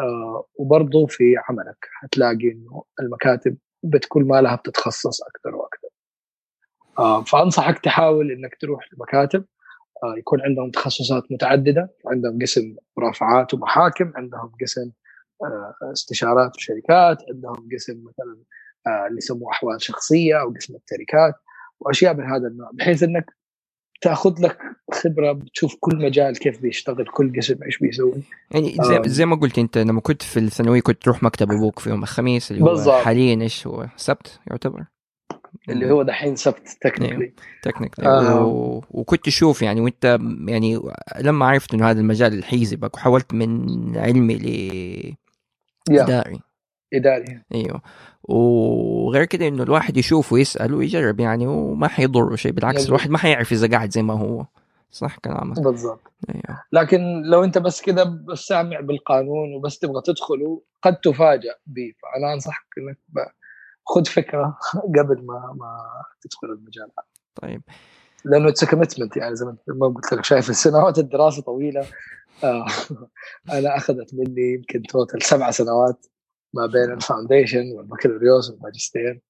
آه 0.00 0.46
وبرضه 0.54 1.06
في 1.06 1.34
عملك. 1.48 1.88
حتلاقي 1.92 2.52
إنه 2.52 2.84
المكاتب 3.00 3.56
بتكون 3.82 4.24
ما 4.24 4.40
لها 4.40 4.56
بتتخصص 4.56 5.22
أكثر 5.22 5.54
آه 5.54 5.65
فأنصحك 7.26 7.78
تحاول 7.78 8.30
إنك 8.30 8.56
تروح 8.60 8.84
لمكاتب 8.92 9.44
آه 10.04 10.18
يكون 10.18 10.40
عندهم 10.40 10.70
تخصصات 10.70 11.22
متعددة 11.30 11.94
عندهم 12.06 12.38
قسم 12.42 12.76
مرافعات 12.96 13.54
ومحاكم 13.54 14.12
عندهم 14.16 14.52
قسم 14.62 14.90
آه 15.42 15.92
استشارات 15.92 16.56
وشركات 16.56 17.22
عندهم 17.34 17.68
قسم 17.74 18.04
مثلا 18.04 18.42
آه 18.86 19.06
اللي 19.06 19.18
يسموه 19.18 19.50
أحوال 19.52 19.82
شخصية 19.82 20.40
أو 20.40 20.54
قسم 20.54 20.74
التركات 20.74 21.34
وأشياء 21.80 22.14
من 22.14 22.24
هذا 22.24 22.48
النوع 22.48 22.70
بحيث 22.74 23.02
إنك 23.02 23.36
تأخذ 24.00 24.34
لك 24.40 24.58
خبرة 24.92 25.32
بتشوف 25.32 25.76
كل 25.80 25.96
مجال 25.96 26.38
كيف 26.38 26.60
بيشتغل 26.60 27.06
كل 27.06 27.32
قسم 27.36 27.62
إيش 27.64 27.78
بيسوي 27.78 28.22
يعني 28.50 28.76
زي, 28.82 28.96
آم. 28.96 29.02
زي 29.06 29.26
ما 29.26 29.36
قلت 29.36 29.58
أنت 29.58 29.78
لما 29.78 30.00
كنت 30.00 30.22
في 30.22 30.38
الثانوي 30.38 30.80
كنت 30.80 31.02
تروح 31.02 31.22
مكتب 31.22 31.52
أبوك 31.52 31.78
في 31.78 31.90
يوم 31.90 32.02
الخميس 32.02 32.50
اللي 32.50 32.62
هو. 32.62 32.92
حاليا 32.92 33.42
إيش 33.42 33.66
هو 33.66 33.86
سبت 33.96 34.40
يعتبر 34.50 34.84
اللي 35.68 35.90
هو 35.90 36.02
دحين 36.02 36.36
سبت 36.36 36.68
technically 36.80 37.32
technically 37.62 38.06
آم. 38.06 38.42
و... 38.42 38.84
وكنت 38.90 39.24
تشوف 39.24 39.62
يعني 39.62 39.80
وأنت 39.80 40.18
يعني 40.48 40.80
لما 41.20 41.46
عرفت 41.46 41.74
إنه 41.74 41.90
هذا 41.90 42.00
المجال 42.00 42.34
الحيزبك 42.34 42.94
وحولت 42.94 43.34
من 43.34 43.98
علمي 43.98 44.34
يا 44.34 45.96
لاداري 45.96 46.40
إداري. 46.94 47.40
أيوه. 47.54 47.82
وغير 48.22 49.24
كده 49.24 49.48
إنه 49.48 49.62
الواحد 49.62 49.96
يشوف 49.96 50.32
ويسأل 50.32 50.74
ويجرب 50.74 51.20
يعني 51.20 51.46
وما 51.46 51.88
حيضره 51.88 52.36
شيء 52.36 52.52
بالعكس 52.52 52.76
مظبوط. 52.76 52.88
الواحد 52.88 53.10
ما 53.10 53.18
حيعرف 53.18 53.52
إذا 53.52 53.70
قاعد 53.70 53.90
زي 53.90 54.02
ما 54.02 54.14
هو. 54.14 54.46
صح 54.90 55.18
كلامك. 55.18 55.60
بالضبط. 55.60 56.12
أيوه. 56.28 56.62
لكن 56.72 57.22
لو 57.22 57.44
أنت 57.44 57.58
بس 57.58 57.82
كذا 57.82 58.04
بس 58.04 58.38
سامع 58.38 58.80
بالقانون 58.80 59.54
وبس 59.54 59.78
تبغى 59.78 60.02
تدخله 60.04 60.62
قد 60.82 60.96
تفاجأ 60.96 61.54
به 61.66 61.92
فأنا 62.02 62.32
أنصحك 62.34 62.66
إنك. 62.78 62.98
خذ 63.86 64.04
فكرة 64.04 64.58
قبل 64.98 65.26
ما 65.26 65.54
ما 65.56 65.78
تدخل 66.20 66.48
المجال. 66.48 66.84
هذا 66.98 67.06
طيب. 67.34 67.62
لأنه 68.24 68.48
it's 68.48 68.64
commitment 68.64 69.16
يعني 69.16 69.36
زي 69.36 69.46
ما 69.68 69.86
قلت 69.86 70.12
لك 70.12 70.24
شايف 70.24 70.50
السنوات 70.50 70.98
الدراسة 70.98 71.42
طويلة. 71.42 71.86
آه 72.44 72.66
أنا 73.58 73.76
أخذت 73.76 74.14
مني 74.14 74.54
يمكن 74.54 74.82
total 74.82 75.22
سبع 75.22 75.50
سنوات 75.50 76.06
ما 76.54 76.66
بين 76.66 76.92
ال 76.92 76.99
foundation 76.99 77.72
والبكالوريوس 77.76 78.50
والماجستير. 78.50 79.20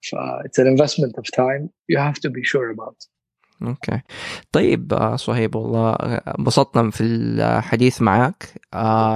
ف 0.00 0.14
it's 0.44 0.58
an 0.58 0.66
investment 0.66 1.14
of 1.18 1.24
time 1.24 1.70
you 1.92 1.98
have 1.98 2.20
to 2.20 2.30
be 2.30 2.42
sure 2.44 2.70
about. 2.74 3.08
okay. 3.62 4.00
طيب 4.52 4.94
آه، 4.94 5.16
صهيب 5.16 5.54
والله 5.54 5.90
آه، 5.90 6.34
انبسطنا 6.38 6.90
في 6.90 7.04
الحديث 7.04 8.02
معك 8.02 8.54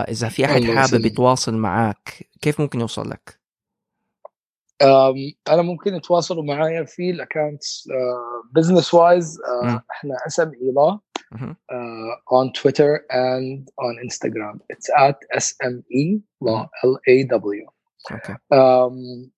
إذا 0.08 0.28
في 0.28 0.44
أحد 0.44 0.62
حابب. 0.62 1.06
يتواصل 1.06 1.54
معك 1.54 2.28
كيف 2.40 2.60
ممكن 2.60 2.80
يوصل 2.80 3.10
لك؟ 3.10 3.41
أم، 4.81 5.15
انا 5.49 5.61
ممكن 5.61 5.95
يتواصلوا 5.95 6.43
معايا 6.43 6.83
في 6.83 7.09
الاكونتس 7.11 7.89
بزنس 8.55 8.93
وايز 8.93 9.39
مم. 9.63 9.79
احنا 9.91 10.15
اسم 10.27 10.51
ايلا 10.61 10.99
مهم. 11.31 11.53
uh, 11.53 12.33
on 12.33 12.51
Twitter 12.61 13.01
and 13.11 13.63
on 13.81 13.93
Instagram. 14.07 14.59
It's 14.73 14.89
at 15.07 15.17
SME 15.39 16.21
Law 16.41 16.69
L 16.85 16.95
A 17.09 17.23
W. 17.23 17.71
اوكي 18.11 18.33
Um, 18.53 19.29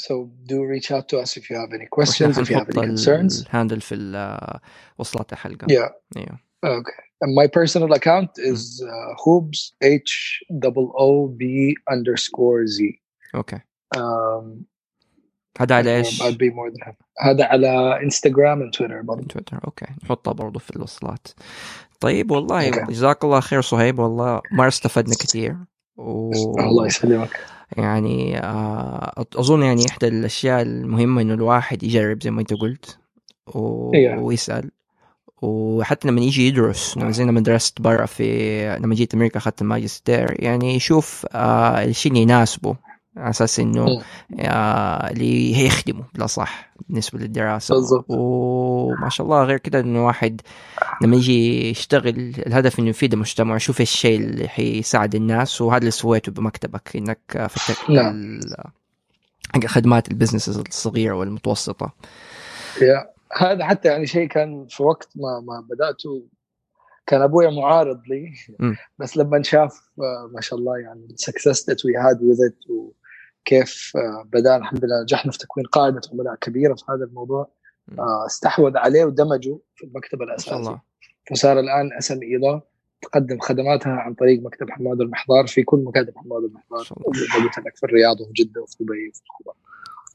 so 0.00 0.12
do 0.50 0.56
reach 0.74 0.90
out 0.96 1.06
to 1.08 1.16
us 1.24 1.30
if 1.40 1.44
you 1.50 1.56
have 1.62 1.72
any 1.78 1.88
questions, 1.98 2.38
if 2.38 2.50
you 2.50 2.56
have 2.56 2.66
حنحط 2.66 2.78
any 2.78 2.86
concerns. 2.86 3.46
الهاندل 3.46 3.80
في 3.80 3.94
ال- 3.94 4.60
وصلات 4.98 5.32
الحلقه 5.32 5.66
Yeah. 5.66 5.92
ايوه 6.16 6.38
Okay. 6.66 7.02
And 7.24 7.30
my 7.40 7.46
personal 7.58 7.90
account 7.98 8.30
is 8.52 8.62
uh, 8.82 9.10
Hoobs 9.24 9.58
H 10.04 10.12
O 10.66 10.84
O 11.06 11.28
B 11.40 11.42
underscore 11.94 12.66
Z. 12.66 12.78
اوكي 13.34 13.56
Um, 13.96 14.64
هذا 15.59 15.75
على 15.75 15.97
إيش؟ 15.97 16.23
I'd 16.23 16.25
be 16.25 16.49
more 16.49 16.71
than 16.73 16.87
happy. 16.87 17.03
هذا 17.25 17.45
على 17.45 17.99
انستغرام 18.03 18.69
and 18.69 18.77
تويتر 18.77 19.01
برضه. 19.01 19.27
تويتر 19.27 19.59
okay 19.65 19.85
نحطها 20.03 20.31
برضو 20.33 20.59
في 20.59 20.75
الوصلات 20.75 21.27
طيب 21.99 22.31
والله 22.31 22.67
okay. 22.67 22.93
جزاك 22.93 23.23
الله 23.23 23.39
خير 23.39 23.61
صهيب 23.61 23.99
والله 23.99 24.41
ما 24.51 24.67
استفدنا 24.67 25.15
كثير 25.15 25.55
و... 25.97 26.31
الله 26.59 26.85
يسلمك. 26.85 27.39
يعني 27.77 28.39
آه، 28.39 29.25
أظن 29.35 29.63
يعني 29.63 29.85
إحدى 29.89 30.07
الأشياء 30.07 30.61
المهمة 30.61 31.21
إنه 31.21 31.33
الواحد 31.33 31.83
يجرب 31.83 32.23
زي 32.23 32.31
ما 32.31 32.41
أنت 32.41 32.53
قلت 32.53 32.97
و... 33.55 33.93
إيه. 33.93 34.15
ويسأل 34.15 34.71
وحتى 35.41 36.07
لما 36.07 36.21
يجي 36.21 36.47
يدرس 36.47 36.97
لما 36.97 37.11
زي 37.11 37.23
لما 37.23 37.39
درست 37.39 37.81
برا 37.81 38.05
في 38.05 38.77
لما 38.79 38.95
جيت 38.95 39.13
أمريكا 39.13 39.37
أخذت 39.37 39.61
الماجستير 39.61 40.43
يعني 40.43 40.75
يشوف 40.75 41.25
آه 41.31 41.83
الشيء 41.83 42.11
اللي 42.11 42.21
يناسبه 42.23 42.75
على 43.17 43.29
أساس 43.29 43.59
إنه 43.59 43.85
مم. 43.85 44.01
آه 44.39 45.11
اللي 45.11 45.55
هيخدمه 45.55 46.03
بلا 46.15 46.27
صح 46.27 46.73
بالنسبة 46.89 47.19
للدراسة 47.19 47.75
بالضبط. 47.75 48.05
وما 48.09 49.09
شاء 49.09 49.25
الله 49.25 49.43
غير 49.43 49.57
كده 49.57 49.79
إنه 49.79 50.05
واحد 50.05 50.41
لما 51.01 51.15
يجي 51.15 51.69
يشتغل 51.69 52.33
الهدف 52.47 52.79
إنه 52.79 52.89
يفيد 52.89 53.13
المجتمع 53.13 53.55
يشوف 53.55 53.81
الشيء 53.81 54.19
اللي 54.19 54.47
حيساعد 54.47 55.15
الناس 55.15 55.61
وهذا 55.61 55.79
اللي 55.79 55.91
سويته 55.91 56.31
بمكتبك 56.31 56.95
إنك 56.95 57.47
فتحت 57.49 57.89
نعم. 57.89 58.39
خدمات 59.67 60.11
البزنس 60.11 60.49
الصغيرة 60.49 61.15
والمتوسطة 61.15 61.93
يا 62.81 63.13
هذا 63.37 63.65
حتى 63.65 63.87
يعني 63.87 64.05
شيء 64.05 64.27
كان 64.27 64.67
في 64.69 64.83
وقت 64.83 65.09
ما 65.15 65.39
ما 65.39 65.67
بدأته 65.69 66.23
كان 67.07 67.21
أبويا 67.21 67.49
معارض 67.49 68.01
لي. 68.07 68.33
بس 68.99 69.17
لما 69.17 69.41
شاف 69.41 69.81
آه، 69.99 70.29
ما 70.33 70.41
شاء 70.41 70.59
الله 70.59 70.77
يعني 70.77 71.07
السكسس 71.11 71.69
that 71.69 71.73
we 71.75 71.93
had 72.03 72.17
with 72.17 72.39
it 72.49 72.55
وكيف 73.43 73.91
آه، 73.95 74.23
بدأنا 74.25 74.57
الحمد 74.57 74.85
لله 74.85 75.01
نجحنا 75.01 75.31
في 75.31 75.37
تكوين 75.37 75.65
قاعدة 75.65 76.01
عملاء 76.13 76.35
كبيرة 76.35 76.73
في 76.73 76.83
هذا 76.89 77.05
الموضوع. 77.05 77.49
آه، 77.99 78.25
استحوذ 78.25 78.77
عليه 78.77 79.05
ودمجه 79.05 79.57
في 79.75 79.85
المكتب 79.85 80.21
الأساسي. 80.21 80.55
الله. 80.55 80.81
فصار 81.29 81.59
الآن 81.59 81.93
اسم 81.97 82.19
أيضا 82.21 82.61
تقدم 83.01 83.39
خدماتها 83.39 83.91
عن 83.91 84.13
طريق 84.13 84.41
مكتب 84.41 84.69
حماد 84.69 85.01
المحضار 85.01 85.47
في 85.47 85.63
كل 85.63 85.77
مكاتب 85.77 86.17
حماد 86.17 86.41
ما 86.41 86.47
المحضار 86.47 86.83
في 87.75 87.83
الرياض 87.83 88.21
وفي 88.21 88.33
جدة 88.33 88.61
وفي 88.61 88.75
دبي 88.79 89.09
وفي 89.09 89.21
الخبر 89.21 89.53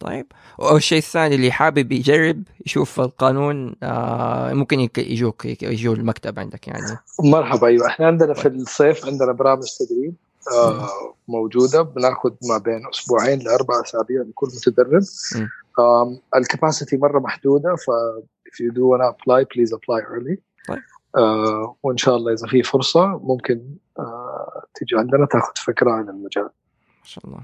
طيب. 0.01 0.27
والشيء 0.59 0.99
الثاني 0.99 1.35
اللي 1.35 1.53
حابب 1.53 1.93
يجرب 1.93 2.43
يشوف 2.67 3.01
القانون 3.01 3.75
آه 3.83 4.53
ممكن 4.53 4.89
يجوك 4.99 5.45
يجوا 5.63 5.95
المكتب 5.95 6.39
عندك 6.39 6.69
يعني. 6.69 6.99
مرحبا 7.25 7.67
أيوه. 7.67 7.87
إحنا 7.87 8.07
عندنا 8.07 8.35
في 8.35 8.49
الصيف 8.49 9.07
عندنا 9.07 9.33
برامج 9.33 9.67
تدريب. 9.79 10.15
موجودة. 11.29 11.83
بناخذ 11.83 12.31
ما 12.49 12.59
بين 12.59 12.83
أسبوعين 12.95 13.39
لاربع 13.39 13.81
أسابيع 13.85 14.23
لكل 14.23 14.47
متدرب. 14.47 15.03
الكباسيتي 16.37 16.97
مرة 16.97 17.19
محدودة 17.19 17.75
ف 17.77 17.91
if 18.49 18.65
you 18.65 18.71
do 18.73 18.81
wanna 18.81 19.09
apply 19.13 19.45
please 19.45 19.73
apply 19.73 20.01
early. 20.03 20.37
طيب. 20.69 20.83
آه 21.17 21.77
وإن 21.83 21.97
شاء 21.97 22.17
الله 22.17 22.33
إذا 22.33 22.47
في 22.47 22.63
فرصة 22.63 23.07
ممكن 23.07 23.63
آه 23.99 24.63
تيجي 24.75 24.97
عندنا 24.97 25.27
تاخذ 25.27 25.53
فكرة 25.57 25.91
عن 25.91 26.09
المجال. 26.09 26.51
ما 26.99 27.05
شاء 27.05 27.27
الله. 27.27 27.41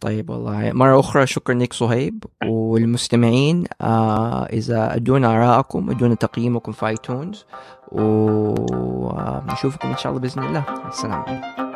طيب 0.00 0.30
والله. 0.30 0.72
مرة 0.72 1.00
أخرى 1.00 1.26
شكرا 1.26 1.54
لك 1.54 1.72
صهيب 1.72 2.24
والمستمعين. 2.44 3.64
آه 3.80 4.44
إذا 4.44 4.94
أدونا 4.94 5.36
آراءكم 5.36 5.90
أدونا 5.90 6.14
تقييمكم 6.14 6.72
في 6.72 6.86
ايتونز 6.86 7.44
ونشوفكم 7.92 9.88
إن 9.88 9.96
شاء 9.96 10.12
الله 10.12 10.20
بإذن 10.22 10.42
الله. 10.42 10.64
السلام 10.88 11.24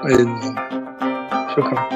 عليكم. 0.04 0.54
شكرا. 1.56 1.88